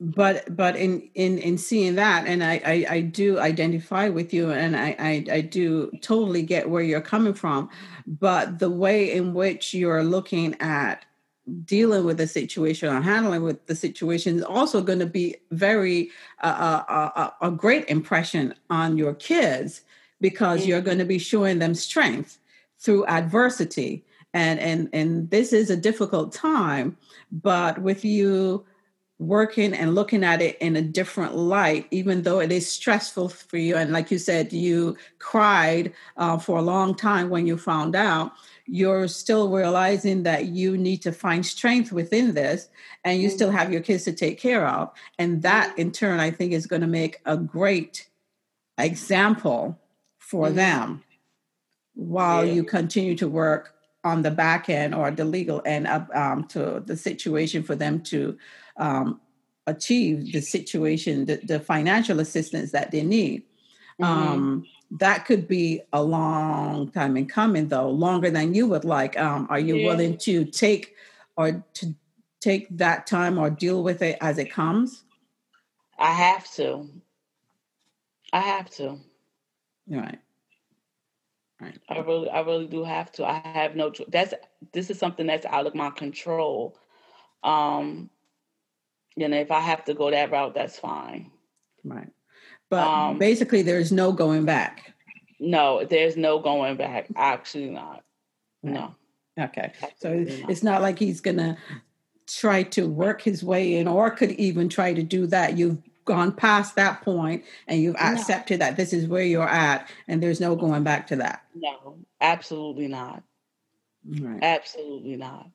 But 0.00 0.54
but 0.56 0.76
in 0.76 1.08
in 1.14 1.38
in 1.38 1.58
seeing 1.58 1.96
that, 1.96 2.26
and 2.28 2.44
I, 2.44 2.60
I 2.64 2.86
I 2.88 3.00
do 3.00 3.40
identify 3.40 4.08
with 4.08 4.32
you, 4.32 4.52
and 4.52 4.76
I, 4.76 4.94
I 4.98 5.24
I 5.32 5.40
do 5.40 5.90
totally 6.02 6.42
get 6.42 6.70
where 6.70 6.82
you're 6.82 7.00
coming 7.00 7.34
from. 7.34 7.68
But 8.06 8.60
the 8.60 8.70
way 8.70 9.10
in 9.12 9.34
which 9.34 9.74
you're 9.74 10.04
looking 10.04 10.54
at 10.60 11.04
dealing 11.64 12.04
with 12.04 12.18
the 12.18 12.26
situation 12.26 12.94
or 12.94 13.00
handling 13.00 13.42
with 13.42 13.66
the 13.66 13.74
situation 13.74 14.36
is 14.36 14.42
also 14.42 14.82
going 14.82 14.98
to 14.98 15.06
be 15.06 15.36
very 15.50 16.10
uh, 16.42 16.46
uh, 16.88 16.92
uh, 16.92 17.10
uh, 17.16 17.30
a 17.40 17.50
great 17.50 17.88
impression 17.88 18.54
on 18.70 18.98
your 18.98 19.14
kids 19.14 19.82
because 20.20 20.66
you're 20.66 20.80
going 20.80 20.98
to 20.98 21.04
be 21.04 21.18
showing 21.18 21.58
them 21.58 21.74
strength 21.74 22.38
through 22.78 23.06
adversity 23.06 24.04
and 24.34 24.60
and 24.60 24.88
and 24.92 25.30
this 25.30 25.52
is 25.52 25.70
a 25.70 25.76
difficult 25.76 26.32
time 26.32 26.96
but 27.32 27.80
with 27.80 28.04
you 28.04 28.64
working 29.18 29.74
and 29.74 29.96
looking 29.96 30.22
at 30.22 30.40
it 30.40 30.56
in 30.58 30.76
a 30.76 30.82
different 30.82 31.34
light 31.36 31.86
even 31.90 32.22
though 32.22 32.38
it 32.38 32.52
is 32.52 32.70
stressful 32.70 33.28
for 33.28 33.56
you 33.56 33.74
and 33.74 33.92
like 33.92 34.12
you 34.12 34.18
said 34.18 34.52
you 34.52 34.96
cried 35.18 35.92
uh, 36.16 36.38
for 36.38 36.58
a 36.58 36.62
long 36.62 36.94
time 36.94 37.28
when 37.28 37.44
you 37.44 37.58
found 37.58 37.96
out 37.96 38.32
you're 38.66 39.08
still 39.08 39.50
realizing 39.50 40.22
that 40.22 40.46
you 40.46 40.76
need 40.76 40.98
to 40.98 41.10
find 41.10 41.44
strength 41.44 41.90
within 41.90 42.32
this 42.34 42.68
and 43.04 43.20
you 43.20 43.28
still 43.28 43.50
have 43.50 43.72
your 43.72 43.80
kids 43.80 44.04
to 44.04 44.12
take 44.12 44.38
care 44.38 44.68
of 44.68 44.88
and 45.18 45.42
that 45.42 45.76
in 45.76 45.90
turn 45.90 46.20
i 46.20 46.30
think 46.30 46.52
is 46.52 46.66
going 46.66 46.82
to 46.82 46.86
make 46.86 47.20
a 47.26 47.36
great 47.36 48.08
example 48.78 49.76
for 50.18 50.46
mm-hmm. 50.46 50.56
them 50.56 51.02
while 51.94 52.44
yeah. 52.44 52.52
you 52.52 52.62
continue 52.62 53.16
to 53.16 53.26
work 53.26 53.74
on 54.04 54.22
the 54.22 54.30
back 54.30 54.68
end 54.68 54.94
or 54.94 55.10
the 55.10 55.24
legal 55.24 55.60
end 55.66 55.86
up 55.86 56.08
um, 56.14 56.44
to 56.44 56.82
the 56.86 56.96
situation 56.96 57.62
for 57.64 57.74
them 57.74 58.00
to 58.00 58.38
um, 58.78 59.20
achieve 59.66 60.32
the 60.32 60.40
situation 60.40 61.26
the, 61.26 61.36
the, 61.44 61.60
financial 61.60 62.20
assistance 62.20 62.72
that 62.72 62.90
they 62.90 63.02
need. 63.02 63.42
Mm-hmm. 64.00 64.04
um, 64.04 64.66
that 64.90 65.26
could 65.26 65.46
be 65.46 65.82
a 65.92 66.02
long 66.02 66.90
time 66.92 67.16
in 67.16 67.26
coming 67.26 67.68
though 67.68 67.90
longer 67.90 68.30
than 68.30 68.54
you 68.54 68.66
would 68.68 68.84
like. 68.84 69.18
Um, 69.18 69.46
are 69.50 69.58
you 69.58 69.76
yeah. 69.76 69.88
willing 69.88 70.16
to 70.18 70.44
take 70.44 70.94
or 71.36 71.64
to 71.74 71.94
take 72.40 72.68
that 72.78 73.06
time 73.06 73.38
or 73.38 73.50
deal 73.50 73.82
with 73.82 74.02
it 74.02 74.16
as 74.20 74.38
it 74.38 74.50
comes? 74.50 75.04
I 75.98 76.12
have 76.12 76.50
to. 76.54 76.88
I 78.32 78.40
have 78.40 78.70
to. 78.70 78.98
Right. 79.88 80.18
Right. 81.60 81.78
I 81.88 81.98
really 81.98 82.30
i 82.30 82.40
really 82.40 82.68
do 82.68 82.84
have 82.84 83.10
to. 83.12 83.26
I 83.26 83.42
have 83.44 83.74
no 83.74 83.90
choice. 83.90 84.06
That's 84.10 84.32
this 84.72 84.90
is 84.90 84.98
something 84.98 85.26
that's 85.26 85.46
out 85.46 85.66
of 85.66 85.74
my 85.74 85.90
control. 85.90 86.78
Um 87.42 88.10
know 89.26 89.36
if 89.36 89.50
i 89.50 89.58
have 89.58 89.84
to 89.84 89.94
go 89.94 90.10
that 90.10 90.30
route 90.30 90.54
that's 90.54 90.78
fine 90.78 91.30
right 91.82 92.10
but 92.70 92.86
um, 92.86 93.18
basically, 93.18 93.62
there's 93.62 93.92
no 93.92 94.12
going 94.12 94.44
back. 94.44 94.94
No, 95.40 95.84
there's 95.84 96.16
no 96.16 96.38
going 96.38 96.76
back. 96.76 97.08
Actually, 97.16 97.70
not. 97.70 98.04
No. 98.62 98.94
Okay. 99.38 99.72
So 99.96 100.12
it's 100.26 100.62
not 100.62 100.82
like 100.82 100.98
he's 100.98 101.20
going 101.20 101.36
to 101.36 101.56
try 102.26 102.64
to 102.64 102.88
work 102.88 103.22
his 103.22 103.42
way 103.42 103.76
in 103.76 103.88
or 103.88 104.10
could 104.10 104.32
even 104.32 104.68
try 104.68 104.92
to 104.92 105.02
do 105.02 105.26
that. 105.28 105.56
You've 105.56 105.78
gone 106.04 106.32
past 106.32 106.74
that 106.74 107.02
point 107.02 107.44
and 107.68 107.80
you've 107.80 107.96
accepted 107.96 108.60
no. 108.60 108.66
that 108.66 108.76
this 108.76 108.92
is 108.92 109.06
where 109.06 109.22
you're 109.22 109.48
at 109.48 109.88
and 110.08 110.22
there's 110.22 110.40
no 110.40 110.56
going 110.56 110.82
back 110.82 111.06
to 111.06 111.16
that. 111.16 111.42
No, 111.54 111.98
absolutely 112.20 112.88
not. 112.88 113.22
Right. 114.04 114.42
Absolutely 114.42 115.16
not. 115.16 115.48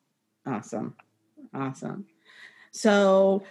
Awesome. 0.46 0.94
Awesome. 1.52 2.06
So 2.74 3.44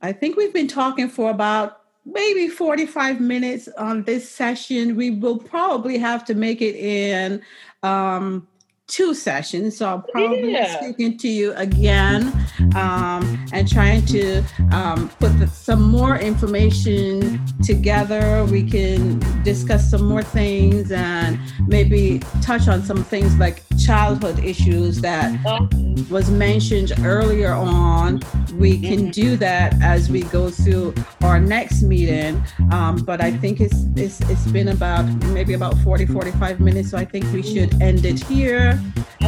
I 0.00 0.12
think 0.12 0.36
we've 0.36 0.54
been 0.54 0.66
talking 0.66 1.08
for 1.08 1.30
about 1.30 1.82
maybe 2.06 2.48
45 2.48 3.20
minutes 3.20 3.68
on 3.78 4.04
this 4.04 4.28
session. 4.28 4.96
We 4.96 5.10
will 5.10 5.38
probably 5.38 5.98
have 5.98 6.24
to 6.24 6.34
make 6.34 6.62
it 6.62 6.74
in 6.74 7.42
um, 7.82 8.48
two 8.90 9.14
sessions. 9.14 9.76
So 9.78 9.86
I'll 9.86 10.02
probably 10.02 10.52
yeah. 10.52 10.80
be 10.80 10.84
speaking 10.84 11.16
to 11.18 11.28
you 11.28 11.52
again 11.54 12.32
um, 12.74 13.46
and 13.52 13.70
trying 13.70 14.04
to 14.06 14.42
um, 14.72 15.08
put 15.20 15.38
the, 15.38 15.46
some 15.46 15.82
more 15.82 16.16
information 16.16 17.40
together. 17.62 18.44
We 18.44 18.68
can 18.68 19.20
discuss 19.44 19.88
some 19.90 20.04
more 20.04 20.22
things 20.22 20.90
and 20.90 21.38
maybe 21.66 22.20
touch 22.42 22.68
on 22.68 22.82
some 22.82 23.04
things 23.04 23.36
like 23.38 23.62
childhood 23.78 24.40
issues 24.40 25.00
that 25.00 25.32
was 26.10 26.30
mentioned 26.30 26.92
earlier 27.02 27.52
on. 27.52 28.20
We 28.54 28.78
can 28.78 29.10
do 29.10 29.36
that 29.36 29.80
as 29.80 30.10
we 30.10 30.22
go 30.24 30.50
through 30.50 30.94
our 31.30 31.40
next 31.40 31.82
meeting. 31.82 32.42
Um, 32.72 32.96
but 32.96 33.20
I 33.22 33.30
think 33.30 33.60
it's, 33.60 33.84
it's 33.96 34.20
it's 34.22 34.46
been 34.48 34.68
about 34.68 35.04
maybe 35.26 35.54
about 35.54 35.76
40, 35.78 36.06
45 36.06 36.60
minutes. 36.60 36.90
So 36.90 36.98
I 36.98 37.04
think 37.04 37.24
we 37.32 37.42
should 37.42 37.80
end 37.80 38.04
it 38.04 38.22
here. 38.24 38.78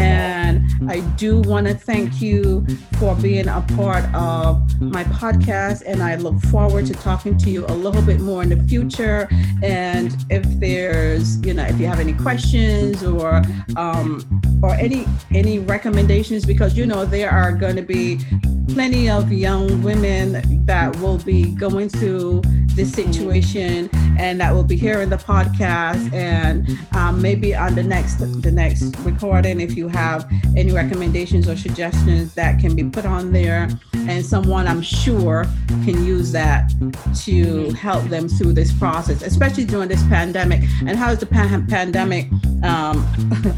And 0.02 0.90
I 0.90 1.00
do 1.16 1.40
want 1.40 1.66
to 1.66 1.74
thank 1.74 2.20
you 2.20 2.66
for 2.98 3.14
being 3.16 3.48
a 3.48 3.64
part 3.76 4.04
of 4.14 4.80
my 4.80 5.04
podcast. 5.04 5.82
And 5.86 6.02
I 6.02 6.16
look 6.16 6.38
forward 6.42 6.86
to 6.86 6.92
talking 6.94 7.38
to 7.38 7.50
you 7.50 7.64
a 7.66 7.74
little 7.74 8.02
bit 8.02 8.20
more 8.20 8.42
in 8.42 8.48
the 8.48 8.62
future. 8.64 9.28
And 9.62 10.14
if 10.30 10.44
there's, 10.60 11.40
you 11.46 11.54
know, 11.54 11.64
if 11.64 11.78
you 11.78 11.86
have 11.86 12.00
any 12.00 12.14
questions 12.14 13.02
or 13.02 13.42
um, 13.76 14.24
or 14.62 14.74
any 14.74 15.06
any 15.34 15.58
recommendations, 15.58 16.44
because 16.44 16.76
you 16.76 16.86
know 16.86 17.04
there 17.04 17.30
are 17.30 17.52
going 17.52 17.76
to 17.76 17.82
be 17.82 18.20
plenty 18.68 19.08
of 19.08 19.32
young 19.32 19.82
women 19.82 20.64
that 20.66 20.94
will 20.96 21.18
be 21.18 21.52
going 21.54 21.88
through 21.88 22.42
this 22.74 22.92
situation 22.92 23.88
and 24.18 24.40
that 24.40 24.52
will 24.52 24.64
be 24.64 24.76
here 24.76 25.00
in 25.00 25.10
the 25.10 25.16
podcast 25.16 26.12
and 26.12 26.78
um, 26.94 27.20
maybe 27.20 27.54
on 27.54 27.74
the 27.74 27.82
next 27.82 28.16
the 28.42 28.50
next 28.50 28.96
recording 29.00 29.60
if 29.60 29.76
you 29.76 29.88
have 29.88 30.30
any 30.56 30.72
recommendations 30.72 31.48
or 31.48 31.56
suggestions 31.56 32.34
that 32.34 32.60
can 32.60 32.74
be 32.76 32.84
put 32.84 33.04
on 33.04 33.32
there 33.32 33.68
and 33.94 34.24
someone 34.24 34.66
i'm 34.66 34.82
sure 34.82 35.44
can 35.84 36.04
use 36.04 36.32
that 36.32 36.70
to 37.14 37.70
help 37.72 38.04
them 38.04 38.28
through 38.28 38.52
this 38.52 38.72
process 38.72 39.22
especially 39.22 39.64
during 39.64 39.88
this 39.88 40.02
pandemic. 40.04 40.62
And 40.86 40.96
how 40.96 41.10
is 41.10 41.18
the 41.18 41.26
pan- 41.26 41.66
pandemic 41.66 42.30
um, 42.62 43.06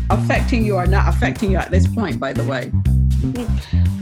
affecting 0.11 0.65
you 0.65 0.77
or 0.77 0.87
not 0.87 1.09
affecting 1.09 1.51
you 1.51 1.57
at 1.57 1.71
this 1.71 1.87
point 1.87 2.19
by 2.19 2.33
the 2.33 2.45
way? 2.45 2.73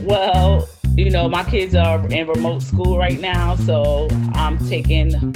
Well 0.01 0.69
you 0.95 1.09
know, 1.09 1.27
my 1.27 1.43
kids 1.43 1.75
are 1.75 2.05
in 2.11 2.27
remote 2.27 2.61
school 2.61 2.97
right 2.97 3.19
now, 3.19 3.55
so 3.55 4.07
I'm 4.33 4.57
taking 4.69 5.35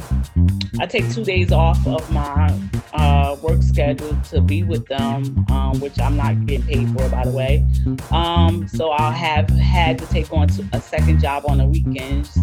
I 0.79 0.85
take 0.85 1.11
two 1.11 1.23
days 1.23 1.51
off 1.51 1.85
of 1.87 2.09
my 2.11 2.55
uh, 2.93 3.35
work 3.41 3.63
schedule 3.63 4.15
to 4.29 4.41
be 4.41 4.63
with 4.63 4.85
them, 4.87 5.45
um, 5.49 5.79
which 5.79 5.99
I'm 5.99 6.15
not 6.15 6.45
getting 6.45 6.67
paid 6.67 6.89
for, 6.89 7.09
by 7.09 7.23
the 7.25 7.31
way. 7.31 7.65
Um, 8.11 8.67
so 8.67 8.91
I'll 8.91 9.11
have 9.11 9.49
had 9.49 9.97
to 9.99 10.05
take 10.07 10.31
on 10.31 10.49
a 10.73 10.79
second 10.79 11.19
job 11.19 11.45
on 11.47 11.57
the 11.57 11.65
weekends, 11.65 12.37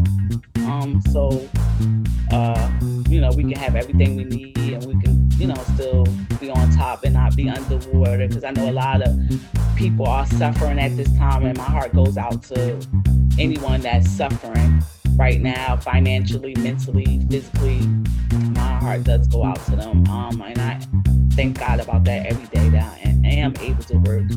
um, 0.56 1.00
so 1.10 1.48
uh, 2.32 2.70
you 3.08 3.20
know 3.20 3.30
we 3.36 3.44
can 3.44 3.52
have 3.52 3.76
everything 3.76 4.16
we 4.16 4.24
need 4.24 4.58
and 4.58 4.84
we 4.86 5.00
can 5.00 5.23
you 5.38 5.46
know 5.46 5.54
still 5.74 6.04
be 6.40 6.50
on 6.50 6.70
top 6.70 7.04
and 7.04 7.14
not 7.14 7.36
be 7.36 7.48
underwater 7.48 8.28
because 8.28 8.44
I 8.44 8.50
know 8.50 8.70
a 8.70 8.72
lot 8.72 9.02
of 9.02 9.18
people 9.76 10.06
are 10.06 10.26
suffering 10.26 10.78
at 10.78 10.96
this 10.96 11.12
time, 11.16 11.44
and 11.44 11.56
my 11.58 11.64
heart 11.64 11.92
goes 11.94 12.16
out 12.16 12.42
to 12.44 12.78
anyone 13.38 13.80
that's 13.80 14.10
suffering 14.10 14.82
right 15.16 15.40
now, 15.40 15.76
financially, 15.76 16.54
mentally, 16.58 17.24
physically. 17.30 17.80
My 18.50 18.78
heart 18.78 19.04
does 19.04 19.28
go 19.28 19.44
out 19.44 19.64
to 19.66 19.76
them, 19.76 20.06
um, 20.08 20.40
and 20.42 20.58
I 20.58 20.80
thank 21.32 21.58
God 21.58 21.80
about 21.80 22.04
that 22.04 22.26
every 22.26 22.46
day 22.46 22.68
that 22.70 22.98
I 23.02 23.28
am 23.28 23.54
able 23.60 23.82
to 23.84 23.98
work 23.98 24.30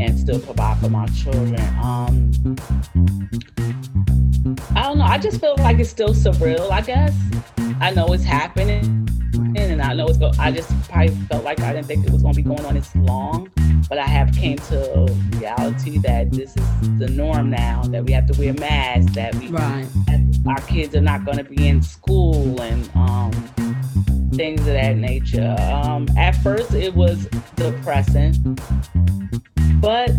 and 0.00 0.18
still 0.18 0.40
provide 0.40 0.78
for 0.78 0.90
my 0.90 1.06
children. 1.06 1.60
Um, 1.82 2.30
I 4.74 4.82
don't 4.82 4.98
know. 4.98 5.04
I 5.04 5.18
just 5.18 5.40
feel 5.40 5.56
like 5.58 5.78
it's 5.78 5.90
still 5.90 6.10
surreal. 6.10 6.70
I 6.70 6.82
guess 6.82 7.14
I 7.80 7.90
know 7.90 8.06
it's 8.12 8.24
happening 8.24 9.05
I 9.86 9.94
know 9.94 10.06
it's 10.08 10.18
go. 10.18 10.32
I 10.38 10.50
just 10.50 10.68
probably 10.90 11.14
felt 11.26 11.44
like 11.44 11.60
I 11.60 11.72
didn't 11.72 11.86
think 11.86 12.04
it 12.04 12.12
was 12.12 12.22
going 12.22 12.34
to 12.34 12.42
be 12.42 12.48
going 12.48 12.64
on 12.64 12.74
this 12.74 12.94
long, 12.96 13.50
but 13.88 13.98
I 13.98 14.06
have 14.06 14.34
came 14.34 14.58
to 14.58 15.06
reality 15.34 15.98
that 15.98 16.32
this 16.32 16.56
is 16.56 16.98
the 16.98 17.08
norm 17.08 17.50
now. 17.50 17.82
That 17.84 18.04
we 18.04 18.12
have 18.12 18.26
to 18.32 18.38
wear 18.38 18.52
masks. 18.54 19.14
That 19.14 19.34
we, 19.36 19.46
right. 19.46 19.86
our 20.48 20.60
kids 20.62 20.96
are 20.96 21.00
not 21.00 21.24
going 21.24 21.38
to 21.38 21.44
be 21.44 21.68
in 21.68 21.82
school 21.82 22.60
and 22.60 22.90
um, 22.96 23.30
things 24.34 24.60
of 24.60 24.66
that 24.66 24.96
nature. 24.96 25.54
Um, 25.60 26.08
at 26.18 26.32
first, 26.42 26.74
it 26.74 26.92
was 26.94 27.26
depressing, 27.54 28.58
but 29.80 30.10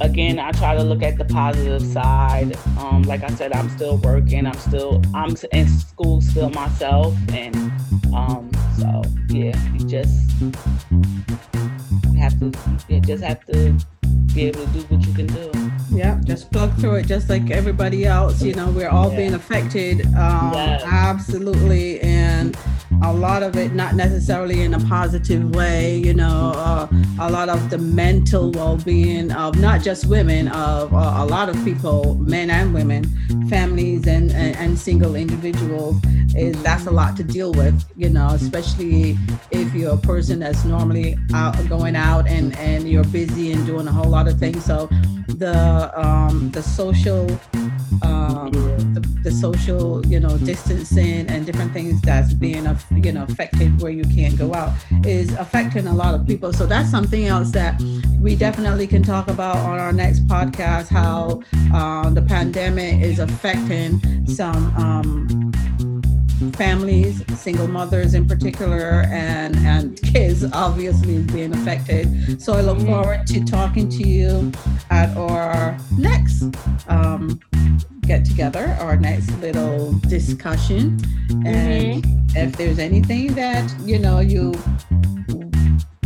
again, 0.00 0.38
I 0.38 0.52
try 0.52 0.74
to 0.74 0.82
look 0.82 1.02
at 1.02 1.18
the 1.18 1.24
positive 1.24 1.82
side. 1.82 2.56
Um, 2.78 3.02
like 3.02 3.22
I 3.22 3.28
said, 3.28 3.52
I'm 3.52 3.68
still 3.70 3.98
working. 3.98 4.46
I'm 4.46 4.58
still 4.58 5.02
I'm 5.14 5.34
in 5.52 5.68
school 5.68 6.20
still 6.20 6.50
myself, 6.50 7.14
and 7.32 7.56
um, 8.14 8.50
so 8.78 9.02
yeah, 9.28 9.56
you 9.72 9.86
just 9.86 10.30
have 12.18 12.38
to 12.40 12.52
you 12.88 13.00
just 13.00 13.24
have 13.24 13.44
to 13.46 13.76
be 14.34 14.46
able 14.46 14.64
to 14.64 14.72
do 14.72 14.80
what 14.82 15.06
you 15.06 15.14
can 15.14 15.26
do. 15.26 15.50
Yeah, 15.90 16.20
just 16.24 16.50
plug 16.50 16.74
through 16.78 16.96
it, 16.96 17.06
just 17.06 17.28
like 17.28 17.50
everybody 17.50 18.06
else. 18.06 18.42
You 18.42 18.54
know, 18.54 18.70
we're 18.70 18.88
all 18.88 19.10
yeah. 19.10 19.16
being 19.16 19.34
affected. 19.34 20.06
Um, 20.06 20.52
yeah. 20.54 20.80
Absolutely, 20.84 22.00
and 22.00 22.56
a 23.02 23.12
lot 23.12 23.42
of 23.42 23.56
it 23.56 23.72
not 23.74 23.94
necessarily 23.94 24.62
in 24.62 24.74
a 24.74 24.80
positive 24.80 25.54
way. 25.54 25.98
You 25.98 26.14
know, 26.14 26.52
uh, 26.54 26.88
a 27.20 27.30
lot 27.30 27.48
of 27.48 27.70
the 27.70 27.78
mental 27.78 28.50
well-being 28.50 29.32
of 29.32 29.58
not 29.58 29.82
just 29.82 30.06
women, 30.06 30.48
of 30.48 30.94
uh, 30.94 31.14
a 31.16 31.26
lot 31.26 31.48
of 31.48 31.62
people, 31.64 32.14
men 32.16 32.50
and 32.50 32.72
women, 32.72 33.04
families 33.48 34.06
and, 34.06 34.30
and, 34.32 34.56
and 34.56 34.78
single 34.78 35.14
individuals. 35.14 35.96
Is 36.34 36.60
that's 36.62 36.86
a 36.86 36.90
lot 36.90 37.14
to 37.18 37.24
deal 37.24 37.52
with. 37.52 37.84
You 37.94 38.08
know, 38.08 38.28
especially 38.28 39.18
if 39.50 39.74
you're 39.74 39.94
a 39.94 39.98
person 39.98 40.38
that's 40.38 40.64
normally 40.64 41.18
out 41.34 41.56
going 41.68 41.94
out 41.94 42.26
and 42.26 42.56
and 42.56 42.88
you're 42.88 43.04
busy 43.04 43.52
and 43.52 43.66
doing 43.66 43.86
a 43.86 43.92
whole 43.92 44.10
lot 44.10 44.28
of 44.28 44.38
things. 44.38 44.64
So 44.64 44.88
the 45.28 45.92
um, 45.94 46.50
the 46.50 46.62
social 46.62 47.30
um, 48.02 48.50
the, 49.22 49.32
social 49.32 50.04
you 50.06 50.20
know 50.20 50.36
distancing 50.38 51.26
and 51.28 51.46
different 51.46 51.72
things 51.72 52.00
that's 52.02 52.32
being 52.34 52.66
you 53.02 53.12
know 53.12 53.24
affected 53.24 53.80
where 53.80 53.90
you 53.90 54.04
can't 54.04 54.36
go 54.36 54.54
out 54.54 54.72
is 55.04 55.32
affecting 55.34 55.86
a 55.86 55.94
lot 55.94 56.14
of 56.14 56.26
people. 56.26 56.52
So 56.52 56.66
that's 56.66 56.90
something 56.90 57.26
else 57.26 57.50
that 57.52 57.80
we 58.20 58.36
definitely 58.36 58.86
can 58.86 59.02
talk 59.02 59.28
about 59.28 59.56
on 59.56 59.78
our 59.78 59.92
next 59.92 60.26
podcast. 60.26 60.88
How 60.88 61.42
uh, 61.74 62.10
the 62.10 62.22
pandemic 62.22 63.00
is 63.02 63.18
affecting 63.18 64.00
some. 64.26 64.74
Um, 64.76 65.52
families, 66.50 67.22
single 67.38 67.68
mothers 67.68 68.14
in 68.14 68.26
particular, 68.26 69.04
and, 69.10 69.56
and 69.58 70.00
kids 70.02 70.44
obviously 70.52 71.22
being 71.22 71.52
affected. 71.52 72.42
So 72.42 72.54
I 72.54 72.60
look 72.60 72.80
forward 72.80 73.26
to 73.28 73.44
talking 73.44 73.88
to 73.90 74.08
you 74.08 74.52
at 74.90 75.16
our 75.16 75.78
next 75.96 76.42
um, 76.88 77.40
get 78.12 78.26
together, 78.26 78.76
our 78.78 78.94
next 78.94 79.30
little 79.40 79.94
discussion. 80.00 81.00
And 81.46 82.04
mm-hmm. 82.04 82.36
if 82.36 82.56
there's 82.58 82.78
anything 82.78 83.32
that, 83.34 83.74
you 83.80 83.98
know, 83.98 84.20
you 84.20 84.52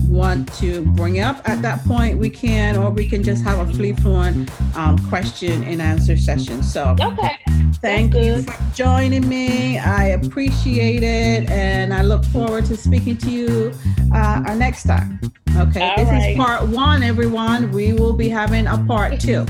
want 0.06 0.52
to 0.54 0.82
bring 0.94 1.18
up 1.18 1.36
at 1.48 1.62
that 1.62 1.84
point, 1.84 2.16
we 2.18 2.30
can, 2.30 2.76
or 2.76 2.90
we 2.90 3.08
can 3.08 3.24
just 3.24 3.42
have 3.42 3.58
a 3.58 3.74
free 3.74 3.92
flowing 3.92 4.48
um, 4.76 4.96
question 5.08 5.64
and 5.64 5.82
answer 5.82 6.16
session. 6.16 6.62
So, 6.62 6.94
okay. 7.00 7.38
Thank 7.82 8.14
you 8.14 8.42
for 8.42 8.56
joining 8.72 9.28
me. 9.28 9.78
I 9.78 10.10
appreciate 10.10 11.02
it, 11.02 11.50
and 11.50 11.92
I 11.92 12.02
look 12.02 12.24
forward 12.26 12.66
to 12.66 12.76
speaking 12.76 13.16
to 13.18 13.30
you 13.30 13.72
uh, 14.14 14.44
our 14.46 14.54
next 14.54 14.84
time. 14.84 15.18
Okay, 15.56 15.80
All 15.80 15.96
this 15.96 16.08
right. 16.08 16.30
is 16.30 16.36
part 16.36 16.68
one, 16.68 17.02
everyone. 17.02 17.72
We 17.72 17.94
will 17.94 18.12
be 18.12 18.28
having 18.28 18.68
a 18.68 18.78
part 18.86 19.18
two. 19.18 19.44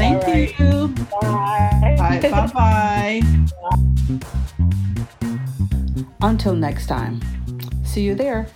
Thank 0.00 0.22
right. 0.24 0.58
you. 0.58 0.88
Bye. 1.20 2.20
Bye. 2.22 2.46
Bye. 2.54 3.20
Until 6.22 6.54
next 6.54 6.86
time 6.86 7.20
See 7.90 8.02
you 8.02 8.14
there. 8.14 8.46